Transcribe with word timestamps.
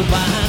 bye. 0.00 0.41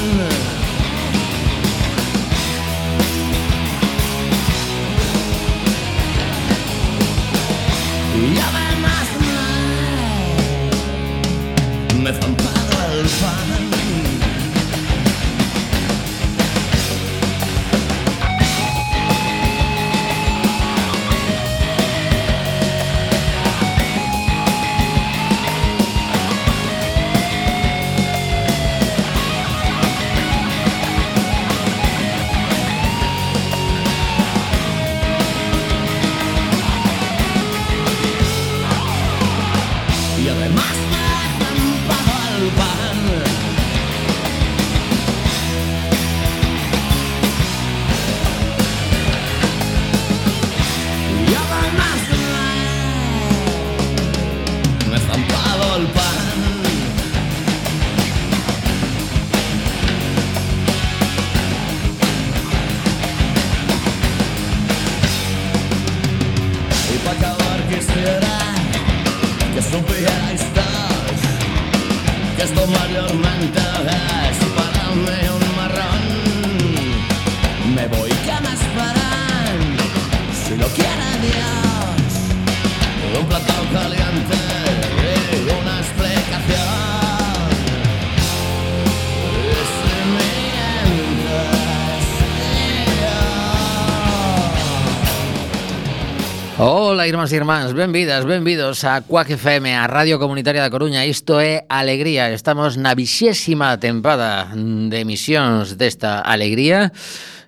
Ola, 97.04 97.12
irmáns 97.12 97.32
e 97.32 97.36
irmáns, 97.36 97.72
benvidas, 97.76 98.24
benvidos 98.24 98.80
a 98.80 99.04
Cuac 99.04 99.28
FM, 99.28 99.76
a 99.76 99.84
Radio 99.84 100.16
Comunitaria 100.16 100.64
da 100.64 100.72
Coruña. 100.72 101.04
Isto 101.04 101.36
é 101.36 101.68
Alegría, 101.68 102.32
estamos 102.32 102.80
na 102.80 102.96
vixésima 102.96 103.76
tempada 103.76 104.48
de 104.56 105.04
emisións 105.04 105.76
desta 105.76 106.24
Alegría. 106.24 106.96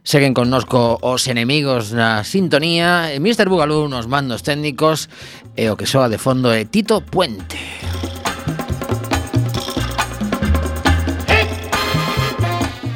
Seguen 0.04 0.36
connosco 0.36 1.00
os 1.00 1.24
enemigos 1.24 1.96
na 1.96 2.20
sintonía, 2.20 3.08
e 3.08 3.16
Mr. 3.16 3.48
Bugalú 3.48 3.88
nos 3.88 4.04
mandos 4.04 4.44
técnicos 4.44 5.08
e 5.56 5.72
o 5.72 5.74
que 5.80 5.88
soa 5.88 6.12
de 6.12 6.20
fondo 6.20 6.52
é 6.52 6.68
Tito 6.68 7.00
Puente. 7.00 7.56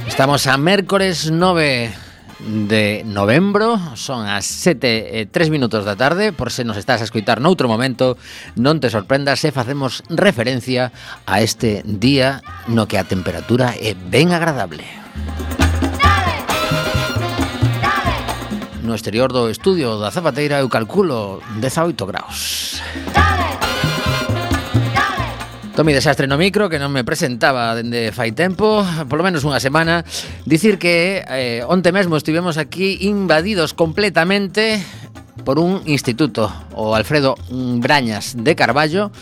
Estamos 0.04 0.44
a 0.44 0.60
mércores 0.60 1.32
9 1.32 2.09
de 2.46 3.02
novembro 3.04 3.78
Son 3.94 4.24
as 4.24 4.46
sete 4.46 5.20
e 5.20 5.26
tres 5.28 5.48
minutos 5.52 5.84
da 5.84 5.94
tarde. 5.94 6.32
Por 6.32 6.50
se 6.50 6.64
nos 6.64 6.76
estás 6.76 7.00
a 7.00 7.06
escoitar 7.06 7.38
noutro 7.38 7.68
momento 7.68 8.16
Non 8.56 8.80
te 8.80 8.88
sorprendas 8.88 9.40
se 9.40 9.52
facemos 9.52 10.02
referencia 10.08 10.90
A 11.28 11.44
este 11.44 11.84
día 11.84 12.44
no 12.66 12.88
que 12.88 12.96
a 12.96 13.06
temperatura 13.06 13.76
é 13.78 13.92
ben 13.94 14.32
agradable. 14.32 14.84
No 18.82 18.98
exterior 18.98 19.30
do 19.30 19.46
estudio 19.46 20.00
da 20.02 20.10
Zapateira 20.10 20.58
eu 20.58 20.68
calculo 20.68 21.38
18 21.62 22.10
graus 22.10 22.82
Dale! 23.14 23.69
Tomi 25.74 25.92
Desastre 25.94 26.26
no 26.26 26.36
micro, 26.36 26.68
que 26.68 26.82
non 26.82 26.90
me 26.90 27.06
presentaba 27.06 27.72
dende 27.78 28.10
fai 28.10 28.34
tempo, 28.34 28.82
polo 29.06 29.22
menos 29.22 29.46
unha 29.46 29.62
semana, 29.62 30.02
dicir 30.42 30.82
que 30.82 31.22
eh, 31.24 31.62
onte 31.62 31.94
mesmo 31.94 32.18
estivemos 32.18 32.58
aquí 32.58 33.06
invadidos 33.06 33.72
completamente 33.72 34.82
por 35.46 35.62
un 35.62 35.80
instituto, 35.86 36.50
o 36.74 36.98
Alfredo 36.98 37.38
Brañas 37.50 38.34
de 38.34 38.52
Carballo, 38.58 39.14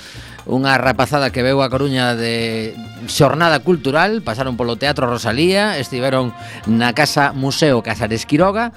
unha 0.49 0.81
rapazada 0.81 1.29
que 1.29 1.45
veu 1.45 1.61
a 1.61 1.69
Coruña 1.69 2.17
de 2.17 2.73
xornada 3.05 3.61
cultural, 3.61 4.25
pasaron 4.25 4.57
polo 4.57 4.81
Teatro 4.81 5.05
Rosalía, 5.05 5.77
estiveron 5.77 6.33
na 6.65 6.97
Casa 6.97 7.37
Museo 7.37 7.85
Casares 7.85 8.25
Quiroga, 8.25 8.73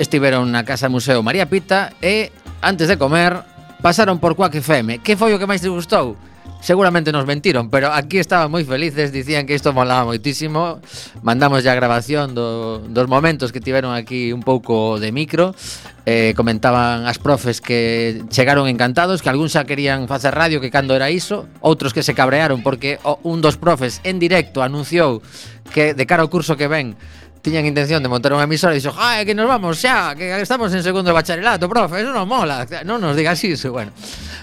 estiveron 0.00 0.48
na 0.48 0.64
Casa 0.64 0.88
Museo 0.88 1.20
María 1.20 1.44
Pita 1.52 1.92
e, 2.00 2.32
antes 2.64 2.88
de 2.88 2.96
comer, 2.96 3.44
pasaron 3.84 4.16
por 4.16 4.34
Cuac 4.34 4.56
FM. 4.56 5.04
Que 5.04 5.20
foi 5.20 5.36
o 5.36 5.38
que 5.38 5.44
máis 5.44 5.60
te 5.60 5.68
gustou? 5.68 6.16
Seguramente 6.60 7.12
nos 7.12 7.26
mentiron, 7.26 7.70
pero 7.70 7.92
aquí 7.92 8.18
estaban 8.18 8.50
moi 8.50 8.64
felices, 8.66 9.14
dicían 9.14 9.46
que 9.46 9.54
isto 9.54 9.70
molaba 9.70 10.08
moitísimo. 10.08 10.82
Mandamos 11.22 11.62
ya 11.62 11.72
a 11.72 11.78
grabación 11.78 12.34
do, 12.34 12.82
dos 12.82 13.06
momentos 13.06 13.54
que 13.54 13.62
tiveron 13.62 13.94
aquí 13.94 14.32
un 14.34 14.42
pouco 14.42 14.98
de 14.98 15.14
micro. 15.14 15.54
Eh, 16.06 16.34
comentaban 16.34 17.06
as 17.06 17.18
profes 17.18 17.62
que 17.62 18.22
chegaron 18.30 18.66
encantados, 18.66 19.22
que 19.22 19.30
algúns 19.30 19.54
xa 19.54 19.66
querían 19.66 20.10
facer 20.10 20.34
radio 20.34 20.58
que 20.58 20.70
cando 20.74 20.94
era 20.94 21.10
iso, 21.10 21.46
outros 21.62 21.94
que 21.94 22.02
se 22.02 22.14
cabrearon 22.14 22.62
porque 22.66 22.98
un 23.22 23.38
dos 23.42 23.58
profes 23.58 24.02
en 24.02 24.18
directo 24.18 24.62
anunciou 24.62 25.22
que 25.70 25.94
de 25.94 26.04
cara 26.06 26.26
ao 26.26 26.30
curso 26.30 26.58
que 26.58 26.66
ven 26.66 26.98
tiñan 27.46 27.62
intención 27.62 28.02
de 28.02 28.10
montar 28.10 28.34
unha 28.34 28.42
emisora 28.42 28.74
e 28.74 28.82
dixo, 28.82 28.90
"Ah, 28.98 29.22
que 29.22 29.30
nos 29.30 29.46
vamos 29.46 29.78
xa, 29.78 30.18
que 30.18 30.34
estamos 30.42 30.74
en 30.74 30.82
segundo 30.82 31.14
de 31.14 31.14
bacharelato, 31.14 31.70
profe, 31.70 32.02
eso 32.02 32.10
non 32.10 32.26
mola, 32.26 32.66
non 32.82 32.98
nos 32.98 33.14
digas 33.14 33.38
iso." 33.46 33.70
Bueno, 33.70 33.94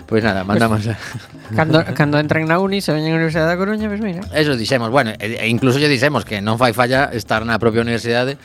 Pois 0.06 0.24
nada, 0.24 0.44
mandamos 0.44 0.84
pues, 0.84 0.96
a... 0.96 1.56
cando, 1.56 1.84
cando 1.96 2.20
entren 2.20 2.46
na 2.46 2.60
uni, 2.60 2.82
se 2.82 2.92
veñen 2.92 3.16
a 3.16 3.18
Universidade 3.18 3.48
da 3.48 3.58
Coruña, 3.58 3.88
pois 3.88 4.04
pues 4.04 4.16
mira. 4.20 4.22
Eso 4.36 4.56
dixemos, 4.60 4.92
bueno, 4.92 5.16
e, 5.16 5.40
e 5.40 5.48
incluso 5.48 5.80
lle 5.80 5.88
dixemos 5.88 6.28
que 6.28 6.44
non 6.44 6.60
fai 6.60 6.76
falla 6.76 7.10
estar 7.16 7.48
na 7.48 7.56
propia 7.56 7.82
universidade 7.82 8.36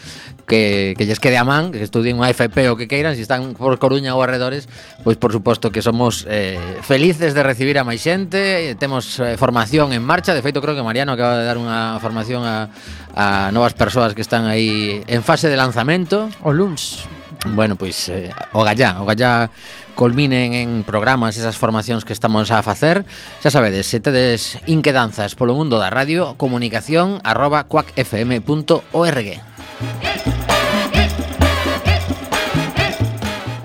que, 0.46 0.94
que 0.96 1.04
lles 1.04 1.18
quede 1.18 1.36
a 1.36 1.44
man, 1.44 1.74
que 1.74 1.82
estudien 1.82 2.16
unha 2.16 2.30
FP 2.30 2.70
ou 2.70 2.78
que 2.78 2.86
queiran, 2.86 3.18
se 3.18 3.20
si 3.20 3.22
están 3.26 3.58
por 3.58 3.74
Coruña 3.82 4.14
ou 4.14 4.22
arredores, 4.22 4.70
pois 5.02 5.18
por 5.18 5.34
suposto 5.34 5.74
que 5.74 5.82
somos 5.82 6.24
eh, 6.30 6.56
felices 6.86 7.34
de 7.34 7.42
recibir 7.42 7.76
a 7.76 7.84
máis 7.84 8.00
xente, 8.00 8.72
eh, 8.72 8.74
temos 8.78 9.18
eh, 9.18 9.34
formación 9.34 9.90
en 9.90 10.00
marcha, 10.00 10.32
de 10.32 10.40
feito 10.40 10.62
creo 10.62 10.78
que 10.78 10.82
Mariano 10.86 11.18
acaba 11.18 11.42
de 11.42 11.44
dar 11.44 11.58
unha 11.58 11.98
formación 11.98 12.46
a, 12.46 12.70
a 13.18 13.50
novas 13.50 13.74
persoas 13.74 14.14
que 14.14 14.22
están 14.22 14.46
aí 14.46 15.02
en 15.10 15.26
fase 15.26 15.50
de 15.50 15.58
lanzamento. 15.58 16.30
O 16.46 16.54
LUMS. 16.54 17.18
Bueno, 17.54 17.76
pois 17.76 18.08
eh, 18.08 18.32
o 18.52 18.64
Gallá, 18.64 18.98
o 18.98 19.06
Gallá 19.06 19.50
culminen 19.98 20.54
en 20.54 20.86
programas 20.86 21.34
esas 21.34 21.58
formacións 21.58 22.06
que 22.06 22.14
estamos 22.14 22.54
a 22.54 22.62
facer. 22.62 23.02
Xa 23.42 23.50
sabedes, 23.50 23.90
se 23.90 23.98
tedes 23.98 24.62
inquedanzas 24.70 25.34
polo 25.34 25.58
mundo 25.58 25.82
da 25.82 25.90
radio, 25.90 26.38
comunicación 26.38 27.18
arroba 27.26 27.66
cuacfm.org. 27.66 29.28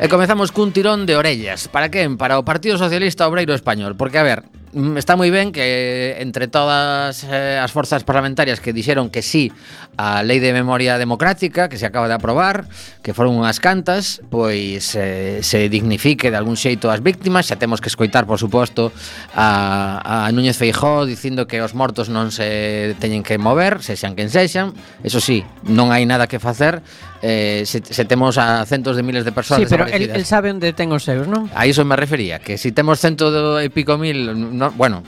E 0.02 0.06
comezamos 0.10 0.50
cun 0.50 0.74
tirón 0.74 1.06
de 1.06 1.14
orellas. 1.14 1.70
Para 1.70 1.94
quen? 1.94 2.18
Para 2.18 2.42
o 2.42 2.44
Partido 2.44 2.82
Socialista 2.82 3.30
Obreiro 3.30 3.54
Español. 3.54 3.94
Porque, 3.94 4.18
a 4.18 4.26
ver, 4.26 4.50
Mm, 4.74 4.98
está 4.98 5.14
moi 5.14 5.30
ben 5.30 5.54
que 5.54 5.62
eh, 5.62 6.26
entre 6.26 6.50
todas 6.50 7.22
eh, 7.30 7.62
as 7.62 7.70
forzas 7.70 8.02
parlamentarias 8.02 8.58
que 8.58 8.74
dixeron 8.74 9.14
que 9.14 9.22
sí 9.22 9.54
á 10.02 10.26
Lei 10.26 10.42
de 10.42 10.50
Memoria 10.50 10.98
Democrática 10.98 11.70
que 11.70 11.78
se 11.78 11.86
acaba 11.86 12.10
de 12.10 12.18
aprobar, 12.18 12.66
que 13.06 13.14
foron 13.14 13.38
unhas 13.38 13.62
cantas, 13.62 14.26
pois 14.34 14.98
eh, 14.98 15.46
se 15.46 15.70
dignifique 15.70 16.34
de 16.34 16.38
algún 16.42 16.58
xeito 16.58 16.90
as 16.90 17.06
víctimas, 17.06 17.46
xa 17.46 17.62
temos 17.62 17.86
que 17.86 17.94
escoitar, 17.94 18.26
por 18.26 18.42
suposto, 18.42 18.90
a, 19.38 20.26
a 20.26 20.34
Núñez 20.34 20.58
Feijó 20.58 21.06
dicindo 21.06 21.46
que 21.46 21.62
os 21.62 21.78
mortos 21.78 22.10
non 22.10 22.34
se 22.34 22.98
teñen 22.98 23.22
que 23.22 23.38
mover, 23.38 23.86
sexan 23.86 24.18
quen 24.18 24.34
sexan, 24.34 24.74
eso 25.06 25.22
sí, 25.22 25.46
non 25.70 25.94
hai 25.94 26.10
nada 26.10 26.26
que 26.26 26.42
facer, 26.42 26.82
eh, 27.22 27.62
se, 27.70 27.86
se 27.86 28.04
temos 28.10 28.42
a 28.42 28.66
centos 28.66 28.98
de 28.98 29.04
miles 29.06 29.22
de 29.24 29.32
persoas 29.32 29.62
Sí, 29.62 29.66
pero 29.70 29.86
el, 29.86 30.10
el 30.10 30.26
sabe 30.26 30.50
onde 30.50 30.74
ten 30.74 30.90
os 30.90 31.06
seus, 31.06 31.30
non? 31.30 31.46
A 31.54 31.70
iso 31.70 31.86
me 31.86 31.94
refería, 31.94 32.42
que 32.42 32.58
se 32.58 32.74
si 32.74 32.76
temos 32.76 32.98
cento 32.98 33.30
e 33.62 33.70
pico 33.70 34.02
mil 34.02 34.58
no, 34.64 34.72
bueno, 34.72 35.04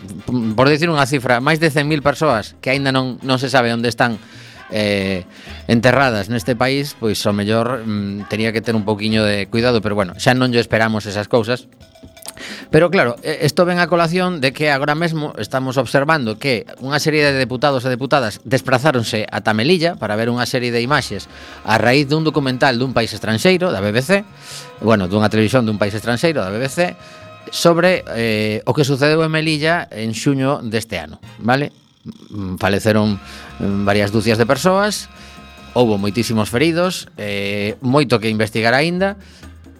por 0.55 0.67
decir 0.67 0.91
unha 0.91 1.07
cifra, 1.07 1.39
máis 1.39 1.63
de 1.63 1.71
100.000 1.71 2.03
persoas 2.03 2.59
que 2.59 2.75
aínda 2.75 2.91
non 2.91 3.15
non 3.23 3.39
se 3.39 3.47
sabe 3.47 3.71
onde 3.71 3.87
están 3.87 4.19
eh, 4.67 5.23
enterradas 5.71 6.27
neste 6.27 6.59
país, 6.59 6.97
pois 6.99 7.21
ao 7.23 7.31
mellor 7.31 7.87
mm, 7.87 8.27
tenía 8.27 8.51
que 8.51 8.59
ter 8.59 8.75
un 8.75 8.83
pouquiño 8.83 9.23
de 9.23 9.47
cuidado, 9.47 9.79
pero 9.79 9.95
bueno, 9.95 10.17
xa 10.19 10.35
non 10.35 10.51
lle 10.51 10.59
esperamos 10.59 11.07
esas 11.07 11.31
cousas. 11.31 11.71
Pero 12.67 12.91
claro, 12.91 13.15
isto 13.23 13.63
ven 13.63 13.79
a 13.79 13.87
colación 13.87 14.43
de 14.43 14.51
que 14.51 14.67
agora 14.67 14.91
mesmo 14.91 15.31
estamos 15.39 15.79
observando 15.79 16.35
que 16.35 16.67
unha 16.83 16.99
serie 16.99 17.23
de 17.23 17.39
deputados 17.39 17.87
e 17.87 17.93
deputadas 17.93 18.43
desplazáronse 18.43 19.23
ata 19.31 19.55
Melilla 19.55 19.95
para 19.95 20.19
ver 20.19 20.27
unha 20.27 20.43
serie 20.43 20.75
de 20.75 20.83
imaxes 20.83 21.31
a 21.63 21.79
raíz 21.79 22.11
dun 22.11 22.27
documental 22.27 22.75
dun 22.75 22.91
país 22.91 23.15
estranxeiro, 23.15 23.71
da 23.71 23.79
BBC, 23.79 24.27
bueno, 24.83 25.07
dunha 25.07 25.31
televisión 25.31 25.63
dun 25.63 25.79
país 25.79 25.95
estranxeiro, 25.95 26.43
da 26.43 26.51
BBC, 26.51 26.99
sobre 27.51 28.03
eh, 28.15 28.61
o 28.65 28.73
que 28.73 28.87
sucedeu 28.87 29.21
en 29.23 29.31
Melilla 29.31 29.89
en 29.91 30.13
xuño 30.13 30.61
deste 30.63 30.97
ano, 30.97 31.19
vale? 31.39 31.71
Faleceron 32.61 33.17
mm, 33.17 33.85
varias 33.85 34.13
dúcias 34.13 34.37
de 34.37 34.45
persoas, 34.45 35.09
houbo 35.73 35.99
moitísimos 35.99 36.47
feridos, 36.47 37.11
eh, 37.17 37.75
moito 37.81 38.21
que 38.23 38.31
investigar 38.31 38.71
aínda, 38.71 39.19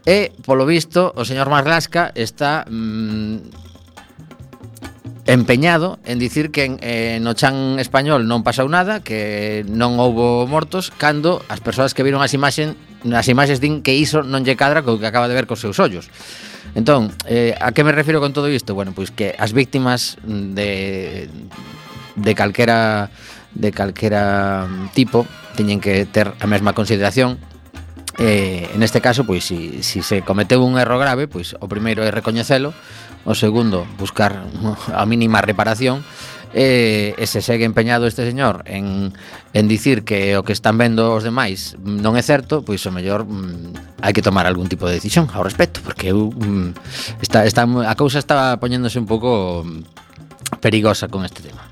e, 0.05 0.35
polo 0.45 0.69
visto, 0.69 1.15
o 1.17 1.25
señor 1.25 1.49
Marlasca 1.49 2.13
está 2.13 2.67
mm, 2.69 3.65
empeñado 5.25 5.97
en 6.05 6.19
dicir 6.19 6.51
que 6.51 6.65
en, 6.65 6.77
eh, 6.81 7.17
no 7.21 7.33
chan 7.33 7.81
español 7.81 8.29
non 8.29 8.45
pasou 8.45 8.69
nada, 8.69 9.01
que 9.01 9.65
non 9.65 9.97
houbo 9.97 10.45
mortos, 10.45 10.93
cando 10.93 11.41
as 11.49 11.63
persoas 11.63 11.97
que 11.97 12.05
viron 12.05 12.21
as 12.21 12.37
imaxen, 12.37 12.77
as 13.09 13.25
imaxes 13.25 13.57
din 13.57 13.81
que 13.81 13.97
iso 13.97 14.21
non 14.21 14.45
lle 14.45 14.53
cadra 14.53 14.85
co 14.85 15.01
que 15.01 15.09
acaba 15.09 15.25
de 15.25 15.33
ver 15.33 15.49
cos 15.49 15.65
seus 15.65 15.81
ollos. 15.81 16.05
Entón, 16.75 17.11
eh, 17.25 17.55
a 17.59 17.71
que 17.71 17.83
me 17.83 17.91
refiro 17.91 18.19
con 18.19 18.33
todo 18.33 18.49
isto? 18.49 18.75
Bueno, 18.75 18.91
pois 18.93 19.09
que 19.09 19.33
as 19.39 19.55
víctimas 19.55 20.19
de 20.27 21.29
de 22.15 22.35
calquera 22.35 23.09
de 23.55 23.71
calquera 23.71 24.67
tipo 24.93 25.25
teñen 25.55 25.79
que 25.79 26.05
ter 26.05 26.35
a 26.39 26.47
mesma 26.47 26.75
consideración 26.75 27.39
Eh, 28.17 28.69
en 28.73 28.81
este 28.83 29.01
caso, 29.01 29.25
pois, 29.25 29.43
si, 29.43 29.83
si 29.83 30.01
se 30.01 30.21
cometeu 30.23 30.63
un 30.63 30.79
erro 30.79 30.95
grave, 30.95 31.27
pois 31.27 31.51
o 31.59 31.67
primeiro 31.67 31.99
é 31.99 32.11
recoñecelo, 32.15 32.71
o 33.27 33.35
segundo, 33.35 33.83
buscar 33.99 34.39
a 34.95 35.03
mínima 35.03 35.43
reparación 35.43 35.99
e, 36.53 37.15
e 37.17 37.25
se 37.25 37.41
segue 37.41 37.65
empeñado 37.65 38.05
este 38.05 38.27
señor 38.27 38.61
en, 38.67 39.13
en 39.53 39.65
dicir 39.67 40.03
que 40.03 40.37
o 40.37 40.43
que 40.43 40.53
están 40.53 40.77
vendo 40.77 41.15
os 41.15 41.23
demais 41.23 41.79
non 41.81 42.13
é 42.19 42.23
certo, 42.23 42.61
pois 42.61 42.83
o 42.85 42.91
mellor 42.91 43.25
mm, 43.25 44.03
hai 44.03 44.13
que 44.13 44.21
tomar 44.21 44.45
algún 44.45 44.69
tipo 44.69 44.85
de 44.85 44.99
decisión 44.99 45.25
ao 45.33 45.41
respecto, 45.41 45.81
porque 45.81 46.13
eu, 46.13 46.29
mm, 46.29 47.23
está, 47.23 47.47
está, 47.47 47.65
a 47.65 47.95
cousa 47.97 48.19
está 48.19 48.59
poñéndose 48.61 49.01
un 49.01 49.07
pouco 49.09 49.63
mm, 49.65 50.59
perigosa 50.61 51.07
con 51.07 51.25
este 51.25 51.41
tema. 51.41 51.65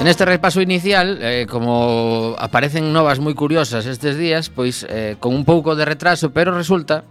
En 0.00 0.06
este 0.06 0.24
repaso 0.24 0.62
inicial, 0.62 1.18
eh, 1.20 1.46
como 1.46 2.34
aparecen 2.40 2.88
novas 2.88 3.20
moi 3.20 3.36
curiosas 3.36 3.84
estes 3.84 4.16
días, 4.16 4.48
pois 4.48 4.80
eh, 4.88 5.20
con 5.20 5.36
un 5.36 5.44
pouco 5.44 5.76
de 5.76 5.84
retraso, 5.84 6.32
pero 6.32 6.56
resulta 6.56 7.04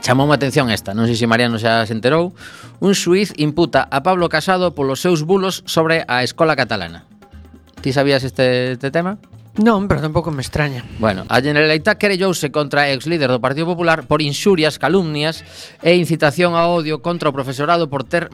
Chamou 0.00 0.30
a 0.30 0.36
atención 0.38 0.70
esta, 0.70 0.94
non 0.94 1.10
sei 1.10 1.18
se 1.18 1.26
Mariano 1.26 1.58
xa 1.58 1.82
se 1.84 1.94
enterou, 1.94 2.36
un 2.78 2.94
suiz 2.94 3.34
imputa 3.36 3.84
a 3.90 4.06
Pablo 4.06 4.30
Casado 4.30 4.76
polos 4.76 5.02
seus 5.02 5.26
bulos 5.26 5.66
sobre 5.66 6.06
a 6.06 6.22
escola 6.22 6.54
catalana. 6.54 7.08
Ti 7.82 7.90
sabías 7.92 8.22
este, 8.22 8.78
este 8.78 8.90
tema? 8.90 9.18
Non, 9.56 9.88
pero 9.88 10.04
tampouco 10.04 10.28
me 10.28 10.44
extraña. 10.44 10.84
Bueno, 11.00 11.24
a 11.32 11.40
Generalitat 11.40 11.96
querellouse 11.96 12.52
contra 12.52 12.92
ex 12.92 13.08
líder 13.08 13.32
do 13.32 13.40
Partido 13.40 13.64
Popular 13.64 14.04
por 14.04 14.20
inxurias, 14.20 14.76
calumnias 14.76 15.40
e 15.80 15.96
incitación 15.96 16.52
ao 16.52 16.76
odio 16.76 17.00
contra 17.00 17.32
o 17.32 17.36
profesorado 17.36 17.88
por 17.88 18.04
ter 18.04 18.28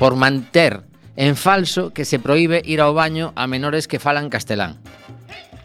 por 0.00 0.16
manter 0.16 0.88
en 1.16 1.36
falso 1.36 1.92
que 1.92 2.08
se 2.08 2.16
proíbe 2.16 2.64
ir 2.64 2.80
ao 2.80 2.96
baño 2.96 3.36
a 3.36 3.44
menores 3.44 3.84
que 3.84 4.00
falan 4.00 4.32
castelán. 4.32 4.80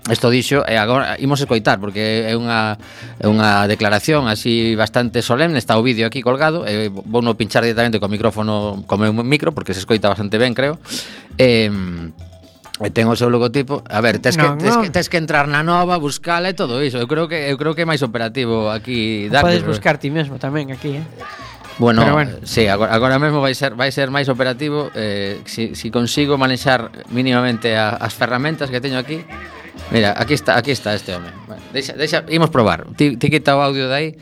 Isto 0.09 0.33
dixo 0.33 0.65
e 0.65 0.81
agora 0.81 1.13
imos 1.21 1.45
escoitar 1.45 1.77
porque 1.77 2.25
é 2.25 2.33
unha 2.33 2.73
é 3.21 3.29
unha 3.29 3.69
declaración 3.69 4.25
así 4.25 4.73
bastante 4.73 5.21
solemne, 5.21 5.61
está 5.61 5.77
o 5.77 5.85
vídeo 5.85 6.09
aquí 6.09 6.25
colgado, 6.25 6.65
e 6.65 6.89
vou 6.89 7.21
no 7.21 7.37
pinchar 7.37 7.61
directamente 7.61 8.01
co 8.01 8.09
micrófono, 8.09 8.81
co 8.89 8.97
meu 8.97 9.13
micro 9.13 9.53
porque 9.53 9.77
se 9.77 9.85
escoita 9.85 10.09
bastante 10.09 10.41
ben, 10.41 10.57
creo. 10.57 10.81
Eh 11.37 11.69
E 12.81 12.89
ten 12.89 13.05
o 13.05 13.13
seu 13.13 13.29
logotipo. 13.29 13.85
A 13.85 14.01
ver, 14.01 14.17
tes, 14.17 14.41
no, 14.41 14.57
que, 14.57 14.65
tes, 14.65 14.73
no. 14.73 14.81
que, 14.81 14.89
tes 14.89 15.05
que 15.05 15.21
entrar 15.21 15.45
na 15.45 15.61
nova, 15.61 16.01
buscala 16.01 16.49
e 16.49 16.57
todo 16.57 16.81
iso. 16.81 16.97
Eu 16.97 17.05
creo 17.05 17.29
que 17.29 17.37
eu 17.37 17.53
creo 17.53 17.77
que 17.77 17.85
é 17.85 17.87
máis 17.87 18.01
operativo 18.01 18.73
aquí 18.73 19.29
dar. 19.29 19.45
Podes 19.45 19.61
buscar 19.61 20.01
ti 20.01 20.09
mesmo 20.09 20.41
tamén 20.41 20.73
aquí, 20.73 20.97
eh. 20.97 21.05
Bueno, 21.77 22.01
Pero 22.01 22.13
bueno. 22.13 22.33
sí, 22.41 22.65
agora, 22.67 22.93
agora 22.93 23.15
mesmo 23.21 23.37
vai 23.37 23.53
ser 23.53 23.77
vai 23.77 23.93
ser 23.93 24.09
máis 24.09 24.33
operativo 24.33 24.89
eh, 24.97 25.45
si, 25.45 25.77
si 25.77 25.93
consigo 25.93 26.41
manexar 26.41 26.89
mínimamente 27.13 27.77
a, 27.77 28.01
as 28.01 28.17
ferramentas 28.17 28.73
que 28.73 28.81
teño 28.81 28.97
aquí. 28.97 29.21
Mira, 29.91 30.15
aquí 30.17 30.33
está, 30.33 30.57
aquí 30.57 30.71
está 30.71 30.95
este 30.95 31.13
home. 31.13 31.29
Bueno, 31.47 31.61
deixa, 31.73 31.93
deixa, 31.93 32.23
imos 32.29 32.49
probar. 32.49 32.87
Ti, 32.95 33.17
ti 33.17 33.29
quita 33.29 33.55
o 33.55 33.61
audio 33.61 33.91
dai. 33.91 34.15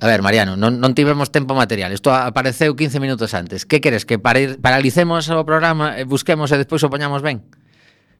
A 0.00 0.06
ver, 0.06 0.22
Mariano, 0.22 0.56
non, 0.56 0.82
non 0.82 0.90
tivemos 0.92 1.30
tempo 1.30 1.54
material 1.54 1.94
Isto 1.94 2.10
apareceu 2.10 2.74
15 2.74 2.98
minutos 2.98 3.30
antes 3.30 3.62
Que 3.62 3.78
queres, 3.78 4.02
que 4.02 4.18
para, 4.18 4.58
paralicemos 4.58 5.30
o 5.30 5.46
programa 5.46 5.94
e 5.94 6.02
Busquemos 6.02 6.50
e 6.50 6.58
despois 6.58 6.82
o 6.82 6.90
poñamos 6.90 7.22
ben 7.22 7.46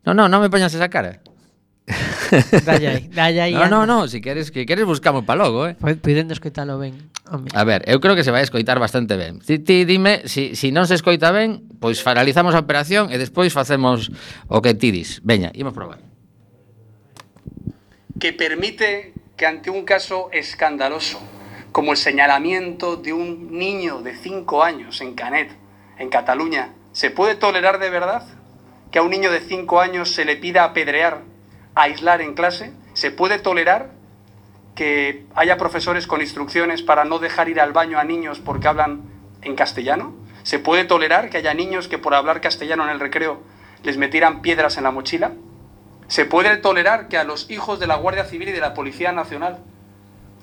Non, 0.06 0.14
non, 0.14 0.30
non 0.30 0.38
me 0.38 0.48
poñas 0.48 0.70
esa 0.70 0.86
cara 0.86 1.18
Dalle 2.68 2.88
aí, 2.88 3.08
dalle 3.08 3.40
aí. 3.40 3.54
No, 3.54 3.80
anda. 3.82 3.86
no, 3.86 4.08
si 4.08 4.20
queres 4.20 4.50
que 4.50 4.66
queres 4.66 4.84
buscamos 4.84 5.24
pa 5.24 5.34
logo, 5.34 5.64
eh. 5.66 5.76
Pois 5.80 5.96
Puidendo 5.96 6.36
escoitalo 6.36 6.76
ben. 6.76 6.92
Home. 7.32 7.48
A 7.56 7.64
ver, 7.64 7.80
eu 7.88 8.00
creo 8.00 8.12
que 8.12 8.24
se 8.24 8.30
vai 8.30 8.44
escoitar 8.44 8.76
bastante 8.76 9.16
ben. 9.16 9.40
Ti, 9.40 9.58
ti 9.64 9.88
dime, 9.88 10.28
si, 10.28 10.52
si 10.52 10.68
non 10.68 10.84
se 10.84 11.00
escoita 11.00 11.32
ben, 11.32 11.64
pois 11.80 12.04
paralizamos 12.04 12.52
a 12.52 12.60
operación 12.60 13.08
e 13.08 13.16
despois 13.16 13.56
facemos 13.56 14.12
o 14.52 14.60
que 14.60 14.76
ti 14.76 14.92
dis. 14.92 15.24
Veña, 15.24 15.48
imos 15.56 15.72
probar. 15.72 16.07
Que 18.18 18.32
permite 18.32 19.12
que 19.36 19.46
ante 19.46 19.70
un 19.70 19.84
caso 19.84 20.28
escandaloso, 20.32 21.20
como 21.70 21.92
el 21.92 21.98
señalamiento 21.98 22.96
de 22.96 23.12
un 23.12 23.56
niño 23.56 24.00
de 24.00 24.16
5 24.16 24.64
años 24.64 25.00
en 25.00 25.14
Canet, 25.14 25.50
en 25.98 26.08
Cataluña, 26.08 26.74
¿se 26.92 27.10
puede 27.10 27.36
tolerar 27.36 27.78
de 27.78 27.90
verdad 27.90 28.24
que 28.90 28.98
a 28.98 29.02
un 29.02 29.10
niño 29.10 29.30
de 29.30 29.40
5 29.40 29.80
años 29.80 30.10
se 30.10 30.24
le 30.24 30.36
pida 30.36 30.64
apedrear, 30.64 31.22
aislar 31.74 32.20
en 32.20 32.34
clase? 32.34 32.72
¿Se 32.94 33.12
puede 33.12 33.38
tolerar 33.38 33.92
que 34.74 35.26
haya 35.34 35.56
profesores 35.56 36.06
con 36.08 36.20
instrucciones 36.20 36.82
para 36.82 37.04
no 37.04 37.20
dejar 37.20 37.48
ir 37.48 37.60
al 37.60 37.72
baño 37.72 37.98
a 37.98 38.04
niños 38.04 38.40
porque 38.40 38.66
hablan 38.66 39.02
en 39.42 39.54
castellano? 39.54 40.16
¿Se 40.42 40.58
puede 40.58 40.84
tolerar 40.84 41.30
que 41.30 41.36
haya 41.36 41.54
niños 41.54 41.86
que 41.86 41.98
por 41.98 42.14
hablar 42.14 42.40
castellano 42.40 42.82
en 42.84 42.90
el 42.90 43.00
recreo 43.00 43.40
les 43.84 43.96
metieran 43.96 44.42
piedras 44.42 44.76
en 44.78 44.84
la 44.84 44.90
mochila? 44.90 45.32
¿Se 46.08 46.24
puede 46.24 46.56
tolerar 46.56 47.08
que 47.08 47.18
a 47.18 47.24
los 47.24 47.50
hijos 47.50 47.78
de 47.78 47.86
la 47.86 47.96
Guardia 47.96 48.24
Civil 48.24 48.48
y 48.48 48.52
de 48.52 48.60
la 48.60 48.74
Policía 48.74 49.12
Nacional 49.12 49.58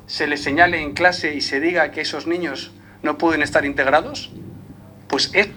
se 0.05 0.27
les 0.27 0.41
señale 0.43 0.81
en 0.81 0.93
clase 0.93 1.33
y 1.33 1.41
se 1.41 1.59
diga 1.59 1.91
que 1.91 2.01
esos 2.01 2.27
niños 2.27 2.71
no 3.01 3.17
pueden 3.17 3.41
estar 3.41 3.65
integrados? 3.65 4.31
Pues 5.07 5.31
es 5.33 5.49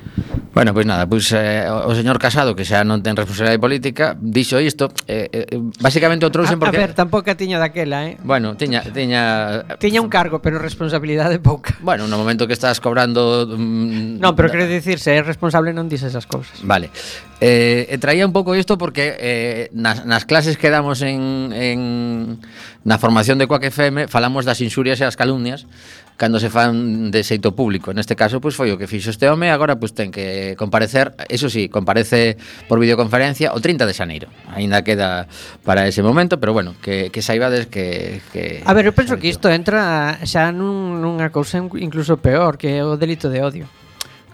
Bueno, 0.58 0.74
pois 0.74 0.86
nada, 0.86 1.06
pois 1.06 1.30
eh, 1.38 1.70
o 1.70 1.94
señor 1.94 2.18
Casado, 2.18 2.56
que 2.58 2.66
xa 2.66 2.82
non 2.82 2.98
ten 2.98 3.14
responsabilidade 3.14 3.62
política, 3.62 4.18
dixo 4.18 4.58
isto, 4.58 4.90
eh, 5.06 5.30
eh, 5.30 5.46
basicamente 5.78 6.26
o 6.26 6.32
A, 6.32 6.34
trouxen 6.34 6.58
a 6.58 6.60
porque... 6.66 6.82
ver, 6.82 6.98
tampouco 6.98 7.30
a 7.30 7.38
tiña 7.38 7.62
daquela, 7.62 8.10
eh? 8.10 8.18
Bueno, 8.26 8.58
tiña, 8.58 8.82
tiña... 8.82 9.62
Tiña 9.78 10.02
un 10.02 10.10
cargo, 10.10 10.42
pero 10.42 10.58
responsabilidade 10.58 11.38
pouca. 11.38 11.78
Bueno, 11.78 12.10
no 12.10 12.18
momento 12.18 12.50
que 12.50 12.58
estás 12.58 12.82
cobrando... 12.82 13.46
mm, 13.46 14.18
Non, 14.18 14.34
pero 14.34 14.50
quero 14.50 14.66
dicir, 14.66 14.98
se 14.98 15.14
é 15.14 15.22
responsable 15.22 15.70
non 15.70 15.86
dices 15.86 16.10
esas 16.10 16.26
cousas. 16.26 16.58
Vale. 16.66 16.90
Eh, 17.40 17.86
e 17.86 17.96
traía 18.02 18.26
un 18.26 18.34
pouco 18.34 18.58
isto 18.58 18.74
porque 18.74 19.14
eh, 19.14 19.70
nas, 19.70 20.02
nas 20.02 20.26
clases 20.26 20.58
que 20.58 20.74
damos 20.74 21.06
en, 21.06 21.54
en 21.54 22.42
na 22.82 22.98
formación 22.98 23.38
de 23.38 23.46
Coac 23.46 23.62
FM 23.70 24.10
falamos 24.10 24.42
das 24.42 24.58
inxurias 24.58 24.98
e 24.98 25.06
as 25.06 25.14
calumnias 25.14 25.70
cando 26.18 26.42
se 26.42 26.50
fan 26.50 27.14
de 27.14 27.22
xeito 27.22 27.54
público. 27.54 27.94
Neste 27.94 28.18
caso, 28.18 28.42
pois 28.42 28.58
foi 28.58 28.74
o 28.74 28.76
que 28.76 28.90
fixo 28.90 29.14
este 29.14 29.30
home, 29.30 29.54
agora 29.54 29.78
pois 29.78 29.94
ten 29.94 30.10
que 30.10 30.58
comparecer, 30.58 31.14
eso 31.30 31.46
sí, 31.46 31.70
comparece 31.70 32.34
por 32.66 32.82
videoconferencia 32.82 33.54
o 33.54 33.62
30 33.62 33.86
de 33.86 33.94
xaneiro. 33.94 34.28
Aínda 34.50 34.82
queda 34.82 35.30
para 35.62 35.86
ese 35.86 36.02
momento, 36.02 36.42
pero 36.42 36.50
bueno, 36.50 36.74
que, 36.82 37.14
que 37.14 37.22
saibades 37.22 37.70
que, 37.70 38.18
que... 38.34 38.66
A 38.66 38.74
ver, 38.74 38.90
eu 38.90 38.94
penso 38.98 39.14
que 39.14 39.30
isto 39.30 39.46
entra 39.46 40.18
xa 40.26 40.50
nun, 40.50 40.98
nunha 40.98 41.30
cousa 41.30 41.62
incluso 41.62 42.18
peor, 42.18 42.58
que 42.58 42.66
é 42.66 42.82
o 42.82 42.98
delito 42.98 43.30
de 43.30 43.38
odio. 43.38 43.66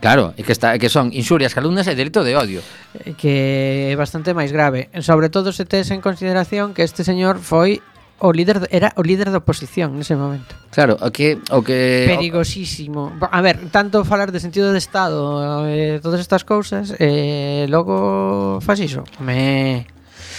Claro, 0.04 0.36
e 0.36 0.44
que 0.44 0.52
está 0.52 0.76
que 0.76 0.92
son 0.92 1.16
inxurias, 1.16 1.56
calumnias 1.56 1.88
e 1.88 1.96
delito 1.96 2.20
de 2.20 2.36
odio. 2.36 2.60
Eh, 2.92 3.16
que 3.16 3.88
é 3.88 3.96
bastante 3.96 4.36
máis 4.36 4.52
grave, 4.52 4.92
sobre 5.00 5.32
todo 5.32 5.48
se 5.48 5.64
tes 5.64 5.88
en 5.88 6.04
consideración 6.04 6.76
que 6.76 6.84
este 6.84 7.08
señor 7.08 7.40
foi 7.40 7.80
o 8.20 8.28
líder 8.28 8.68
era 8.68 8.92
o 9.00 9.02
líder 9.02 9.32
da 9.32 9.40
oposición 9.40 9.96
nese 9.96 10.12
momento. 10.12 10.52
Claro, 10.76 11.00
o 11.00 11.08
que 11.08 11.40
o 11.48 11.64
que 11.64 12.04
perigosísimo. 12.04 13.16
A 13.16 13.40
ver, 13.40 13.72
tanto 13.72 14.04
falar 14.04 14.28
de 14.28 14.44
sentido 14.44 14.76
de 14.76 14.80
estado, 14.84 15.64
eh, 15.72 16.04
todas 16.04 16.20
estas 16.20 16.44
cousas, 16.44 16.92
eh 17.00 17.64
logo 17.72 18.60
fas 18.60 18.84
iso. 18.84 19.08
Me 19.24 19.88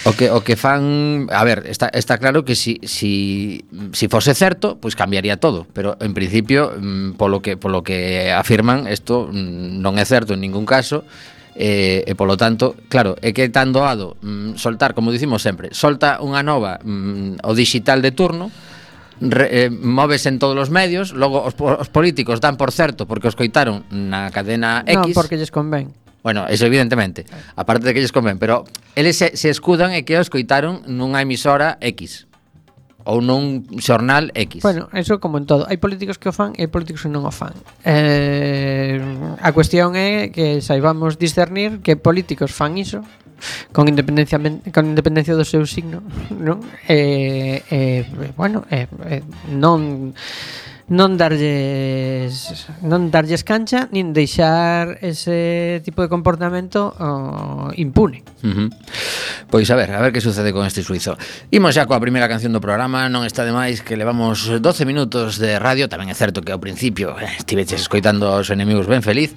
O 0.04 0.12
que 0.12 0.30
o 0.30 0.44
que 0.44 0.54
fan, 0.54 1.26
a 1.32 1.42
ver, 1.42 1.64
está 1.66 1.88
está 1.88 2.18
claro 2.18 2.44
que 2.44 2.54
si 2.54 2.78
si 2.84 3.64
si 3.96 4.06
fose 4.06 4.34
certo, 4.34 4.76
pois 4.76 4.92
pues 4.92 4.96
cambiaría 4.96 5.38
todo, 5.38 5.66
pero 5.72 5.96
en 6.00 6.12
principio 6.14 6.74
mm, 6.76 7.16
polo 7.16 7.40
que 7.40 7.56
polo 7.56 7.82
que 7.82 8.30
afirman 8.30 8.86
isto 8.86 9.26
mm, 9.32 9.80
non 9.80 9.96
é 9.96 10.04
certo 10.04 10.36
en 10.36 10.44
ningún 10.44 10.68
caso. 10.68 11.02
E, 11.56 12.04
e 12.04 12.12
polo 12.12 12.36
tanto, 12.36 12.76
claro, 12.92 13.16
é 13.24 13.32
que 13.32 13.48
tan 13.48 13.72
doado 13.72 14.20
mm, 14.20 14.60
soltar, 14.60 14.92
como 14.92 15.08
dicimos 15.08 15.40
sempre, 15.40 15.72
solta 15.72 16.20
unha 16.20 16.44
nova 16.44 16.76
mm, 16.84 17.40
o 17.48 17.56
digital 17.56 18.04
de 18.04 18.12
turno, 18.12 18.52
re, 19.20 19.48
eh, 19.64 19.70
moves 19.72 20.28
en 20.28 20.38
todos 20.38 20.56
os 20.60 20.68
medios, 20.68 21.16
logo 21.16 21.40
os, 21.40 21.56
os 21.56 21.88
políticos 21.88 22.44
dan 22.44 22.60
por 22.60 22.76
certo 22.76 23.08
porque 23.08 23.32
os 23.32 23.36
coitaron 23.40 23.88
na 23.88 24.28
cadena 24.30 24.84
X. 24.84 25.00
Non, 25.00 25.16
porque 25.16 25.40
lles 25.40 25.48
convén. 25.48 25.96
Bueno, 26.26 26.48
eso 26.48 26.66
evidentemente. 26.66 27.24
Aparte 27.54 27.86
de 27.86 27.94
que 27.94 28.00
lles 28.00 28.10
comen, 28.10 28.40
pero 28.40 28.64
eles 28.96 29.16
se, 29.16 29.36
se 29.36 29.48
escudan 29.48 29.94
e 29.94 30.02
que 30.02 30.18
os 30.18 30.26
escoitaron 30.26 30.82
nunha 30.90 31.22
emisora 31.22 31.78
X 31.78 32.26
ou 33.06 33.22
nun 33.22 33.62
xornal 33.78 34.34
X. 34.34 34.66
Bueno, 34.66 34.90
eso 34.90 35.22
como 35.22 35.38
en 35.38 35.46
todo. 35.46 35.70
Hai 35.70 35.78
políticos 35.78 36.18
que 36.18 36.26
o 36.26 36.34
fan 36.34 36.50
e 36.58 36.66
políticos 36.66 37.06
que 37.06 37.14
non 37.14 37.22
o 37.22 37.30
fan. 37.30 37.54
Eh, 37.86 38.98
a 39.38 39.54
cuestión 39.54 39.94
é 39.94 40.34
que 40.34 40.58
saibamos 40.66 41.14
discernir 41.14 41.78
que 41.78 41.94
políticos 41.94 42.50
fan 42.50 42.74
iso 42.74 43.06
con 43.70 43.86
independencia 43.86 44.42
con 44.74 44.82
independencia 44.82 45.38
do 45.38 45.46
seu 45.46 45.62
signo, 45.62 46.02
non? 46.34 46.58
Eh, 46.90 47.62
eh, 47.70 48.02
bueno, 48.34 48.66
eh, 48.66 48.90
eh 49.06 49.22
non 49.54 50.10
non 50.86 51.18
darlles 51.18 52.70
non 52.86 53.10
darlles 53.10 53.42
cancha 53.42 53.90
nin 53.90 54.14
deixar 54.14 55.02
ese 55.02 55.82
tipo 55.82 55.98
de 55.98 56.06
comportamento 56.06 56.94
oh, 57.02 57.74
impune. 57.74 58.22
Uh 58.46 58.54
-huh. 58.54 58.68
Pois 59.50 59.66
a 59.70 59.74
ver, 59.74 59.90
a 59.90 59.98
ver 59.98 60.14
que 60.14 60.22
sucede 60.22 60.54
con 60.54 60.62
este 60.62 60.86
suizo. 60.86 61.18
Imos 61.50 61.74
xa 61.74 61.90
coa 61.90 61.98
primeira 61.98 62.30
canción 62.30 62.54
do 62.54 62.62
programa, 62.62 63.10
non 63.10 63.26
está 63.26 63.42
de 63.42 63.50
máis 63.50 63.82
que 63.82 63.98
levamos 63.98 64.46
12 64.46 64.86
minutos 64.86 65.42
de 65.42 65.58
radio, 65.58 65.90
tamén 65.90 66.06
é 66.06 66.14
certo 66.14 66.38
que 66.46 66.54
ao 66.54 66.62
principio 66.62 67.18
eh, 67.18 67.34
estiveches 67.34 67.82
escoitando 67.82 68.30
aos 68.30 68.46
enemigos 68.54 68.86
ben 68.86 69.02
feliz, 69.02 69.34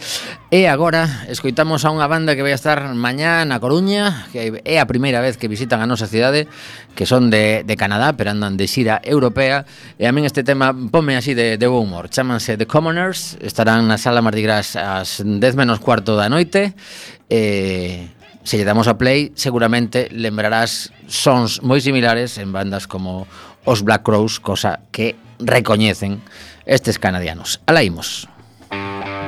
e 0.54 0.70
agora 0.70 1.26
escoitamos 1.34 1.82
a 1.82 1.90
unha 1.90 2.06
banda 2.06 2.38
que 2.38 2.46
vai 2.46 2.54
a 2.54 2.60
estar 2.62 2.94
mañá 2.94 3.42
na 3.50 3.58
Coruña, 3.58 4.30
que 4.30 4.62
é 4.62 4.78
a 4.78 4.86
primeira 4.86 5.18
vez 5.18 5.34
que 5.42 5.50
visitan 5.50 5.82
a 5.82 5.90
nosa 5.90 6.06
cidade, 6.06 6.46
que 6.94 7.10
son 7.10 7.34
de, 7.34 7.66
de 7.66 7.74
Canadá, 7.74 8.14
pero 8.14 8.30
andan 8.30 8.54
de 8.54 8.70
xira 8.70 9.02
europea, 9.02 9.66
e 9.98 10.06
a 10.06 10.14
min 10.14 10.30
este 10.30 10.46
tema 10.46 10.74
ponme 10.74 11.18
así 11.18 11.39
de, 11.40 11.58
de 11.58 11.68
bo 11.72 11.80
humor. 11.80 12.12
Chámanse 12.12 12.60
The 12.60 12.68
Commoners 12.68 13.40
Estarán 13.40 13.88
na 13.88 13.96
sala 13.96 14.20
Mardi 14.20 14.44
Gras 14.44 14.76
ás 14.76 15.24
10 15.24 15.40
menos 15.56 15.80
cuarto 15.80 16.20
da 16.20 16.28
noite. 16.28 16.76
E... 17.32 17.40
Eh, 17.40 18.00
se 18.44 18.58
lle 18.60 18.68
damos 18.68 18.88
a 18.92 19.00
play 19.00 19.32
Seguramente 19.40 20.12
lembrarás 20.12 20.92
sons 21.08 21.64
moi 21.64 21.80
similares 21.80 22.36
En 22.36 22.52
bandas 22.52 22.88
como 22.92 23.24
os 23.64 23.80
Black 23.88 24.04
Crows 24.04 24.44
Cosa 24.44 24.84
que 24.92 25.16
recoñecen 25.40 26.20
estes 26.68 27.00
canadianos. 27.00 27.64
Alaímos 27.66 28.28
imos. 28.70 29.19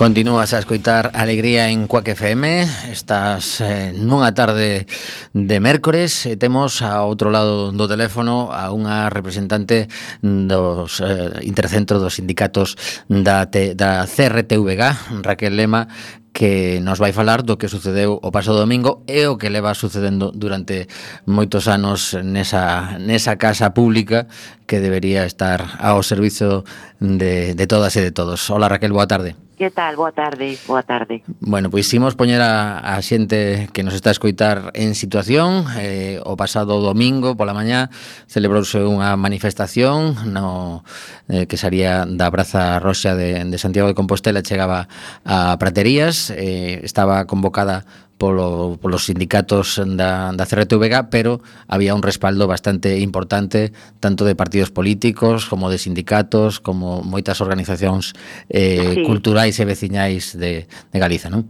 Continúas 0.00 0.54
a 0.54 0.58
escoitar 0.58 1.10
Alegría 1.12 1.68
en 1.68 1.86
Cuac 1.86 2.08
FM 2.08 2.62
Estás 2.88 3.60
eh, 3.60 3.92
nunha 3.92 4.32
tarde 4.32 4.88
de 5.36 5.56
mércores 5.60 6.24
e 6.24 6.40
temos 6.40 6.80
a 6.80 7.04
outro 7.04 7.28
lado 7.28 7.68
do 7.68 7.84
teléfono 7.84 8.48
a 8.48 8.72
unha 8.72 9.12
representante 9.12 9.92
dos 10.24 11.04
eh, 11.04 11.44
intercentro 11.44 12.00
dos 12.00 12.16
sindicatos 12.16 12.80
da, 13.12 13.52
te, 13.52 13.76
da 13.76 14.08
CRTVG, 14.08 15.20
Raquel 15.20 15.52
Lema 15.52 15.84
que 16.32 16.80
nos 16.80 16.96
vai 16.96 17.12
falar 17.12 17.44
do 17.44 17.60
que 17.60 17.68
sucedeu 17.68 18.16
o 18.24 18.32
pasado 18.32 18.56
domingo 18.56 19.04
e 19.04 19.28
o 19.28 19.36
que 19.36 19.52
leva 19.52 19.76
sucedendo 19.76 20.32
durante 20.32 20.88
moitos 21.28 21.68
anos 21.68 22.16
nesa, 22.16 22.96
nesa 22.96 23.36
casa 23.36 23.76
pública 23.76 24.32
que 24.64 24.80
debería 24.80 25.28
estar 25.28 25.76
ao 25.76 26.00
servizo 26.00 26.64
de, 27.04 27.52
de 27.52 27.66
todas 27.68 27.92
e 27.96 28.00
de 28.00 28.16
todos. 28.16 28.48
Hola 28.48 28.72
Raquel, 28.72 28.96
boa 28.96 29.04
tarde. 29.04 29.49
Que 29.60 29.70
tal? 29.70 29.94
Boa 29.94 30.10
tarde, 30.10 30.56
boa 30.66 30.82
tarde. 30.82 31.20
Bueno, 31.38 31.68
pois 31.68 31.84
imos 31.92 32.16
poñer 32.16 32.40
a, 32.40 32.80
a 32.80 32.96
xente 33.04 33.68
que 33.76 33.84
nos 33.84 33.92
está 33.92 34.08
a 34.08 34.16
escoitar 34.16 34.72
en 34.72 34.96
situación. 34.96 35.68
Eh, 35.76 36.16
o 36.24 36.32
pasado 36.32 36.80
domingo 36.80 37.36
pola 37.36 37.52
mañá 37.52 37.92
celebrouse 38.24 38.80
unha 38.80 39.20
manifestación 39.20 40.16
no 40.32 40.80
eh, 41.28 41.44
que 41.44 41.60
sería 41.60 42.08
da 42.08 42.32
Praza 42.32 42.80
Roxa 42.80 43.12
de, 43.12 43.36
de 43.36 43.58
Santiago 43.60 43.92
de 43.92 43.92
Compostela 43.92 44.40
chegaba 44.40 44.88
a 45.28 45.52
Praterías. 45.60 46.32
Eh, 46.32 46.80
estaba 46.80 47.28
convocada 47.28 47.84
polo, 48.20 48.76
polos 48.76 49.08
sindicatos 49.08 49.80
da, 49.80 50.36
da 50.36 50.44
CRTVG, 50.44 51.08
pero 51.08 51.40
había 51.64 51.96
un 51.96 52.04
respaldo 52.04 52.44
bastante 52.44 53.00
importante 53.00 53.72
tanto 53.98 54.28
de 54.28 54.36
partidos 54.36 54.68
políticos 54.68 55.48
como 55.48 55.72
de 55.72 55.80
sindicatos, 55.80 56.60
como 56.60 57.00
moitas 57.00 57.40
organizacións 57.40 58.12
eh, 58.52 59.00
sí. 59.00 59.08
culturais 59.08 59.56
e 59.56 59.64
veciñais 59.64 60.36
de, 60.36 60.68
de 60.68 60.98
Galiza, 61.00 61.32
non? 61.32 61.48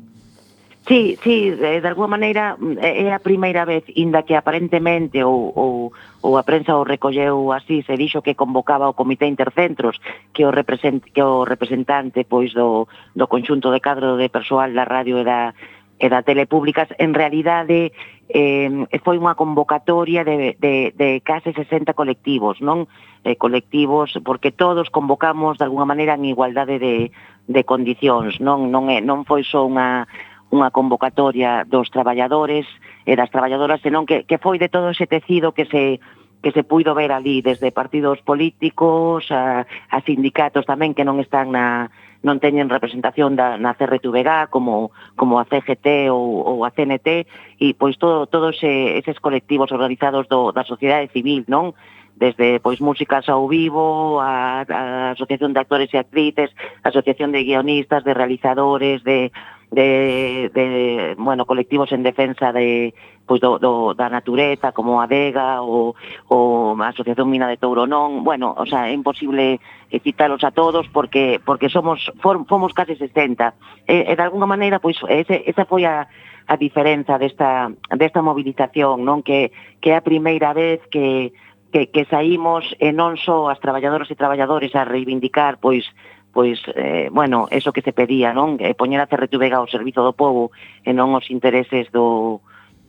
Sí, 0.87 1.19
sí, 1.23 1.51
de, 1.51 1.81
de 1.81 1.89
alguma 1.89 2.19
maneira 2.19 2.57
é 2.83 3.15
a 3.15 3.23
primeira 3.23 3.63
vez, 3.67 3.85
inda 3.95 4.27
que 4.27 4.35
aparentemente 4.35 5.23
ou, 5.23 5.53
ou, 5.55 5.93
ou 6.23 6.33
a 6.35 6.43
prensa 6.43 6.75
o 6.75 6.83
recolleu 6.83 7.53
así, 7.53 7.83
se 7.87 7.95
dixo 7.95 8.23
que 8.23 8.35
convocaba 8.35 8.91
o 8.91 8.97
Comité 8.97 9.27
Intercentros, 9.27 10.03
que 10.35 10.43
o, 10.43 10.51
represent, 10.51 11.05
que 11.15 11.23
o 11.23 11.47
representante 11.47 12.27
pois 12.27 12.51
do, 12.55 12.91
do 13.15 13.27
conxunto 13.31 13.71
de 13.71 13.79
cadro 13.79 14.19
de 14.19 14.33
persoal 14.35 14.73
da 14.75 14.83
radio 14.83 15.21
e 15.21 15.25
da, 15.27 15.55
e 16.01 16.09
da 16.09 16.25
telepúblicas, 16.25 16.89
en 16.97 17.13
realidade 17.13 17.93
eh, 18.33 18.73
foi 19.05 19.21
unha 19.21 19.37
convocatoria 19.37 20.25
de, 20.25 20.57
de, 20.57 20.97
de 20.97 21.21
case 21.21 21.53
60 21.53 21.93
colectivos, 21.93 22.57
non? 22.65 22.89
Eh, 23.21 23.37
colectivos, 23.37 24.17
porque 24.25 24.49
todos 24.49 24.89
convocamos 24.89 25.61
de 25.61 25.69
alguna 25.69 25.85
maneira 25.85 26.17
en 26.17 26.25
igualdade 26.25 26.81
de, 26.81 27.13
de 27.45 27.63
condicións, 27.69 28.41
non, 28.41 28.73
non, 28.73 28.89
é, 28.89 29.05
non 29.05 29.29
foi 29.29 29.45
só 29.45 29.69
unha, 29.69 30.09
unha 30.49 30.73
convocatoria 30.73 31.69
dos 31.69 31.93
traballadores 31.93 32.65
e 33.05 33.13
das 33.13 33.29
traballadoras, 33.29 33.85
senón 33.85 34.09
que, 34.09 34.25
que 34.25 34.41
foi 34.41 34.57
de 34.57 34.73
todo 34.73 34.91
ese 34.91 35.05
tecido 35.05 35.53
que 35.53 35.69
se 35.69 36.01
que 36.43 36.53
se 36.53 36.65
puido 36.65 36.95
ver 36.95 37.13
ali 37.13 37.43
desde 37.43 37.73
partidos 37.73 38.21
políticos 38.23 39.29
a, 39.31 39.67
a 39.67 39.99
sindicatos 40.03 40.65
tamén 40.65 40.97
que 40.97 41.05
non 41.05 41.21
están 41.21 41.53
na 41.53 41.93
non 42.21 42.37
teñen 42.37 42.69
representación 42.69 43.33
da, 43.33 43.57
na 43.57 43.73
CRTVG 43.73 44.53
como, 44.53 44.93
como 45.17 45.41
a 45.41 45.49
CGT 45.49 46.13
ou, 46.13 46.45
ou 46.45 46.69
a 46.69 46.71
CNT 46.73 47.25
e 47.57 47.73
pois 47.73 47.97
todo, 47.97 48.29
todos 48.29 48.61
eses 48.61 49.17
colectivos 49.25 49.73
organizados 49.73 50.29
do, 50.29 50.53
da 50.53 50.65
sociedade 50.69 51.09
civil, 51.13 51.49
non? 51.49 51.73
desde 52.21 52.61
pois 52.61 52.85
músicas 52.85 53.33
ao 53.33 53.49
vivo, 53.49 54.21
a, 54.21 54.61
a 54.69 55.11
Asociación 55.17 55.57
de 55.57 55.61
Actores 55.65 55.89
e 55.95 55.97
Actrices, 55.97 56.53
a 56.85 56.93
Asociación 56.93 57.33
de 57.33 57.49
Guionistas, 57.49 58.05
de 58.05 58.13
Realizadores, 58.13 59.01
de 59.03 59.33
de, 59.71 60.51
de 60.53 61.15
bueno, 61.19 61.47
colectivos 61.47 61.93
en 61.93 62.03
defensa 62.03 62.53
de 62.53 62.95
pois 63.27 63.41
do, 63.41 63.59
do, 63.63 63.95
da 63.95 64.11
natureza, 64.11 64.73
como 64.73 65.01
a 65.01 65.07
Vega 65.07 65.63
ou, 65.63 65.95
ou 66.27 66.75
a 66.75 66.91
Asociación 66.91 67.31
Mina 67.31 67.47
de 67.47 67.63
Touronón, 67.63 68.27
bueno, 68.27 68.59
o 68.59 68.67
sea, 68.67 68.91
é 68.91 68.93
imposible 68.93 69.63
eh, 69.91 70.01
citalos 70.03 70.43
a 70.43 70.51
todos 70.51 70.91
porque 70.91 71.39
porque 71.39 71.71
somos 71.71 72.11
for, 72.19 72.43
fomos 72.51 72.75
case 72.75 72.99
60. 72.99 73.55
E, 73.87 74.11
e 74.11 74.13
de 74.19 74.23
alguna 74.27 74.51
maneira 74.51 74.83
pois 74.83 74.99
ese, 75.07 75.47
esa 75.47 75.63
foi 75.63 75.87
a 75.87 76.11
a 76.51 76.59
diferenza 76.59 77.15
desta 77.15 77.71
desta 77.95 78.19
mobilización, 78.27 79.07
non 79.07 79.23
que 79.23 79.55
que 79.79 79.95
é 79.95 79.97
a 79.97 80.03
primeira 80.03 80.51
vez 80.51 80.83
que 80.91 81.31
que, 81.71 81.87
que 81.87 82.03
saímos 82.11 82.67
e 82.83 82.91
non 82.91 83.15
só 83.15 83.47
as 83.47 83.63
traballadoras 83.63 84.11
e 84.11 84.19
traballadores 84.19 84.75
a 84.75 84.83
reivindicar 84.83 85.63
pois 85.63 85.87
pois, 86.33 86.59
eh, 86.75 87.09
bueno, 87.11 87.49
eso 87.51 87.73
que 87.73 87.83
se 87.83 87.93
pedía, 87.93 88.33
non? 88.33 88.57
Eh, 88.63 88.75
poñer 88.79 89.03
a 89.03 89.11
Cerretubega 89.11 89.59
ao 89.59 89.71
servizo 89.71 90.07
do 90.07 90.15
povo 90.15 90.55
e 90.87 90.95
non 90.95 91.13
os 91.15 91.27
intereses 91.31 91.91
do, 91.91 92.39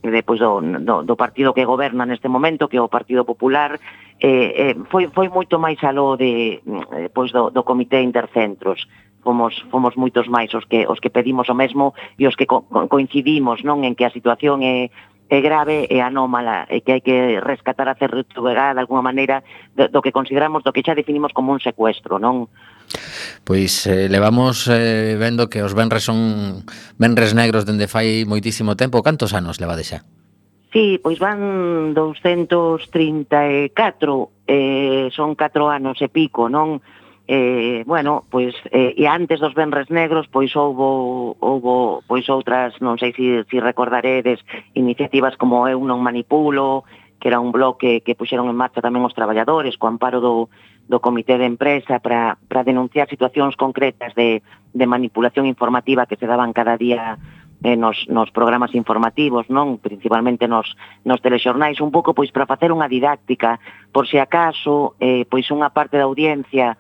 de, 0.04 0.24
pois, 0.24 0.40
do, 0.40 0.62
do, 0.62 1.04
do 1.04 1.16
partido 1.16 1.54
que 1.54 1.66
goberna 1.66 2.06
neste 2.06 2.30
momento, 2.30 2.68
que 2.68 2.78
é 2.78 2.82
o 2.82 2.90
Partido 2.90 3.26
Popular, 3.26 3.78
eh, 4.20 4.74
eh, 4.74 4.76
foi, 4.90 5.10
foi 5.10 5.30
moito 5.30 5.58
máis 5.58 5.82
aló 5.84 6.18
de, 6.18 6.62
eh, 6.62 7.10
pois, 7.14 7.32
do, 7.32 7.50
do 7.50 7.64
Comité 7.64 8.02
Intercentros. 8.02 8.86
Fomos, 9.22 9.54
fomos 9.70 9.94
moitos 9.94 10.26
máis 10.26 10.50
os 10.58 10.66
que, 10.66 10.90
os 10.90 10.98
que 10.98 11.14
pedimos 11.14 11.46
o 11.50 11.54
mesmo 11.54 11.94
e 12.18 12.26
os 12.26 12.34
que 12.34 12.50
co, 12.50 12.66
coincidimos 12.90 13.62
non 13.62 13.86
en 13.86 13.94
que 13.94 14.06
a 14.06 14.14
situación 14.14 14.66
é 14.66 14.90
é 15.32 15.40
grave 15.40 15.88
e 15.88 16.04
anómala 16.04 16.68
e 16.68 16.84
que 16.84 16.92
hai 16.92 17.00
que 17.00 17.40
rescatar 17.40 17.88
a 17.88 17.96
Cerrucho 17.96 18.44
de 18.44 18.52
alguma 18.84 19.00
maneira 19.00 19.48
do, 19.72 19.88
do 19.88 20.04
que 20.04 20.12
consideramos, 20.12 20.60
do 20.68 20.76
que 20.76 20.84
xa 20.84 20.92
definimos 20.92 21.32
como 21.32 21.56
un 21.56 21.64
secuestro, 21.64 22.20
non? 22.20 22.52
Pois 23.48 23.88
eh, 23.88 24.12
levamos 24.12 24.68
eh, 24.68 25.16
vendo 25.16 25.48
que 25.48 25.64
os 25.64 25.72
venres 25.72 26.04
son 26.04 26.68
venres 27.00 27.32
negros 27.32 27.64
dende 27.64 27.88
fai 27.88 28.28
moitísimo 28.28 28.76
tempo. 28.76 29.00
Cantos 29.00 29.32
anos 29.32 29.64
levade 29.64 29.88
xa? 29.88 30.04
Sí, 30.76 31.00
pois 31.00 31.16
van 31.16 31.96
234, 31.96 32.92
eh, 34.52 35.08
son 35.16 35.40
4 35.40 35.72
anos 35.72 35.96
e 36.04 36.12
pico, 36.12 36.52
non? 36.52 36.84
eh, 37.34 37.84
bueno, 37.88 38.26
pois 38.30 38.54
eh, 38.76 38.92
e 39.00 39.08
antes 39.08 39.40
dos 39.40 39.56
Benres 39.56 39.88
Negros 39.88 40.28
pois 40.28 40.52
houbo 40.52 41.40
houbo 41.40 42.04
pois 42.04 42.28
outras, 42.28 42.76
non 42.84 43.00
sei 43.00 43.16
se 43.16 43.48
si, 43.48 43.56
si 43.56 43.58
recordaredes, 43.64 44.44
iniciativas 44.76 45.40
como 45.40 45.64
Eu 45.64 45.80
non 45.80 46.04
manipulo, 46.04 46.84
que 47.24 47.32
era 47.32 47.40
un 47.40 47.56
bloque 47.56 48.04
que 48.04 48.20
puxeron 48.20 48.52
en 48.52 48.60
marcha 48.60 48.84
tamén 48.84 49.08
os 49.08 49.16
traballadores 49.16 49.80
co 49.80 49.88
amparo 49.88 50.20
do, 50.20 50.52
do 50.92 51.00
Comité 51.00 51.40
de 51.40 51.48
Empresa 51.48 52.04
para, 52.04 52.36
para 52.52 52.68
denunciar 52.68 53.08
situacións 53.08 53.56
concretas 53.56 54.12
de, 54.12 54.44
de 54.76 54.86
manipulación 54.92 55.48
informativa 55.48 56.12
que 56.12 56.20
se 56.20 56.28
daban 56.28 56.52
cada 56.52 56.76
día 56.76 57.16
eh, 57.64 57.80
nos, 57.80 58.12
nos 58.12 58.28
programas 58.36 58.76
informativos, 58.76 59.48
non? 59.48 59.80
Principalmente 59.80 60.52
nos, 60.52 60.76
nos 61.08 61.24
telexornais, 61.24 61.80
un 61.80 61.96
pouco 61.96 62.12
pois 62.12 62.28
para 62.36 62.44
facer 62.44 62.76
unha 62.76 62.92
didáctica, 62.92 63.64
por 63.96 64.04
se 64.04 64.20
acaso 64.20 65.00
eh, 65.00 65.24
pois 65.32 65.48
unha 65.48 65.72
parte 65.72 65.96
da 65.96 66.12
audiencia 66.12 66.76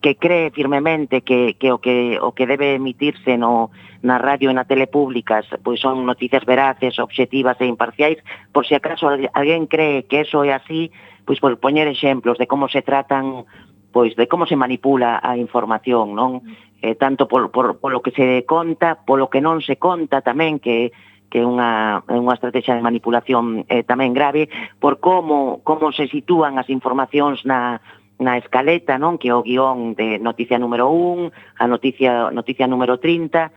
que 0.00 0.16
cree 0.16 0.50
firmemente 0.50 1.22
que, 1.22 1.56
que, 1.58 1.72
o 1.72 1.78
que 1.78 2.18
o 2.20 2.32
que 2.32 2.46
debe 2.46 2.74
emitirse 2.74 3.38
no, 3.40 3.70
na 4.04 4.20
radio 4.20 4.52
e 4.52 4.56
na 4.56 4.68
tele 4.68 4.84
públicas 4.84 5.48
pois 5.64 5.80
son 5.80 6.04
noticias 6.04 6.44
veraces, 6.44 7.00
obxectivas 7.00 7.56
e 7.60 7.66
imparciais, 7.66 8.20
por 8.52 8.68
se 8.68 8.76
si 8.76 8.80
acaso 8.80 9.08
alguén 9.08 9.64
cree 9.64 10.04
que 10.04 10.20
eso 10.20 10.44
é 10.44 10.52
así, 10.52 10.92
pois 11.24 11.40
por 11.40 11.56
poñer 11.56 11.88
exemplos 11.88 12.36
de 12.36 12.44
como 12.44 12.68
se 12.68 12.84
tratan 12.84 13.48
pois 13.88 14.12
de 14.20 14.28
como 14.28 14.44
se 14.44 14.54
manipula 14.56 15.16
a 15.16 15.40
información, 15.40 16.12
non? 16.12 16.44
Mm. 16.44 16.68
Eh, 16.80 16.96
tanto 16.96 17.28
por, 17.28 17.52
por, 17.52 17.76
polo 17.76 18.00
que 18.00 18.12
se 18.12 18.48
conta, 18.48 19.04
polo 19.04 19.28
que 19.28 19.40
non 19.40 19.60
se 19.64 19.76
conta 19.80 20.20
tamén, 20.20 20.60
que 20.60 20.92
que 21.30 21.40
é 21.40 21.46
unha, 21.46 22.02
unha 22.10 22.34
estrategia 22.34 22.74
de 22.74 22.82
manipulación 22.82 23.62
eh, 23.70 23.86
tamén 23.86 24.10
grave, 24.12 24.50
por 24.82 24.98
como, 24.98 25.62
como 25.62 25.94
se 25.94 26.10
sitúan 26.10 26.58
as 26.58 26.66
informacións 26.66 27.46
na, 27.46 27.78
na 28.20 28.36
escaleta, 28.36 29.00
non, 29.00 29.16
que 29.16 29.32
é 29.32 29.34
o 29.34 29.40
guión 29.40 29.96
de 29.96 30.20
noticia 30.20 30.60
número 30.60 30.92
1, 30.92 31.32
a 31.56 31.64
noticia 31.64 32.28
noticia 32.30 32.68
número 32.68 33.00
30, 33.00 33.48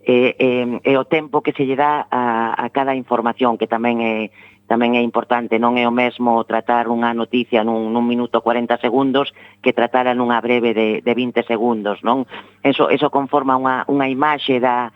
e, 0.00 0.34
e, 0.40 0.50
e 0.80 0.92
o 0.96 1.04
tempo 1.04 1.44
que 1.44 1.52
se 1.52 1.68
lle 1.68 1.76
dá 1.76 2.08
a, 2.08 2.56
a 2.56 2.66
cada 2.72 2.96
información, 2.96 3.60
que 3.60 3.68
tamén 3.68 4.00
é 4.00 4.32
tamén 4.66 4.98
é 4.98 5.02
importante, 5.02 5.62
non 5.62 5.78
é 5.78 5.86
o 5.86 5.94
mesmo 5.94 6.42
tratar 6.42 6.90
unha 6.90 7.14
noticia 7.14 7.62
nun, 7.62 7.94
nun 7.94 8.02
minuto 8.02 8.42
40 8.42 8.82
segundos 8.82 9.30
que 9.62 9.70
tratala 9.70 10.10
nunha 10.10 10.42
breve 10.42 10.74
de, 10.74 10.88
de 11.06 11.12
20 11.14 11.46
segundos, 11.46 12.02
non? 12.02 12.26
Eso, 12.66 12.90
eso 12.90 13.06
conforma 13.14 13.54
unha, 13.54 13.86
unha 13.86 14.10
imaxe 14.10 14.58
da, 14.58 14.90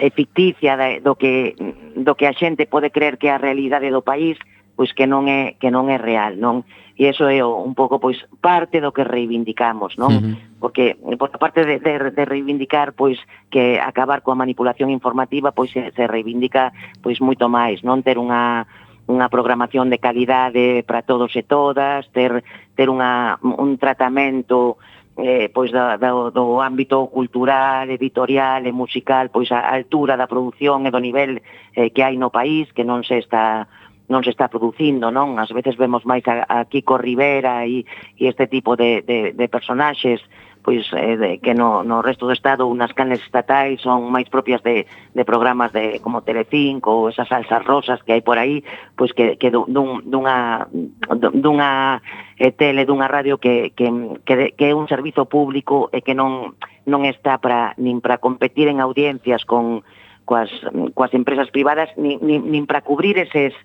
eh, 0.00 0.08
ficticia 0.10 0.76
da, 0.80 0.96
do, 1.04 1.20
que, 1.20 1.52
do 1.96 2.16
que 2.16 2.24
a 2.24 2.32
xente 2.32 2.64
pode 2.64 2.88
creer 2.88 3.20
que 3.20 3.28
é 3.28 3.36
a 3.36 3.42
realidade 3.42 3.92
do 3.92 4.00
país, 4.00 4.40
pois 4.72 4.96
que 4.96 5.04
non 5.04 5.28
é, 5.28 5.60
que 5.60 5.68
non 5.68 5.92
é 5.92 6.00
real, 6.00 6.40
non? 6.40 6.64
e 7.00 7.08
eso 7.08 7.32
é 7.32 7.40
un 7.40 7.72
pouco 7.72 7.96
pois 7.96 8.20
parte 8.44 8.76
do 8.76 8.92
que 8.92 9.08
reivindicamos, 9.08 9.96
non? 9.96 10.12
Uh 10.12 10.20
-huh. 10.20 10.36
Porque 10.60 11.00
por 11.16 11.32
parte 11.40 11.64
de, 11.64 11.80
de, 11.80 12.12
de 12.12 12.24
reivindicar 12.28 12.92
pois 12.92 13.16
que 13.48 13.80
acabar 13.80 14.20
coa 14.20 14.36
manipulación 14.36 14.92
informativa 14.92 15.56
pois 15.56 15.72
se, 15.72 15.96
se 15.96 16.04
reivindica 16.04 16.76
pois 17.00 17.16
moito 17.24 17.48
máis, 17.48 17.80
non 17.80 18.04
ter 18.04 18.20
unha 18.20 18.68
unha 19.08 19.32
programación 19.32 19.88
de 19.88 19.96
calidade 19.96 20.84
para 20.84 21.00
todos 21.00 21.32
e 21.32 21.42
todas, 21.42 22.04
ter 22.12 22.44
ter 22.76 22.92
unha 22.92 23.40
un 23.40 23.80
tratamento 23.80 24.76
eh, 25.16 25.48
pois 25.48 25.72
da, 25.72 25.96
da, 25.96 26.12
do 26.28 26.60
ámbito 26.60 27.08
cultural, 27.08 27.88
editorial 27.88 28.68
e 28.68 28.76
musical, 28.76 29.32
pois 29.32 29.48
a 29.56 29.72
altura 29.72 30.20
da 30.20 30.28
produción 30.28 30.84
e 30.84 30.92
do 30.92 31.00
nivel 31.00 31.40
eh, 31.72 31.88
que 31.96 32.04
hai 32.04 32.20
no 32.20 32.28
país, 32.28 32.68
que 32.76 32.84
non 32.84 33.08
se 33.08 33.16
está 33.16 33.64
non 34.10 34.26
se 34.26 34.34
está 34.34 34.50
producindo, 34.50 35.14
non? 35.14 35.38
Ás 35.38 35.54
veces 35.54 35.78
vemos 35.78 36.02
máis 36.02 36.26
a, 36.26 36.42
a 36.50 36.66
Kiko 36.66 36.98
Rivera 36.98 37.62
e, 37.64 37.86
e 38.18 38.26
este 38.26 38.50
tipo 38.50 38.74
de, 38.74 39.06
de, 39.06 39.30
de 39.32 39.46
personaxes 39.46 40.18
pois 40.62 40.86
eh, 40.92 41.16
de, 41.16 41.38
que 41.38 41.54
no, 41.54 41.82
no 41.82 42.02
resto 42.02 42.26
do 42.26 42.32
Estado 42.32 42.66
unas 42.66 42.92
canles 42.92 43.22
estatais 43.24 43.80
son 43.80 44.12
máis 44.12 44.28
propias 44.28 44.60
de, 44.62 44.84
de 45.14 45.24
programas 45.24 45.72
de 45.72 46.00
como 46.04 46.20
Telecinco 46.20 46.92
ou 46.92 47.08
esas 47.08 47.28
salsas 47.28 47.64
rosas 47.64 48.02
que 48.04 48.12
hai 48.12 48.20
por 48.20 48.36
aí 48.36 48.60
pois 48.92 49.12
que, 49.16 49.40
que 49.40 49.48
dun, 49.48 50.04
dunha 50.04 50.68
dunha 51.08 52.02
eh, 52.36 52.52
tele, 52.52 52.84
dunha 52.84 53.08
radio 53.08 53.40
que, 53.40 53.72
que, 53.72 53.88
que, 54.24 54.52
que 54.52 54.66
é 54.68 54.76
un 54.76 54.88
servizo 54.88 55.24
público 55.24 55.88
e 55.96 56.04
que 56.04 56.12
non, 56.12 56.52
non 56.84 57.08
está 57.08 57.40
para, 57.40 57.72
nin 57.80 58.04
para 58.04 58.20
competir 58.20 58.68
en 58.68 58.84
audiencias 58.84 59.48
con 59.48 59.80
coas, 60.28 60.52
coas 60.92 61.12
empresas 61.16 61.48
privadas 61.48 61.88
nin, 61.96 62.20
nin, 62.20 62.44
nin 62.52 62.68
para 62.68 62.84
cubrir 62.84 63.16
eses 63.16 63.56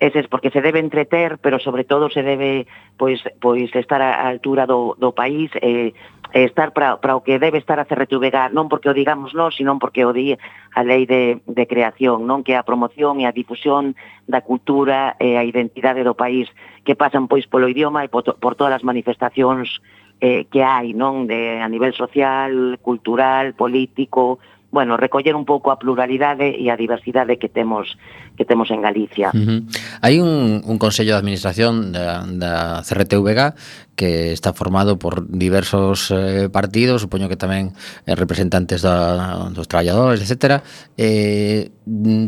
eses 0.00 0.26
porque 0.28 0.50
se 0.50 0.60
debe 0.60 0.80
entreter, 0.80 1.38
pero 1.38 1.60
sobre 1.60 1.84
todo 1.84 2.08
se 2.10 2.22
debe 2.22 2.66
pois 2.96 3.20
pois 3.38 3.68
estar 3.76 4.00
á 4.00 4.26
altura 4.26 4.64
do, 4.64 4.96
do 4.96 5.12
país 5.12 5.52
e 5.60 5.92
eh, 6.32 6.44
estar 6.48 6.72
para, 6.72 6.96
para 6.96 7.16
o 7.16 7.22
que 7.22 7.38
debe 7.38 7.60
estar 7.60 7.78
a 7.78 7.84
CRTVG, 7.84 8.56
non 8.56 8.72
porque 8.72 8.88
o 8.88 8.96
digamos 8.96 9.36
nós, 9.36 9.54
sino 9.60 9.76
porque 9.76 10.08
o 10.08 10.16
di 10.16 10.34
a 10.72 10.82
lei 10.82 11.04
de, 11.04 11.44
de 11.44 11.64
creación, 11.68 12.24
non? 12.24 12.40
Que 12.40 12.56
a 12.56 12.64
promoción 12.64 13.20
e 13.20 13.28
a 13.28 13.36
difusión 13.36 13.92
da 14.24 14.40
cultura 14.40 15.20
e 15.20 15.36
a 15.36 15.44
identidade 15.44 16.00
do 16.00 16.16
país 16.16 16.48
que 16.82 16.96
pasan 16.96 17.28
pois 17.28 17.44
polo 17.44 17.68
idioma 17.68 18.02
e 18.02 18.08
por, 18.08 18.24
por 18.40 18.56
todas 18.56 18.80
as 18.80 18.86
manifestacións 18.86 19.84
eh, 20.24 20.48
que 20.48 20.64
hai, 20.64 20.96
non, 20.96 21.28
de 21.28 21.60
a 21.60 21.68
nivel 21.68 21.92
social, 21.92 22.80
cultural, 22.80 23.52
político, 23.52 24.40
bueno, 24.70 24.96
recoller 24.96 25.34
un 25.34 25.44
pouco 25.44 25.70
a 25.70 25.78
pluralidade 25.78 26.54
e 26.54 26.70
a 26.70 26.78
diversidade 26.78 27.38
que 27.38 27.50
temos 27.50 27.98
que 28.38 28.46
temos 28.46 28.70
en 28.70 28.80
Galicia. 28.80 29.34
Uh 29.34 29.38
-huh. 29.38 29.60
Hai 30.00 30.22
un, 30.22 30.62
un 30.64 30.76
Consello 30.78 31.12
de 31.12 31.20
Administración 31.20 31.92
da, 31.92 32.24
da 32.24 32.80
CRTVG 32.86 33.52
que 34.00 34.32
está 34.32 34.54
formado 34.54 34.98
por 34.98 35.28
diversos 35.28 36.08
eh, 36.08 36.48
partidos, 36.48 37.04
supoño 37.04 37.28
que 37.28 37.36
tamén 37.36 37.76
eh, 38.08 38.16
representantes 38.16 38.80
da, 38.80 39.52
dos 39.52 39.68
traballadores, 39.68 40.24
etc. 40.24 40.64
Eh, 40.96 41.68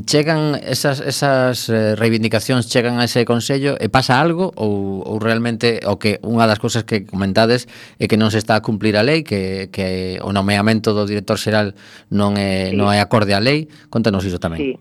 chegan 0.05 0.61
esas, 0.61 1.01
esas 1.01 1.73
eh, 1.73 1.97
reivindicacións, 1.97 2.69
chegan 2.69 3.01
a 3.01 3.09
ese 3.09 3.25
Consello 3.25 3.81
e 3.81 3.89
pasa 3.89 4.21
algo 4.21 4.53
ou, 4.53 5.01
ou 5.01 5.17
realmente 5.17 5.81
o 5.89 5.97
que 5.97 6.21
unha 6.21 6.45
das 6.45 6.61
cousas 6.61 6.85
que 6.85 7.09
comentades 7.09 7.65
é 7.97 8.05
que 8.05 8.21
non 8.21 8.29
se 8.29 8.37
está 8.37 8.61
a 8.61 8.61
cumplir 8.61 9.01
a 9.01 9.03
lei, 9.07 9.25
que, 9.25 9.73
que 9.73 10.21
o 10.21 10.29
nomeamento 10.29 10.93
do 10.93 11.09
director 11.09 11.41
xeral 11.41 11.73
non 12.13 12.37
é, 12.37 12.69
sí. 12.69 12.77
non 12.77 12.93
é 12.93 13.01
acorde 13.01 13.33
á 13.33 13.41
lei. 13.41 13.73
Contanos 13.89 14.29
iso 14.29 14.37
tamén. 14.37 14.61
Sí. 14.61 14.73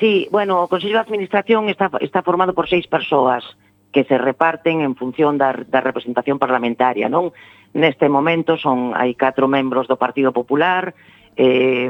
Sí, 0.00 0.26
bueno, 0.32 0.64
o 0.64 0.66
Consello 0.66 0.96
de 0.96 1.04
Administración 1.04 1.68
está, 1.68 1.92
está 2.00 2.24
formado 2.24 2.56
por 2.56 2.72
seis 2.72 2.88
persoas 2.88 3.44
que 3.92 4.04
se 4.04 4.16
reparten 4.16 4.80
en 4.80 4.96
función 4.96 5.36
da, 5.36 5.52
da 5.52 5.84
representación 5.84 6.40
parlamentaria, 6.40 7.12
non? 7.12 7.36
Neste 7.76 8.08
momento 8.08 8.56
son 8.56 8.96
hai 8.96 9.12
catro 9.14 9.46
membros 9.48 9.86
do 9.86 10.00
Partido 10.00 10.32
Popular, 10.32 10.96
eh, 11.36 11.88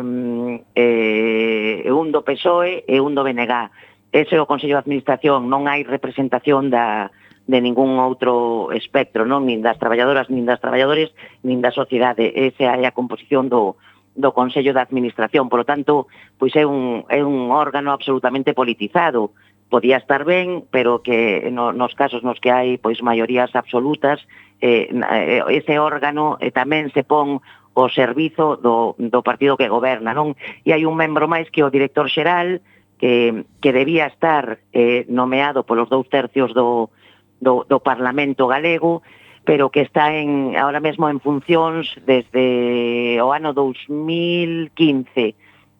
eh, 0.74 1.90
un 1.90 2.10
do 2.10 2.22
PSOE 2.22 2.84
e 2.86 2.98
un 2.98 3.14
do 3.14 3.22
BNG. 3.22 3.70
Ese 4.12 4.36
é 4.36 4.40
o 4.42 4.50
Consello 4.50 4.76
de 4.76 4.84
Administración, 4.84 5.48
non 5.48 5.70
hai 5.70 5.86
representación 5.86 6.68
da, 6.68 7.14
de 7.46 7.58
ningún 7.58 7.98
outro 7.98 8.70
espectro, 8.74 9.26
non 9.26 9.46
nin 9.46 9.62
das 9.62 9.78
traballadoras, 9.78 10.30
nin 10.30 10.46
das 10.46 10.60
traballadores, 10.62 11.10
nin 11.42 11.62
da 11.62 11.74
sociedade. 11.74 12.30
Esa 12.34 12.78
é 12.78 12.84
a 12.86 12.94
composición 12.94 13.50
do, 13.50 13.78
do 14.14 14.30
Consello 14.30 14.74
de 14.74 14.82
Administración. 14.82 15.48
Por 15.48 15.64
lo 15.64 15.66
tanto, 15.66 16.06
pois 16.38 16.54
é 16.54 16.66
un, 16.66 17.02
é 17.08 17.24
un 17.24 17.50
órgano 17.50 17.90
absolutamente 17.90 18.54
politizado 18.54 19.32
podía 19.72 19.96
estar 19.96 20.28
ben, 20.28 20.64
pero 20.70 21.00
que 21.00 21.48
no, 21.50 21.72
nos 21.72 21.94
casos 21.96 22.20
nos 22.20 22.36
que 22.44 22.52
hai 22.52 22.76
pois 22.76 23.00
maiorías 23.00 23.56
absolutas, 23.56 24.20
eh, 24.60 24.92
eh 24.92 25.40
ese 25.48 25.80
órgano 25.80 26.36
eh, 26.44 26.52
tamén 26.52 26.92
se 26.92 27.08
pon 27.08 27.40
o 27.72 27.88
servizo 27.88 28.60
do, 28.60 28.92
do 29.00 29.24
partido 29.24 29.56
que 29.56 29.72
goberna, 29.72 30.12
non? 30.12 30.36
E 30.68 30.76
hai 30.76 30.84
un 30.84 30.92
membro 30.92 31.24
máis 31.24 31.48
que 31.48 31.64
o 31.64 31.72
director 31.72 32.12
xeral 32.12 32.60
que, 33.00 33.48
que 33.64 33.72
debía 33.72 34.12
estar 34.12 34.60
eh, 34.76 35.08
nomeado 35.08 35.64
polos 35.64 35.88
dous 35.88 36.04
tercios 36.12 36.52
do, 36.52 36.92
do, 37.40 37.64
do 37.64 37.80
Parlamento 37.80 38.44
galego, 38.44 39.00
pero 39.48 39.72
que 39.72 39.80
está 39.80 40.12
en, 40.12 40.52
ahora 40.52 40.84
mesmo 40.84 41.08
en 41.08 41.16
funcións 41.16 41.88
desde 42.04 43.16
o 43.24 43.32
ano 43.32 43.56
2015 43.56 45.32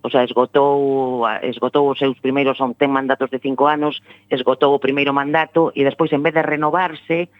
o 0.02 0.10
sea, 0.10 0.24
esgotou, 0.24 1.22
esgotou 1.42 1.86
os 1.86 1.98
seus 1.98 2.18
primeiros, 2.18 2.58
son, 2.58 2.74
ten 2.74 2.90
mandatos 2.90 3.30
de 3.30 3.38
cinco 3.38 3.70
anos, 3.70 4.02
esgotou 4.26 4.74
o 4.74 4.82
primeiro 4.82 5.14
mandato 5.14 5.70
e 5.78 5.86
despois, 5.86 6.10
en 6.10 6.26
vez 6.26 6.34
de 6.34 6.42
renovarse 6.42 7.30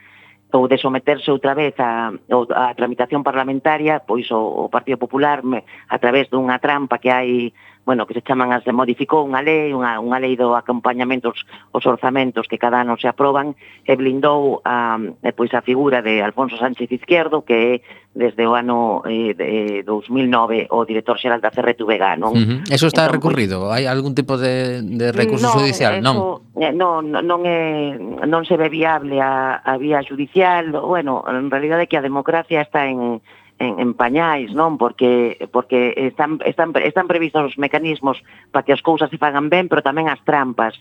ou 0.53 0.69
de 0.69 0.77
someterse 0.77 1.33
outra 1.33 1.57
vez 1.57 1.73
a, 1.81 2.13
a 2.13 2.73
tramitación 2.77 3.25
parlamentaria, 3.25 3.99
pois 4.05 4.29
o, 4.31 4.69
o 4.69 4.71
Partido 4.71 5.01
Popular, 5.01 5.41
a 5.43 5.97
través 5.99 6.29
dunha 6.29 6.61
trampa 6.61 7.01
que 7.01 7.11
hai 7.11 7.51
bueno, 7.85 8.07
que 8.07 8.13
se 8.13 8.21
chaman 8.21 8.51
as 8.55 8.63
modificou 8.71 9.27
unha 9.27 9.43
lei, 9.43 9.75
unha, 9.75 9.99
unha 9.99 10.19
lei 10.19 10.39
do 10.39 10.55
acompañamento 10.55 11.35
os 11.71 11.83
orzamentos 11.85 12.47
que 12.47 12.57
cada 12.57 12.79
ano 12.79 12.95
se 12.95 13.11
aproban 13.11 13.55
e 13.83 13.93
blindou 13.99 14.63
a, 14.63 14.95
pois 15.35 15.51
a 15.51 15.61
figura 15.61 15.99
de 15.99 16.23
Alfonso 16.23 16.55
Sánchez 16.55 16.87
Izquierdo 16.91 17.43
que 17.43 17.55
é 17.55 17.71
desde 18.13 18.45
o 18.45 18.53
ano 18.53 19.01
eh, 19.09 19.33
de, 19.33 19.81
eh, 19.81 19.83
2009 19.83 20.69
o 20.69 20.85
director 20.85 21.17
xeral 21.17 21.41
da 21.41 21.49
Ferretu 21.49 21.89
Vega, 21.89 22.13
non? 22.15 22.37
Uh 22.37 22.45
-huh. 22.45 22.59
Eso 22.69 22.85
está 22.85 23.09
entón, 23.09 23.19
pois 23.19 23.33
recurrido? 23.33 23.55
Pues, 23.65 23.73
Hai 23.73 23.83
algún 23.89 24.13
tipo 24.13 24.37
de, 24.37 24.85
de 24.85 25.11
recurso 25.11 25.49
no, 25.49 25.57
judicial? 25.57 25.97
Eso, 25.97 26.05
non, 26.05 26.15
eh, 26.61 26.71
non, 26.71 27.09
non, 27.09 27.41
é, 27.43 27.97
non 28.29 28.45
se 28.45 28.55
ve 28.55 28.69
viable 28.69 29.17
a, 29.17 29.59
a 29.65 29.75
vía 29.81 30.05
judicial, 30.05 30.71
bueno, 30.77 31.25
en 31.25 31.49
realidad 31.49 31.81
é 31.81 31.89
que 31.89 31.97
a 31.97 32.05
democracia 32.05 32.61
está 32.61 32.85
en 32.85 33.19
en, 33.63 33.79
en 33.79 33.91
pañais, 33.95 34.51
non? 34.51 34.75
Porque 34.75 35.39
porque 35.55 35.95
están 35.95 36.43
están 36.43 36.75
están 36.83 37.07
previstos 37.07 37.55
os 37.55 37.57
mecanismos 37.57 38.19
para 38.51 38.67
que 38.67 38.75
as 38.75 38.83
cousas 38.83 39.07
se 39.07 39.17
fagan 39.17 39.47
ben, 39.47 39.71
pero 39.71 39.79
tamén 39.79 40.11
as 40.11 40.19
trampas. 40.27 40.75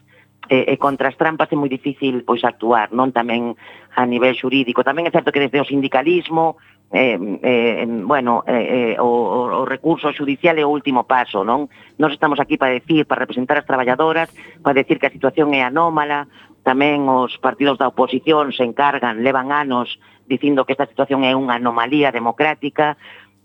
E, 0.51 0.75
e 0.75 0.75
contra 0.75 1.07
as 1.07 1.15
trampas 1.15 1.47
é 1.55 1.57
moi 1.57 1.71
difícil 1.71 2.27
pois 2.27 2.43
actuar, 2.43 2.91
non 2.91 3.15
tamén 3.15 3.55
a 3.95 4.03
nivel 4.03 4.35
xurídico. 4.35 4.83
Tamén 4.83 5.07
é 5.07 5.15
certo 5.15 5.31
que 5.31 5.39
desde 5.39 5.63
o 5.63 5.69
sindicalismo 5.69 6.59
eh, 6.91 7.17
eh, 7.17 7.87
bueno, 7.89 8.45
eh, 8.47 8.93
eh, 8.93 9.01
o, 9.01 9.63
o 9.63 9.65
recurso 9.65 10.13
judicial 10.13 10.59
é 10.59 10.67
o 10.67 10.75
último 10.75 11.07
paso, 11.07 11.47
non? 11.47 11.71
Nos 11.97 12.13
estamos 12.13 12.37
aquí 12.43 12.59
para 12.59 12.75
decir, 12.77 13.07
para 13.07 13.25
representar 13.25 13.57
as 13.57 13.65
traballadoras, 13.65 14.29
para 14.61 14.77
decir 14.77 14.99
que 14.99 15.09
a 15.09 15.15
situación 15.15 15.55
é 15.55 15.65
anómala, 15.65 16.29
tamén 16.63 17.09
os 17.09 17.39
partidos 17.41 17.81
da 17.81 17.89
oposición 17.89 18.53
se 18.53 18.63
encargan, 18.63 19.25
levan 19.25 19.51
anos 19.51 19.99
dicindo 20.27 20.65
que 20.65 20.73
esta 20.73 20.87
situación 20.87 21.25
é 21.25 21.35
unha 21.35 21.59
anomalía 21.59 22.13
democrática, 22.13 22.97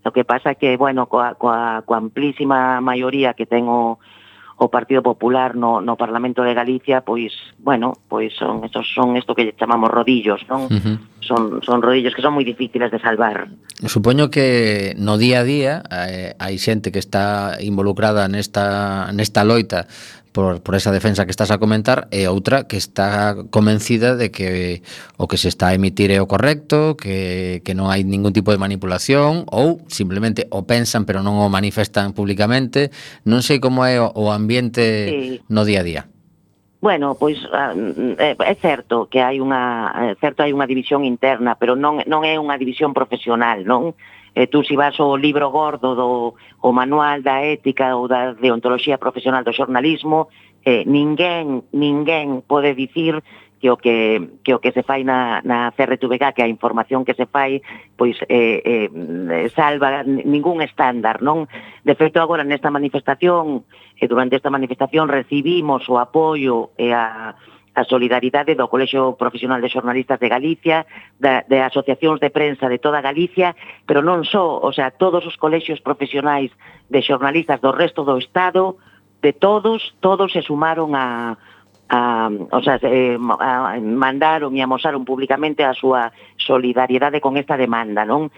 o 0.04 0.10
que 0.14 0.24
pasa 0.24 0.56
que, 0.56 0.78
bueno, 0.80 1.04
coa, 1.10 1.36
coa, 1.36 1.84
coa 1.84 1.98
amplísima 2.00 2.80
maioría 2.80 3.36
que 3.36 3.44
ten 3.44 3.68
o, 3.68 4.00
o 4.56 4.66
Partido 4.72 5.02
Popular 5.04 5.52
no, 5.54 5.84
no 5.84 6.00
Parlamento 6.00 6.40
de 6.46 6.56
Galicia, 6.56 7.04
pois, 7.04 7.34
bueno, 7.60 7.92
pois 8.08 8.32
son, 8.34 8.64
esos, 8.64 8.88
son 8.88 9.18
isto 9.20 9.34
que 9.34 9.52
chamamos 9.58 9.90
rodillos, 9.90 10.40
non? 10.48 10.66
Uh 10.70 10.80
-huh 10.80 11.17
son, 11.28 11.60
son 11.62 11.84
rodillos 11.84 12.16
que 12.16 12.24
son 12.24 12.32
moi 12.32 12.42
difíciles 12.42 12.88
de 12.88 12.98
salvar. 12.98 13.52
Supoño 13.84 14.32
que 14.32 14.96
no 14.96 15.20
día 15.20 15.44
a 15.44 15.46
día 15.46 15.74
eh, 15.92 16.32
hai 16.40 16.56
xente 16.56 16.88
que 16.90 16.98
está 16.98 17.60
involucrada 17.60 18.26
nesta, 18.26 19.12
nesta 19.12 19.44
loita 19.44 19.86
por, 20.32 20.62
por 20.62 20.74
esa 20.74 20.92
defensa 20.92 21.24
que 21.24 21.30
estás 21.30 21.50
a 21.50 21.58
comentar 21.58 22.06
e 22.10 22.30
outra 22.30 22.64
que 22.70 22.78
está 22.78 23.36
convencida 23.50 24.14
de 24.16 24.30
que 24.30 24.82
o 25.18 25.28
que 25.28 25.36
se 25.36 25.50
está 25.50 25.70
a 25.70 25.74
emitir 25.74 26.10
é 26.10 26.22
o 26.22 26.30
correcto, 26.30 26.96
que, 26.96 27.60
que 27.66 27.74
non 27.74 27.90
hai 27.92 28.06
ningún 28.06 28.32
tipo 28.32 28.54
de 28.54 28.58
manipulación 28.58 29.44
ou 29.50 29.82
simplemente 29.90 30.48
o 30.48 30.64
pensan 30.64 31.04
pero 31.04 31.20
non 31.26 31.42
o 31.42 31.50
manifestan 31.52 32.14
públicamente. 32.14 32.94
Non 33.26 33.44
sei 33.44 33.60
como 33.60 33.84
é 33.84 34.00
o, 34.00 34.08
o 34.14 34.32
ambiente 34.32 34.82
sí. 35.10 35.44
no 35.50 35.66
día 35.66 35.82
a 35.82 35.86
día. 35.86 36.02
Bueno, 36.80 37.16
pois 37.18 37.38
ah, 37.52 37.74
mm, 37.74 37.80
mm, 37.80 38.14
eh, 38.18 38.36
é 38.38 38.54
certo 38.54 39.08
que 39.10 39.18
hai 39.18 39.42
unha 39.42 39.90
eh, 39.98 40.14
certo 40.22 40.46
hai 40.46 40.54
unha 40.54 40.70
división 40.70 41.02
interna, 41.02 41.58
pero 41.58 41.74
non 41.74 41.98
non 42.06 42.22
é 42.22 42.38
unha 42.38 42.54
división 42.54 42.94
profesional, 42.94 43.66
non? 43.66 43.98
E 44.38 44.46
tú 44.46 44.62
si 44.62 44.78
vas 44.78 44.94
ao 45.02 45.18
libro 45.18 45.50
gordo 45.50 45.98
do 45.98 46.38
o 46.38 46.70
manual 46.70 47.26
da 47.26 47.42
ética 47.42 47.98
ou 47.98 48.06
da 48.06 48.30
deontoloxía 48.38 48.94
profesional 48.94 49.42
do 49.42 49.50
xornalismo, 49.50 50.30
eh, 50.62 50.86
ninguén 50.86 51.66
ninguén 51.74 52.46
pode 52.46 52.78
dicir 52.78 53.26
que 53.60 53.70
o 53.70 53.76
que, 53.76 54.38
que 54.44 54.54
o 54.54 54.60
que 54.62 54.72
se 54.72 54.82
fai 54.82 55.02
na, 55.02 55.42
na 55.42 55.74
CRTVG, 55.74 56.34
que 56.34 56.42
a 56.42 56.48
información 56.48 57.04
que 57.04 57.14
se 57.14 57.26
fai, 57.26 57.62
pois 57.98 58.14
eh, 58.30 58.88
eh, 58.90 59.50
salva 59.54 60.02
ningún 60.06 60.62
estándar, 60.62 61.20
non? 61.22 61.50
De 61.82 61.98
feito, 61.98 62.22
agora 62.22 62.46
nesta 62.46 62.70
manifestación, 62.70 63.66
eh, 63.98 64.06
durante 64.06 64.38
esta 64.38 64.50
manifestación 64.50 65.10
recibimos 65.10 65.90
o 65.90 65.98
apoio 65.98 66.70
e 66.78 66.90
eh, 66.90 66.94
a 66.94 67.34
a 67.78 67.86
solidaridade 67.86 68.58
do 68.58 68.66
Colexio 68.66 69.14
Profesional 69.14 69.62
de 69.62 69.70
Xornalistas 69.70 70.18
de 70.18 70.26
Galicia, 70.26 70.82
da, 71.22 71.46
de 71.46 71.62
asociacións 71.62 72.18
de 72.18 72.34
prensa 72.34 72.66
de 72.66 72.82
toda 72.82 72.98
Galicia, 72.98 73.54
pero 73.86 74.02
non 74.02 74.26
só, 74.26 74.58
o 74.58 74.74
sea, 74.74 74.90
todos 74.90 75.22
os 75.22 75.38
colexios 75.38 75.78
profesionais 75.78 76.50
de 76.90 77.00
xornalistas 77.06 77.62
do 77.62 77.70
resto 77.70 78.02
do 78.02 78.18
Estado, 78.18 78.74
de 79.22 79.30
todos, 79.30 79.94
todos 80.02 80.34
se 80.34 80.42
sumaron 80.42 80.98
a, 80.98 81.38
a, 81.88 82.30
o 82.50 82.60
sea, 82.62 82.78
eh, 82.82 83.16
a, 83.16 83.80
mandaron 83.80 84.56
e 84.56 84.60
amosaron 84.60 85.08
públicamente 85.08 85.64
a 85.64 85.72
súa 85.72 86.12
solidariedade 86.36 87.20
con 87.20 87.40
esta 87.40 87.56
demanda, 87.56 88.04
non? 88.04 88.28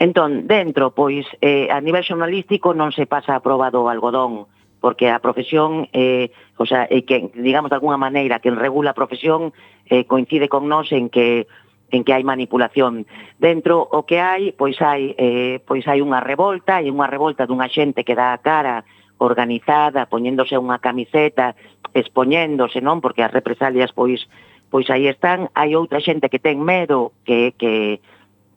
Entón, 0.00 0.46
dentro, 0.48 0.96
pois, 0.96 1.28
eh, 1.44 1.68
a 1.68 1.82
nivel 1.82 2.06
xornalístico 2.06 2.72
non 2.72 2.94
se 2.94 3.04
pasa 3.04 3.36
a 3.36 3.42
o 3.44 3.68
do 3.68 3.90
algodón, 3.90 4.48
porque 4.80 5.10
a 5.12 5.20
profesión, 5.20 5.92
eh, 5.92 6.32
o 6.56 6.64
sea, 6.64 6.88
e 6.88 7.04
que, 7.04 7.28
digamos, 7.36 7.68
de 7.68 7.76
alguna 7.76 8.00
maneira, 8.00 8.40
que 8.40 8.48
regula 8.48 8.96
a 8.96 8.98
profesión 8.98 9.52
eh, 9.90 10.08
coincide 10.08 10.48
con 10.48 10.70
nós 10.70 10.88
en 10.94 11.12
que 11.12 11.46
en 11.90 12.06
que 12.06 12.14
hai 12.14 12.22
manipulación. 12.22 13.04
Dentro 13.42 13.82
o 13.82 14.06
que 14.06 14.22
hai, 14.22 14.54
pois 14.54 14.78
hai, 14.78 15.12
eh, 15.18 15.58
pois 15.66 15.82
hai 15.90 15.98
unha 15.98 16.22
revolta, 16.22 16.78
e 16.78 16.88
unha 16.88 17.10
revolta 17.10 17.44
dunha 17.44 17.66
xente 17.66 18.06
que 18.06 18.14
dá 18.14 18.32
a 18.32 18.40
cara 18.40 18.86
organizada, 19.20 20.08
poñéndose 20.08 20.56
unha 20.56 20.80
camiseta, 20.80 21.52
expoñéndose, 21.92 22.80
non? 22.80 23.04
Porque 23.04 23.20
as 23.20 23.30
represalias 23.30 23.92
pois 23.92 24.24
pois 24.72 24.88
aí 24.88 25.10
están, 25.10 25.52
hai 25.52 25.76
outra 25.76 26.00
xente 26.00 26.32
que 26.32 26.40
ten 26.40 26.64
medo, 26.64 27.12
que 27.28 27.52
que 27.60 28.00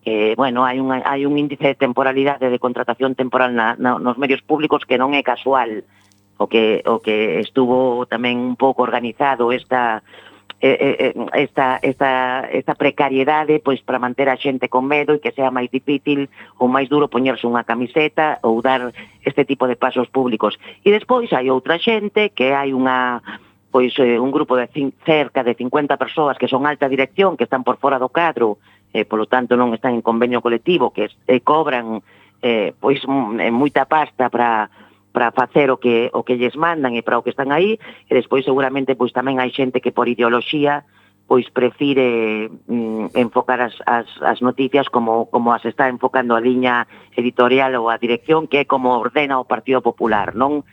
que 0.03 0.35
bueno, 0.39 0.63
hai 0.63 0.79
un 0.79 0.95
hai 0.95 1.27
un 1.27 1.35
índice 1.35 1.75
de 1.75 1.79
temporalidade 1.79 2.47
de 2.47 2.63
contratación 2.63 3.15
temporal 3.15 3.51
na, 3.55 3.75
na, 3.75 3.99
nos 3.99 4.15
medios 4.15 4.43
públicos 4.43 4.87
que 4.87 4.99
non 4.99 5.11
é 5.11 5.23
casual 5.23 5.83
o 6.39 6.47
que 6.47 6.83
o 6.87 7.03
que 7.03 7.39
estuvo 7.43 8.07
tamén 8.07 8.39
un 8.39 8.55
pouco 8.55 8.83
organizado 8.87 9.51
esta 9.51 10.03
Eh, 10.63 10.77
eh, 10.79 10.95
eh, 11.11 11.43
esta, 11.43 11.77
esta, 11.81 12.47
esta 12.47 12.73
precariedade 12.75 13.59
pois 13.59 13.83
para 13.83 13.99
manter 13.99 14.31
a 14.31 14.39
xente 14.39 14.71
con 14.71 14.87
medo 14.87 15.11
e 15.11 15.19
que 15.19 15.35
sea 15.35 15.51
máis 15.51 15.67
difícil 15.67 16.31
ou 16.55 16.71
máis 16.71 16.87
duro 16.87 17.11
poñerse 17.11 17.43
unha 17.43 17.67
camiseta 17.67 18.39
ou 18.47 18.63
dar 18.63 18.95
este 19.27 19.43
tipo 19.43 19.67
de 19.67 19.75
pasos 19.75 20.07
públicos. 20.07 20.55
E 20.87 20.95
despois 20.95 21.27
hai 21.35 21.51
outra 21.51 21.75
xente 21.83 22.31
que 22.31 22.55
hai 22.55 22.71
unha 22.71 23.19
pois 23.75 23.91
eh, 23.99 24.15
un 24.15 24.31
grupo 24.31 24.55
de 24.55 24.71
cerca 25.03 25.43
de 25.43 25.51
50 25.51 25.99
persoas 25.99 26.39
que 26.39 26.47
son 26.47 26.63
alta 26.63 26.87
dirección, 26.87 27.35
que 27.35 27.43
están 27.43 27.67
por 27.67 27.75
fora 27.75 27.99
do 27.99 28.07
cadro, 28.07 28.63
eh, 28.95 29.03
polo 29.03 29.27
tanto 29.27 29.59
non 29.59 29.75
están 29.75 29.99
en 29.99 30.05
convenio 30.05 30.39
colectivo, 30.39 30.95
que 30.95 31.11
eh, 31.11 31.43
cobran 31.43 31.99
eh, 32.39 32.71
pois 32.79 33.03
mm, 33.03 33.43
eh, 33.43 33.51
moita 33.51 33.83
pasta 33.83 34.31
para 34.31 34.71
para 35.13 35.31
facer 35.31 35.69
o 35.69 35.77
que 35.77 36.09
o 36.11 36.25
que 36.25 36.35
lles 36.35 36.57
mandan 36.57 36.97
e 36.97 37.05
para 37.05 37.21
o 37.21 37.23
que 37.23 37.29
están 37.31 37.53
aí, 37.53 37.79
e 38.09 38.11
despois 38.11 38.43
seguramente 38.43 38.97
pois 38.97 39.13
tamén 39.13 39.39
hai 39.39 39.53
xente 39.53 39.79
que 39.79 39.93
por 39.93 40.09
ideoloxía 40.09 40.83
pois 41.23 41.49
prefire 41.49 42.51
mm, 42.67 43.15
enfocar 43.15 43.61
as, 43.61 43.73
as, 43.85 44.05
as 44.21 44.41
noticias 44.41 44.89
como, 44.89 45.31
como 45.31 45.53
as 45.53 45.63
está 45.63 45.87
enfocando 45.87 46.35
a 46.35 46.43
liña 46.43 46.87
editorial 47.15 47.79
ou 47.79 47.87
a 47.87 47.97
dirección 47.97 48.49
que 48.49 48.61
é 48.61 48.65
como 48.67 48.99
ordena 48.99 49.39
o 49.39 49.47
Partido 49.47 49.79
Popular, 49.79 50.35
non? 50.35 50.67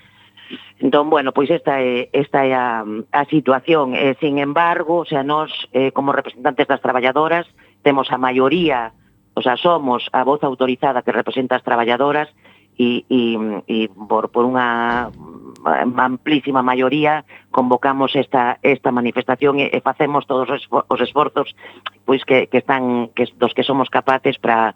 Entón, 0.82 1.10
bueno, 1.10 1.30
pois 1.30 1.46
esta 1.52 1.78
é, 1.78 2.10
esta 2.10 2.42
é 2.42 2.56
a, 2.58 2.82
a 2.82 3.22
situación. 3.30 3.94
E, 3.94 4.18
sin 4.18 4.42
embargo, 4.42 5.04
o 5.04 5.06
sea, 5.06 5.22
nós, 5.22 5.52
eh, 5.70 5.92
como 5.94 6.10
representantes 6.10 6.66
das 6.66 6.82
traballadoras, 6.82 7.46
temos 7.86 8.10
a 8.10 8.18
maioría, 8.18 8.90
o 9.38 9.42
sea, 9.42 9.54
somos 9.54 10.10
a 10.10 10.24
voz 10.26 10.42
autorizada 10.42 11.02
que 11.06 11.14
representa 11.14 11.54
as 11.54 11.62
traballadoras, 11.62 12.28
e, 12.78 13.04
e, 13.08 13.36
e 13.68 13.88
por, 13.88 14.30
por 14.30 14.44
unha 14.44 15.10
amplísima 16.00 16.64
maioría 16.64 17.24
convocamos 17.50 18.16
esta 18.16 18.56
esta 18.64 18.90
manifestación 18.90 19.60
e, 19.60 19.68
e 19.68 19.78
facemos 19.84 20.24
todos 20.24 20.48
os, 20.48 20.64
os 20.70 21.00
esforzos 21.00 21.52
pois 22.08 22.24
que, 22.24 22.48
que 22.48 22.58
están 22.58 23.12
que 23.12 23.28
dos 23.36 23.52
que 23.52 23.66
somos 23.66 23.90
capaces 23.92 24.38
para 24.38 24.74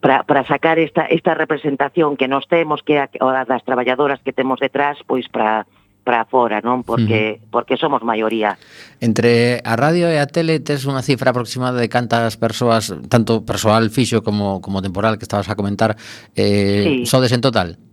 para, 0.00 0.24
para 0.24 0.44
sacar 0.44 0.78
esta 0.78 1.08
esta 1.08 1.32
representación 1.34 2.16
que 2.16 2.28
nos 2.28 2.44
temos 2.48 2.82
que 2.82 3.00
a, 3.00 3.08
a 3.08 3.44
das 3.44 3.64
traballadoras 3.64 4.20
que 4.20 4.36
temos 4.36 4.60
detrás 4.60 5.00
pois 5.06 5.28
para 5.28 5.64
para 6.04 6.24
fora, 6.24 6.60
non? 6.64 6.82
Porque 6.82 7.40
uh 7.40 7.44
-huh. 7.44 7.50
porque 7.50 7.76
somos 7.76 8.02
maioría. 8.02 8.56
Entre 9.00 9.60
a 9.64 9.76
radio 9.76 10.08
e 10.08 10.16
a 10.16 10.26
tele 10.26 10.60
tes 10.60 10.86
unha 10.88 11.04
cifra 11.04 11.30
aproximada 11.30 11.76
de 11.80 11.88
cantas 11.92 12.36
persoas, 12.40 12.92
tanto 13.10 13.44
persoal 13.44 13.90
fixo 13.90 14.24
como 14.24 14.64
como 14.64 14.80
temporal 14.80 15.18
que 15.20 15.26
estabas 15.26 15.48
a 15.50 15.58
comentar, 15.58 15.96
eh 16.36 17.04
sí. 17.04 17.06
sodes 17.06 17.32
en 17.32 17.42
total? 17.44 17.89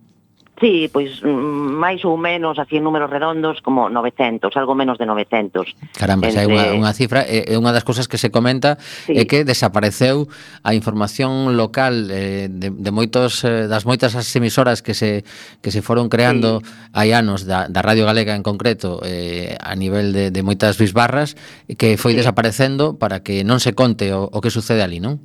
Sí, 0.59 0.89
pois 0.91 1.21
mm, 1.21 1.77
máis 1.77 2.01
ou 2.01 2.17
menos, 2.17 2.57
así 2.57 2.81
en 2.81 2.83
números 2.83 3.13
redondos, 3.13 3.61
como 3.61 3.93
900, 3.93 4.49
algo 4.57 4.73
menos 4.73 4.97
de 4.97 5.05
900. 5.05 5.77
Caramba, 5.93 6.33
Entre... 6.33 6.41
é 6.41 6.49
unha, 6.49 6.73
unha 6.73 6.93
cifra, 6.97 7.21
eh, 7.29 7.45
é 7.45 7.55
unha 7.61 7.69
das 7.69 7.85
cousas 7.85 8.09
que 8.09 8.17
se 8.17 8.33
comenta 8.33 8.81
sí. 9.05 9.13
é 9.13 9.29
que 9.29 9.45
desapareceu 9.45 10.25
a 10.65 10.73
información 10.73 11.53
local 11.53 12.09
eh, 12.09 12.49
de, 12.49 12.73
de 12.73 12.89
moitos 12.89 13.45
eh, 13.45 13.69
das 13.69 13.85
moitas 13.85 14.17
as 14.17 14.25
emisoras 14.33 14.81
que 14.81 14.97
se 14.97 15.21
que 15.61 15.69
se 15.69 15.85
foron 15.85 16.09
creando 16.09 16.65
sí. 16.65 16.73
hai 16.97 17.13
anos 17.13 17.45
da, 17.45 17.69
da 17.69 17.85
Radio 17.85 18.09
Galega 18.09 18.33
en 18.33 18.41
concreto 18.41 19.05
eh, 19.05 19.53
a 19.61 19.77
nivel 19.77 20.09
de, 20.09 20.33
de 20.33 20.41
moitas 20.41 20.81
bisbarras 20.81 21.37
que 21.77 22.01
foi 22.01 22.17
sí. 22.17 22.25
desaparecendo 22.25 22.97
para 22.97 23.21
que 23.21 23.45
non 23.45 23.61
se 23.61 23.77
conte 23.77 24.09
o, 24.09 24.25
o 24.25 24.41
que 24.41 24.49
sucede 24.49 24.81
ali, 24.81 24.97
non? 24.97 25.21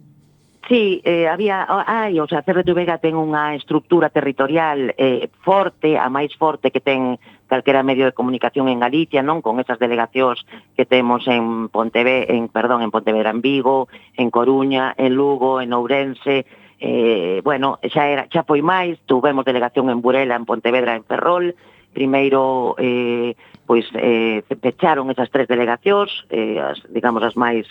Sí, 0.69 1.03
eh, 1.05 1.27
había, 1.27 1.67
ah, 1.69 2.07
hai, 2.07 2.21
o 2.21 2.27
sea, 2.29 2.43
Cerro 2.47 2.63
de 2.63 2.71
Vega 2.73 3.03
ten 3.03 3.19
unha 3.19 3.59
estructura 3.59 4.15
territorial 4.15 4.95
eh, 4.95 5.27
forte, 5.43 5.99
a 5.99 6.07
máis 6.07 6.31
forte 6.39 6.71
que 6.71 6.79
ten 6.79 7.19
calquera 7.51 7.83
medio 7.83 8.07
de 8.07 8.15
comunicación 8.15 8.71
en 8.71 8.79
Galicia, 8.79 9.27
non? 9.27 9.43
Con 9.43 9.59
esas 9.59 9.83
delegacións 9.83 10.47
que 10.79 10.87
temos 10.87 11.27
en 11.27 11.67
Ponteve, 11.67 12.31
en 12.31 12.47
perdón, 12.47 12.87
en 12.87 12.95
Pontevedra 12.95 13.35
en 13.35 13.43
Vigo, 13.43 13.91
en 14.15 14.31
Coruña, 14.31 14.95
en 14.95 15.19
Lugo, 15.19 15.59
en 15.59 15.75
Ourense, 15.75 16.47
eh, 16.79 17.43
bueno, 17.43 17.83
xa 17.83 18.07
era, 18.07 18.31
xa 18.31 18.47
foi 18.47 18.63
máis, 18.63 19.03
tuvemos 19.03 19.43
delegación 19.43 19.91
en 19.91 19.99
Burela, 19.99 20.39
en 20.39 20.47
Pontevedra, 20.47 20.95
en 20.95 21.03
Ferrol, 21.03 21.59
primeiro 21.91 22.79
eh, 22.79 23.35
pois 23.73 23.89
eh, 23.95 24.45
pecharon 24.61 25.09
esas 25.09 25.33
tres 25.33 25.49
delegacións, 25.49 26.29
eh, 26.29 26.61
as, 26.61 26.77
digamos 26.93 27.25
as 27.25 27.41
máis 27.41 27.65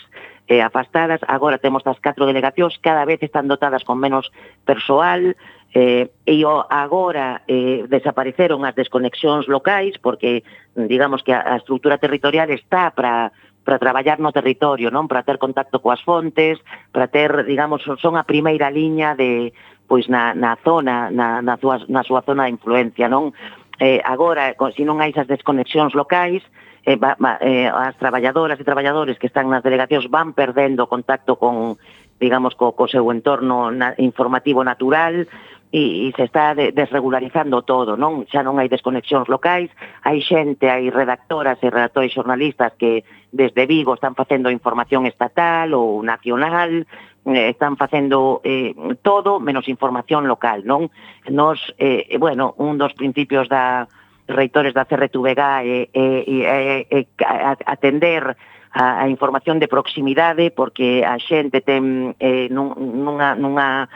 eh, 0.50 0.58
afastadas, 0.58 1.22
agora 1.30 1.62
temos 1.62 1.86
as 1.86 2.02
catro 2.02 2.26
delegacións, 2.26 2.74
cada 2.82 3.06
vez 3.06 3.22
están 3.22 3.46
dotadas 3.46 3.86
con 3.86 4.02
menos 4.02 4.34
persoal, 4.66 5.38
eh, 5.78 6.10
e 6.26 6.42
agora 6.42 7.46
eh, 7.46 7.86
desapareceron 7.86 8.66
as 8.66 8.74
desconexións 8.74 9.46
locais, 9.46 9.94
porque 10.02 10.42
digamos 10.74 11.22
que 11.22 11.30
a, 11.30 11.54
a 11.54 11.62
estrutura 11.62 12.02
territorial 12.02 12.50
está 12.50 12.90
para 12.90 13.30
para 13.62 13.78
traballar 13.78 14.18
no 14.18 14.34
territorio, 14.34 14.90
non? 14.90 15.06
Para 15.06 15.22
ter 15.22 15.38
contacto 15.38 15.78
coas 15.78 16.02
fontes, 16.02 16.58
para 16.90 17.06
ter, 17.06 17.46
digamos, 17.46 17.78
son 18.02 18.18
a 18.18 18.26
primeira 18.26 18.74
liña 18.74 19.14
de 19.14 19.54
pois 19.86 20.10
na, 20.10 20.34
na 20.34 20.58
zona, 20.66 21.14
na, 21.14 21.38
na, 21.38 21.54
súa, 21.62 21.78
na 21.86 22.02
súa 22.02 22.26
zona 22.26 22.50
de 22.50 22.58
influencia, 22.58 23.06
non? 23.06 23.30
eh, 23.78 24.00
agora, 24.04 24.52
se 24.74 24.84
non 24.84 25.00
hai 25.00 25.14
esas 25.14 25.30
desconexións 25.30 25.94
locais, 25.94 26.42
eh, 26.84 26.96
va, 26.96 27.16
va, 27.16 27.38
eh, 27.40 27.70
as 27.70 27.94
traballadoras 27.96 28.58
e 28.58 28.66
traballadores 28.66 29.18
que 29.18 29.30
están 29.30 29.48
nas 29.48 29.62
delegacións 29.62 30.10
van 30.10 30.34
perdendo 30.34 30.90
contacto 30.90 31.38
con, 31.38 31.78
digamos, 32.18 32.58
co, 32.58 32.74
co 32.74 32.90
seu 32.90 33.08
entorno 33.14 33.70
na, 33.70 33.94
informativo 33.98 34.66
natural, 34.66 35.30
e, 35.72 36.08
e 36.08 36.12
se 36.14 36.24
está 36.24 36.54
de, 36.54 36.70
desregularizando 36.70 37.62
todo, 37.64 37.96
non? 37.96 38.28
Xa 38.28 38.44
non 38.44 38.60
hai 38.60 38.68
desconexións 38.68 39.24
locais, 39.32 39.72
hai 40.04 40.20
xente, 40.20 40.68
hai 40.68 40.92
redactoras 40.92 41.56
e 41.64 41.72
redactores 41.72 42.12
xornalistas 42.12 42.76
que 42.76 43.08
desde 43.32 43.64
Vigo 43.64 43.96
están 43.96 44.12
facendo 44.12 44.52
información 44.52 45.08
estatal 45.08 45.72
ou 45.72 46.04
nacional, 46.04 46.84
eh, 47.26 47.48
están 47.48 47.76
facendo 47.76 48.40
eh, 48.44 48.74
todo 49.02 49.40
menos 49.40 49.68
información 49.68 50.26
local, 50.26 50.66
non? 50.66 50.90
Nos, 51.30 51.60
eh, 51.78 52.16
bueno, 52.18 52.54
un 52.58 52.78
dos 52.78 52.94
principios 52.94 53.48
da 53.48 53.86
reitores 54.26 54.74
da 54.74 54.84
CRTVG 54.84 55.38
é 55.38 55.90
eh, 55.92 56.24
eh, 56.26 56.86
eh, 56.90 57.06
atender 57.66 58.36
a, 58.72 59.02
a 59.02 59.08
información 59.08 59.58
de 59.58 59.68
proximidade 59.68 60.50
porque 60.50 61.04
a 61.04 61.18
xente 61.18 61.60
ten 61.60 62.16
eh, 62.18 62.48
nun, 62.48 62.72
nunha, 62.78 63.34
nunha 63.36 63.88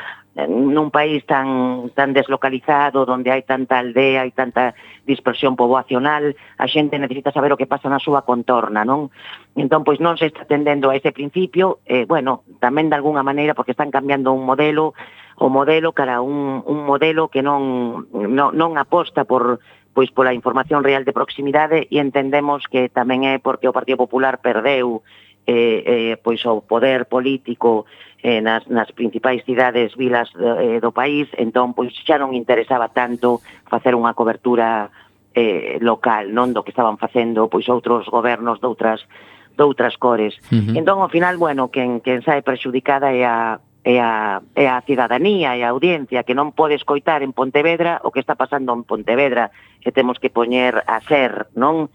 nun 0.44 0.92
país 0.92 1.24
tan, 1.24 1.88
tan 1.96 2.12
deslocalizado, 2.12 3.08
onde 3.08 3.32
hai 3.32 3.40
tanta 3.48 3.80
aldea 3.80 4.28
e 4.28 4.36
tanta 4.36 4.76
dispersión 5.08 5.56
poboacional, 5.56 6.36
a 6.60 6.66
xente 6.68 7.00
necesita 7.00 7.32
saber 7.32 7.56
o 7.56 7.60
que 7.60 7.64
pasa 7.64 7.88
na 7.88 7.96
súa 7.96 8.28
contorna, 8.28 8.84
non? 8.84 9.08
Entón, 9.56 9.80
pois 9.80 9.96
non 9.96 10.20
se 10.20 10.28
está 10.28 10.44
atendendo 10.44 10.92
a 10.92 10.96
ese 11.00 11.08
principio, 11.16 11.80
eh, 11.88 12.04
bueno, 12.04 12.44
tamén 12.60 12.92
de 12.92 13.00
alguna 13.00 13.24
maneira, 13.24 13.56
porque 13.56 13.72
están 13.72 13.88
cambiando 13.88 14.36
un 14.36 14.44
modelo, 14.44 14.92
o 15.40 15.48
modelo 15.48 15.96
cara 15.96 16.20
a 16.20 16.24
un, 16.24 16.60
un 16.68 16.84
modelo 16.84 17.32
que 17.32 17.40
non, 17.40 18.04
non, 18.12 18.52
non 18.52 18.76
aposta 18.76 19.24
por 19.24 19.64
pois 19.96 20.12
pola 20.12 20.36
información 20.36 20.84
real 20.84 21.08
de 21.08 21.16
proximidade 21.16 21.88
e 21.88 21.96
entendemos 21.96 22.68
que 22.68 22.92
tamén 22.92 23.24
é 23.24 23.40
porque 23.40 23.64
o 23.64 23.72
Partido 23.72 23.96
Popular 23.96 24.44
perdeu 24.44 25.00
eh, 25.46 25.82
eh, 25.86 26.14
pois 26.18 26.42
o 26.44 26.60
poder 26.60 27.06
político 27.06 27.86
eh, 28.22 28.42
nas, 28.42 28.66
nas 28.66 28.90
principais 28.90 29.46
cidades 29.46 29.94
vilas 29.94 30.28
do, 30.34 30.58
eh, 30.58 30.82
do 30.82 30.90
país, 30.90 31.30
entón 31.38 31.72
pois 31.72 31.94
xa 31.94 32.18
non 32.18 32.34
interesaba 32.34 32.90
tanto 32.90 33.40
facer 33.70 33.94
unha 33.94 34.12
cobertura 34.18 34.90
eh, 35.30 35.78
local, 35.78 36.34
non 36.34 36.50
do 36.50 36.66
que 36.66 36.74
estaban 36.74 36.98
facendo 36.98 37.46
pois 37.46 37.70
outros 37.70 38.10
gobernos 38.10 38.58
doutras 38.58 39.06
doutras 39.56 39.96
cores. 39.96 40.36
Uh 40.52 40.60
-huh. 40.60 40.76
Entón 40.76 41.00
ao 41.00 41.08
final, 41.08 41.38
bueno, 41.38 41.70
quen 41.70 42.02
quen 42.02 42.20
sae 42.26 42.42
perxudicada 42.42 43.14
é 43.14 43.24
a 43.24 43.62
é 43.86 44.02
a, 44.02 44.42
é 44.58 44.66
a 44.66 44.82
cidadanía 44.82 45.54
e 45.54 45.62
a 45.62 45.70
audiencia 45.70 46.26
que 46.26 46.34
non 46.34 46.50
pode 46.50 46.74
escoitar 46.74 47.22
en 47.22 47.30
Pontevedra 47.30 48.02
o 48.02 48.10
que 48.10 48.18
está 48.18 48.34
pasando 48.34 48.74
en 48.74 48.82
Pontevedra, 48.82 49.54
que 49.78 49.94
temos 49.94 50.18
que 50.18 50.26
poñer 50.26 50.82
a 50.90 50.98
ser, 51.06 51.46
non? 51.54 51.86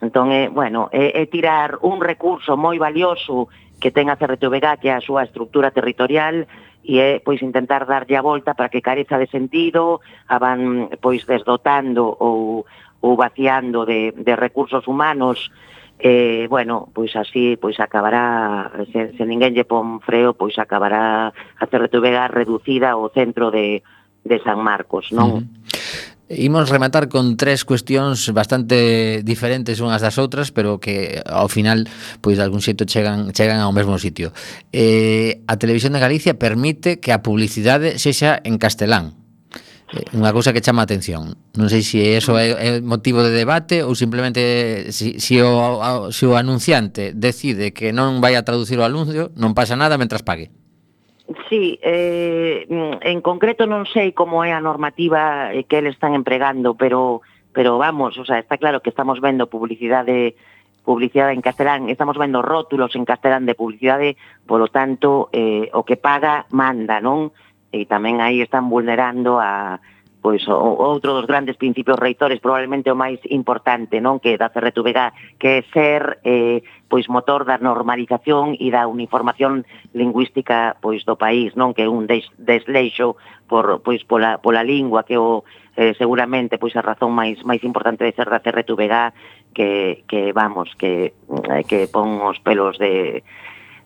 Entón, 0.00 0.30
é, 0.30 0.48
bueno, 0.48 0.88
é, 0.94 1.18
é 1.18 1.26
tirar 1.26 1.82
un 1.82 1.98
recurso 1.98 2.54
moi 2.54 2.78
valioso 2.78 3.50
que 3.82 3.90
ten 3.90 4.10
a 4.10 4.18
CRTVG, 4.18 4.78
que 4.78 4.88
é 4.90 4.94
a 4.94 5.02
súa 5.02 5.26
estructura 5.26 5.74
territorial, 5.74 6.46
e 6.86 7.02
é 7.02 7.18
pois 7.18 7.42
intentar 7.42 7.84
darlle 7.84 8.14
a 8.14 8.22
volta 8.22 8.54
para 8.54 8.70
que 8.70 8.82
careza 8.82 9.18
de 9.18 9.26
sentido, 9.26 10.00
a 10.30 10.38
van 10.38 10.88
pois 11.02 11.26
desdotando 11.26 12.06
ou, 12.06 12.64
ou 13.02 13.12
vaciando 13.18 13.82
de, 13.82 14.14
de 14.14 14.34
recursos 14.38 14.86
humanos, 14.86 15.50
eh, 15.98 16.46
bueno, 16.48 16.88
pois 16.94 17.14
así 17.18 17.58
pois 17.58 17.78
acabará, 17.82 18.70
se, 18.94 19.18
se 19.18 19.24
ninguén 19.26 19.54
lle 19.54 19.66
pon 19.66 19.98
freo, 19.98 20.34
pois 20.38 20.54
acabará 20.62 21.34
a 21.34 21.64
CRTVG 21.66 22.30
reducida 22.30 22.94
ao 22.94 23.10
centro 23.10 23.50
de, 23.50 23.82
de 24.22 24.36
San 24.46 24.62
Marcos, 24.62 25.10
non? 25.10 25.42
Uh. 25.42 26.17
Imos 26.28 26.68
rematar 26.68 27.08
con 27.08 27.38
tres 27.40 27.64
cuestións 27.64 28.28
bastante 28.36 29.24
diferentes 29.24 29.80
unhas 29.80 30.04
das 30.04 30.20
outras, 30.20 30.52
pero 30.52 30.76
que 30.76 31.24
ao 31.24 31.48
final 31.48 31.88
pois 32.20 32.36
de 32.36 32.44
algún 32.44 32.60
xeito 32.60 32.84
chegan 32.84 33.32
chegan 33.32 33.64
ao 33.64 33.72
mesmo 33.72 33.96
sitio. 33.96 34.36
Eh, 34.68 35.40
a 35.48 35.56
Televisión 35.56 35.96
de 35.96 36.04
Galicia 36.04 36.36
permite 36.36 37.00
que 37.00 37.16
a 37.16 37.24
publicidade 37.24 37.96
sexa 37.96 38.44
en 38.44 38.60
castelán. 38.60 39.16
Eh, 39.88 40.04
unha 40.12 40.28
cousa 40.36 40.52
que 40.52 40.60
chama 40.60 40.84
a 40.84 40.88
atención. 40.88 41.32
Non 41.56 41.72
sei 41.72 41.80
se 41.80 42.20
eso 42.20 42.36
é, 42.36 42.52
é 42.60 42.70
motivo 42.84 43.24
de 43.24 43.32
debate 43.32 43.80
ou 43.80 43.96
simplemente 43.96 44.92
se, 44.92 45.16
si, 45.16 45.40
se, 45.40 45.40
si 45.40 45.40
o, 45.40 46.12
se 46.12 46.12
si 46.12 46.24
o 46.28 46.36
anunciante 46.36 47.16
decide 47.16 47.72
que 47.72 47.88
non 47.96 48.20
vai 48.20 48.36
a 48.36 48.44
traducir 48.44 48.76
o 48.76 48.84
anuncio, 48.84 49.32
non 49.32 49.56
pasa 49.56 49.80
nada 49.80 49.96
mentras 49.96 50.20
pague. 50.20 50.52
Sí, 51.48 51.78
eh, 51.82 52.66
mm, 52.68 53.00
en 53.00 53.20
concreto 53.24 53.64
non 53.64 53.88
sei 53.88 54.12
como 54.12 54.44
é 54.44 54.52
a 54.52 54.60
normativa 54.60 55.48
eh, 55.48 55.64
que 55.64 55.80
eles 55.80 55.96
están 55.96 56.12
empregando, 56.12 56.76
pero 56.76 57.24
pero 57.56 57.80
vamos, 57.80 58.20
o 58.20 58.24
sea, 58.28 58.38
está 58.38 58.60
claro 58.60 58.84
que 58.84 58.92
estamos 58.92 59.20
vendo 59.24 59.48
publicidade 59.48 60.36
publicidade 60.84 61.32
en 61.32 61.40
castelán, 61.40 61.88
estamos 61.88 62.16
vendo 62.16 62.40
rótulos 62.40 62.96
en 62.96 63.04
castelán 63.04 63.44
de 63.44 63.56
publicidade, 63.56 64.16
polo 64.48 64.68
tanto, 64.68 65.28
eh, 65.32 65.68
o 65.72 65.84
que 65.84 65.96
paga 65.96 66.44
manda, 66.52 67.00
non? 67.00 67.32
E 67.72 67.84
tamén 67.84 68.20
aí 68.20 68.40
están 68.40 68.68
vulnerando 68.68 69.40
a, 69.40 69.80
pois 70.28 70.44
outro 70.44 71.16
dos 71.16 71.24
grandes 71.24 71.56
principios 71.56 71.96
reitores, 71.96 72.36
probablemente 72.36 72.92
o 72.92 73.00
máis 73.00 73.16
importante, 73.32 73.96
non, 73.96 74.20
que 74.20 74.36
da 74.36 74.52
CRTVG, 74.52 75.40
que 75.40 75.64
é 75.64 75.64
ser 75.72 76.20
eh, 76.20 76.60
pois 76.84 77.08
motor 77.08 77.48
da 77.48 77.56
normalización 77.56 78.52
e 78.52 78.68
da 78.68 78.84
uniformación 78.84 79.64
lingüística 79.96 80.76
pois 80.84 81.08
do 81.08 81.16
país, 81.16 81.56
non, 81.56 81.72
que 81.72 81.88
é 81.88 81.88
un 81.88 82.04
des 82.04 82.28
desleixo 82.36 83.16
por 83.48 83.80
pois 83.80 84.04
pola 84.04 84.36
pola 84.36 84.60
lingua 84.60 85.08
que 85.08 85.16
o 85.16 85.48
eh, 85.80 85.96
seguramente 85.96 86.60
pois 86.60 86.76
a 86.76 86.84
razón 86.84 87.16
máis 87.16 87.40
máis 87.48 87.64
importante 87.64 88.04
de 88.04 88.12
ser 88.12 88.28
da 88.28 88.44
CRTVG 88.44 89.16
que 89.56 90.04
que 90.04 90.36
vamos, 90.36 90.76
que 90.76 91.16
eh, 91.48 91.64
que 91.64 91.88
pon 91.88 92.20
os 92.20 92.36
pelos 92.44 92.76
de 92.76 93.24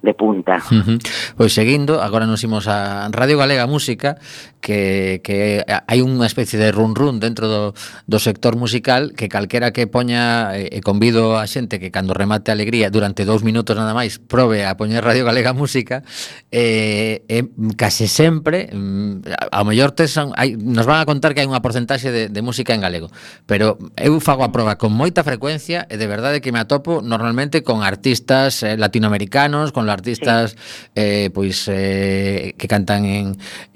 de 0.02 0.14
punta. 0.14 0.58
Uh 0.70 0.82
-huh. 0.82 0.98
Pois 1.38 1.54
seguindo, 1.54 2.02
agora 2.02 2.26
nos 2.26 2.42
imos 2.42 2.66
a 2.66 3.08
Radio 3.14 3.38
Galega 3.38 3.66
Música, 3.66 4.18
que, 4.62 5.20
que 5.22 5.62
hai 5.66 6.00
unha 6.02 6.26
especie 6.26 6.58
de 6.58 6.70
run 6.70 6.94
run 6.94 7.18
dentro 7.18 7.50
do, 7.50 7.62
do 8.06 8.18
sector 8.22 8.54
musical 8.54 9.14
que 9.14 9.26
calquera 9.30 9.74
que 9.74 9.90
poña, 9.90 10.54
eh, 10.54 10.78
e 10.78 10.80
convido 10.82 11.38
a 11.38 11.46
xente 11.50 11.82
que 11.82 11.90
cando 11.90 12.14
remate 12.14 12.50
a 12.50 12.54
alegría 12.54 12.90
durante 12.90 13.26
dous 13.26 13.42
minutos 13.42 13.74
nada 13.74 13.94
máis, 13.94 14.22
prove 14.22 14.66
a 14.66 14.78
poñer 14.78 15.02
Radio 15.02 15.26
Galega 15.26 15.54
Música, 15.54 16.06
eh, 16.50 17.26
eh, 17.26 17.46
case 17.74 18.06
sempre, 18.06 18.70
mm, 18.70 19.50
ao 19.50 19.66
mellor 19.66 19.94
te 19.94 20.06
son, 20.06 20.30
hai, 20.38 20.54
nos 20.58 20.86
van 20.86 21.02
a 21.02 21.06
contar 21.06 21.34
que 21.34 21.42
hai 21.42 21.48
unha 21.50 21.62
porcentaxe 21.62 22.14
de, 22.14 22.22
de 22.30 22.40
música 22.42 22.70
en 22.70 22.82
galego, 22.82 23.10
pero 23.46 23.78
eu 23.98 24.14
fago 24.22 24.46
a 24.46 24.54
proba 24.54 24.78
con 24.78 24.94
moita 24.94 25.26
frecuencia 25.26 25.90
e 25.90 25.98
de 25.98 26.06
verdade 26.06 26.38
que 26.38 26.54
me 26.54 26.62
atopo 26.62 27.02
normalmente 27.02 27.66
con 27.66 27.82
artistas 27.82 28.62
eh, 28.62 28.78
latinoamericanos, 28.78 29.74
con 29.74 29.90
artistas 29.92 30.56
sí. 30.56 30.90
eh, 30.96 31.28
pois 31.30 31.68
eh, 31.68 32.56
que 32.56 32.66
cantan 32.66 33.04
en, 33.04 33.26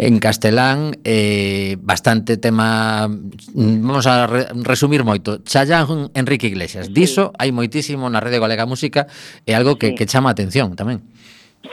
en 0.00 0.18
castelán 0.18 0.96
eh, 1.05 1.76
bastante 1.81 2.37
tema 2.40 3.07
vamos 3.55 4.07
a 4.09 4.26
re, 4.26 4.48
resumir 4.64 5.05
moito 5.05 5.44
Chayán 5.44 6.11
Enrique 6.16 6.48
Iglesias 6.48 6.88
sí. 6.88 6.92
diso 6.96 7.37
hai 7.37 7.52
moitísimo 7.52 8.09
na 8.09 8.24
Rede 8.24 8.40
Galega 8.40 8.64
Música 8.64 9.07
é 9.44 9.52
algo 9.52 9.76
que, 9.76 9.92
sí. 9.92 9.94
que 9.94 10.09
chama 10.09 10.33
a 10.33 10.35
atención 10.35 10.72
tamén 10.74 11.05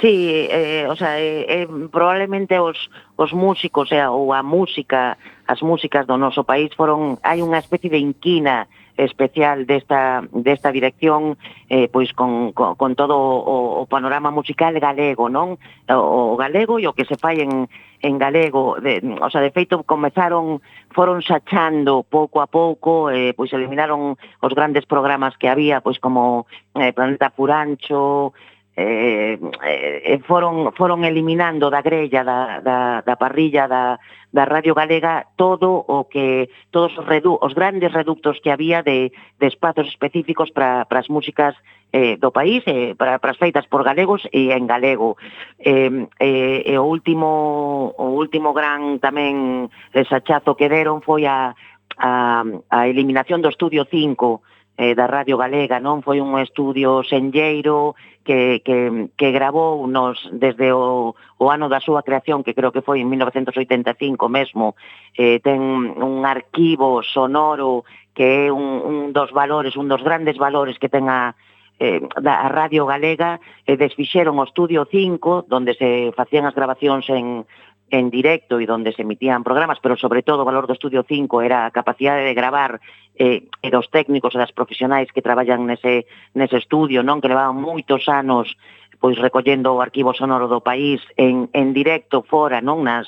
Sí, 0.01 0.47
eh, 0.49 0.87
o 0.89 0.95
sea, 0.95 1.19
eh, 1.19 1.45
eh, 1.47 1.67
probablemente 1.91 2.57
os, 2.59 2.89
os 3.15 3.31
músicos 3.33 3.91
eh, 3.91 4.05
ou 4.07 4.33
a 4.33 4.41
música, 4.41 5.17
as 5.45 5.61
músicas 5.61 6.07
do 6.07 6.17
noso 6.17 6.43
país 6.43 6.73
foron, 6.73 7.19
hai 7.21 7.45
unha 7.45 7.61
especie 7.61 7.91
de 7.93 8.01
inquina, 8.01 8.65
especial 8.97 9.65
desta, 9.65 10.23
desta 10.31 10.71
dirección 10.71 11.37
eh, 11.69 11.89
pois 11.89 12.13
con, 12.13 12.51
con, 12.53 12.75
con 12.75 12.95
todo 12.95 13.17
o, 13.17 13.81
o 13.81 13.85
panorama 13.85 14.29
musical 14.29 14.77
galego, 14.79 15.29
non? 15.29 15.57
O, 15.89 16.33
o 16.33 16.37
galego 16.37 16.77
e 16.77 16.85
o 16.85 16.93
que 16.93 17.05
se 17.05 17.17
fai 17.17 17.41
en, 17.41 17.65
en 18.03 18.17
galego. 18.19 18.77
De, 18.77 19.01
o 19.21 19.29
sea, 19.29 19.41
de 19.41 19.49
feito, 19.49 19.81
comezaron, 19.83 20.61
foron 20.93 21.25
sachando 21.25 22.05
pouco 22.05 22.41
a 22.41 22.47
pouco, 22.47 23.09
eh, 23.09 23.33
pois 23.33 23.49
eliminaron 23.53 24.19
os 24.43 24.53
grandes 24.53 24.85
programas 24.85 25.33
que 25.41 25.49
había, 25.49 25.81
pois 25.81 25.97
como 25.97 26.45
eh, 26.77 26.93
Planeta 26.93 27.33
Furancho, 27.33 28.33
Eh, 28.75 29.37
eh, 29.37 30.01
eh, 30.03 30.19
foron, 30.25 30.73
foron 30.73 31.05
eliminando 31.05 31.69
da 31.69 31.85
grella, 31.85 32.23
da, 32.23 32.59
da, 32.59 33.03
da 33.05 33.15
parrilla, 33.21 33.67
da, 33.67 33.99
da 34.33 34.45
Radio 34.45 34.73
Galega 34.73 35.27
todo 35.37 35.85
o 35.85 36.09
que 36.09 36.49
todos 36.71 36.97
os, 36.97 37.05
redu, 37.05 37.37
os 37.37 37.53
grandes 37.53 37.93
reductos 37.93 38.41
que 38.41 38.49
había 38.49 38.81
de, 38.81 39.13
de 39.39 39.47
espazos 39.47 39.85
específicos 39.87 40.49
para 40.49 40.89
as 40.89 41.07
músicas 41.07 41.53
eh, 41.93 42.17
do 42.17 42.33
país, 42.33 42.65
eh, 42.65 42.97
para 42.97 43.21
as 43.21 43.37
feitas 43.37 43.69
por 43.69 43.85
galegos 43.85 44.25
e 44.33 44.49
en 44.49 44.65
galego. 44.65 45.21
Eh, 45.61 46.09
eh, 46.17 46.65
e 46.65 46.73
o 46.73 46.89
último 46.89 47.93
o 47.93 48.17
último 48.17 48.57
gran 48.57 48.97
tamén 48.97 49.69
desachazo 49.93 50.57
que 50.57 50.65
deron 50.65 51.05
foi 51.05 51.29
a, 51.29 51.53
a, 52.01 52.41
a 52.73 52.79
eliminación 52.89 53.45
do 53.45 53.53
Estudio 53.53 53.85
5 53.85 54.41
eh, 54.77 54.95
da 54.95 55.05
Radio 55.07 55.37
Galega, 55.37 55.79
non? 55.79 56.01
Foi 56.01 56.17
un 56.17 56.33
estudio 56.41 57.05
senlleiro 57.05 57.93
que, 58.23 58.61
que, 58.65 59.09
que 59.17 59.31
gravou 59.31 59.85
nos 59.87 60.17
desde 60.31 60.73
o, 60.73 61.13
o 61.13 61.45
ano 61.51 61.69
da 61.69 61.83
súa 61.83 62.01
creación, 62.01 62.41
que 62.41 62.55
creo 62.55 62.71
que 62.71 62.81
foi 62.81 63.03
en 63.03 63.09
1985 63.09 64.29
mesmo, 64.29 64.75
eh, 65.13 65.37
ten 65.43 65.61
un 65.99 66.25
arquivo 66.25 67.03
sonoro 67.03 67.85
que 68.13 68.47
é 68.47 68.51
un, 68.53 68.81
un 68.81 68.97
dos 69.13 69.33
valores, 69.33 69.75
un 69.75 69.89
dos 69.89 70.01
grandes 70.01 70.37
valores 70.37 70.77
que 70.77 70.89
ten 70.89 71.09
a, 71.09 71.35
eh, 71.79 72.01
da 72.21 72.47
Radio 72.49 72.85
Galega, 72.85 73.41
eh, 73.65 73.77
desfixeron 73.77 74.37
o 74.39 74.45
Estudio 74.45 74.85
5, 74.89 75.45
donde 75.49 75.73
se 75.73 76.13
facían 76.15 76.45
as 76.45 76.55
grabacións 76.55 77.09
en, 77.09 77.45
en 77.93 78.09
directo 78.09 78.57
e 78.57 78.65
donde 78.65 78.89
se 78.89 79.05
emitían 79.05 79.45
programas, 79.45 79.77
pero 79.77 79.93
sobre 79.93 80.25
todo 80.25 80.41
o 80.41 80.49
valor 80.49 80.65
do 80.65 80.73
estudio 80.73 81.05
5 81.05 81.45
era 81.45 81.69
a 81.69 81.71
capacidade 81.71 82.25
de 82.25 82.33
gravar 82.33 82.81
eh, 83.13 83.45
e 83.61 83.69
dos 83.69 83.85
técnicos 83.93 84.33
e 84.33 84.41
das 84.41 84.49
profesionais 84.49 85.13
que 85.13 85.21
traballan 85.21 85.69
nese, 85.69 86.09
nese 86.33 86.57
estudio, 86.57 87.05
non 87.05 87.21
que 87.21 87.29
levaban 87.29 87.53
moitos 87.53 88.09
anos 88.09 88.57
pois 88.97 89.13
recollendo 89.21 89.77
o 89.77 89.83
arquivo 89.85 90.17
sonoro 90.17 90.49
do 90.49 90.65
país 90.65 91.05
en, 91.21 91.53
en 91.53 91.69
directo 91.77 92.25
fora, 92.25 92.65
non 92.65 92.81
nas 92.81 93.05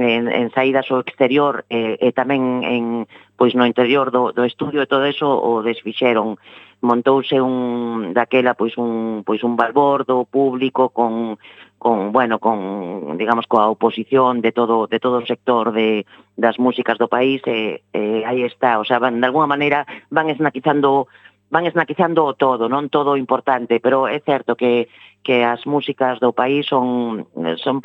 en, 0.00 0.32
en 0.32 0.48
saídas 0.56 0.88
ao 0.88 1.04
exterior 1.04 1.68
eh, 1.68 2.00
e 2.00 2.08
tamén 2.16 2.64
en 2.64 3.04
pois 3.36 3.52
no 3.52 3.68
interior 3.68 4.08
do, 4.08 4.32
do 4.32 4.48
estudio 4.48 4.80
e 4.80 4.88
todo 4.88 5.04
eso 5.04 5.28
o 5.28 5.60
desfixeron 5.60 6.40
montouse 6.84 7.40
un 7.40 8.12
daquela 8.12 8.52
pois 8.52 8.76
un 8.76 9.24
pois 9.24 9.42
un 9.42 9.56
balbordo 9.56 10.28
público 10.28 10.90
con 10.92 11.40
con 11.84 12.12
bueno, 12.12 12.38
con 12.38 13.16
digamos 13.16 13.46
coa 13.48 13.68
oposición 13.68 14.40
de 14.40 14.52
todo 14.52 14.86
de 14.86 15.00
todo 15.00 15.24
o 15.24 15.26
sector 15.26 15.72
de 15.72 16.04
das 16.36 16.60
músicas 16.60 17.00
do 17.00 17.08
país 17.08 17.40
e, 17.48 17.80
e 17.92 18.24
aí 18.24 18.44
está, 18.44 18.78
o 18.78 18.84
sea, 18.84 19.00
van, 19.00 19.20
de 19.20 19.26
alguna 19.26 19.48
maneira 19.48 19.88
van 20.12 20.28
esnaquizando 20.28 21.08
van 21.50 21.66
esnaquizando 21.66 22.24
o 22.24 22.34
todo, 22.34 22.68
non 22.68 22.88
todo 22.88 23.16
o 23.16 23.20
importante, 23.20 23.80
pero 23.80 24.08
é 24.08 24.20
certo 24.20 24.56
que 24.56 24.88
que 25.24 25.44
as 25.44 25.64
músicas 25.64 26.20
do 26.20 26.36
país 26.36 26.68
son 26.68 27.24
son 27.60 27.80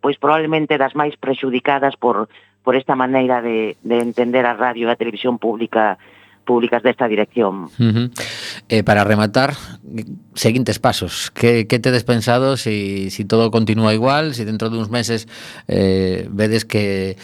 pois 0.00 0.20
probablemente 0.20 0.76
das 0.76 0.92
máis 0.92 1.16
prexudicadas 1.16 1.96
por 1.96 2.28
por 2.64 2.76
esta 2.76 2.96
maneira 2.96 3.40
de 3.40 3.80
de 3.80 3.96
entender 4.00 4.44
a 4.44 4.56
radio 4.56 4.88
e 4.88 4.92
a 4.92 5.00
televisión 5.00 5.40
pública 5.40 5.96
públicas 6.42 6.82
desta 6.82 7.08
dirección. 7.08 7.64
Uh 7.78 7.92
-huh. 7.92 8.10
eh, 8.68 8.82
para 8.82 9.04
rematar, 9.04 9.54
seguintes 10.34 10.78
pasos. 10.78 11.30
Que, 11.30 11.66
que 11.66 11.78
tedes 11.78 12.04
pensado 12.04 12.56
si, 12.56 13.08
todo 13.26 13.50
continúa 13.50 13.94
igual, 13.94 14.34
si 14.34 14.44
dentro 14.44 14.70
duns 14.70 14.90
meses 14.90 15.28
eh, 15.68 16.28
vedes 16.30 16.64
que 16.64 17.16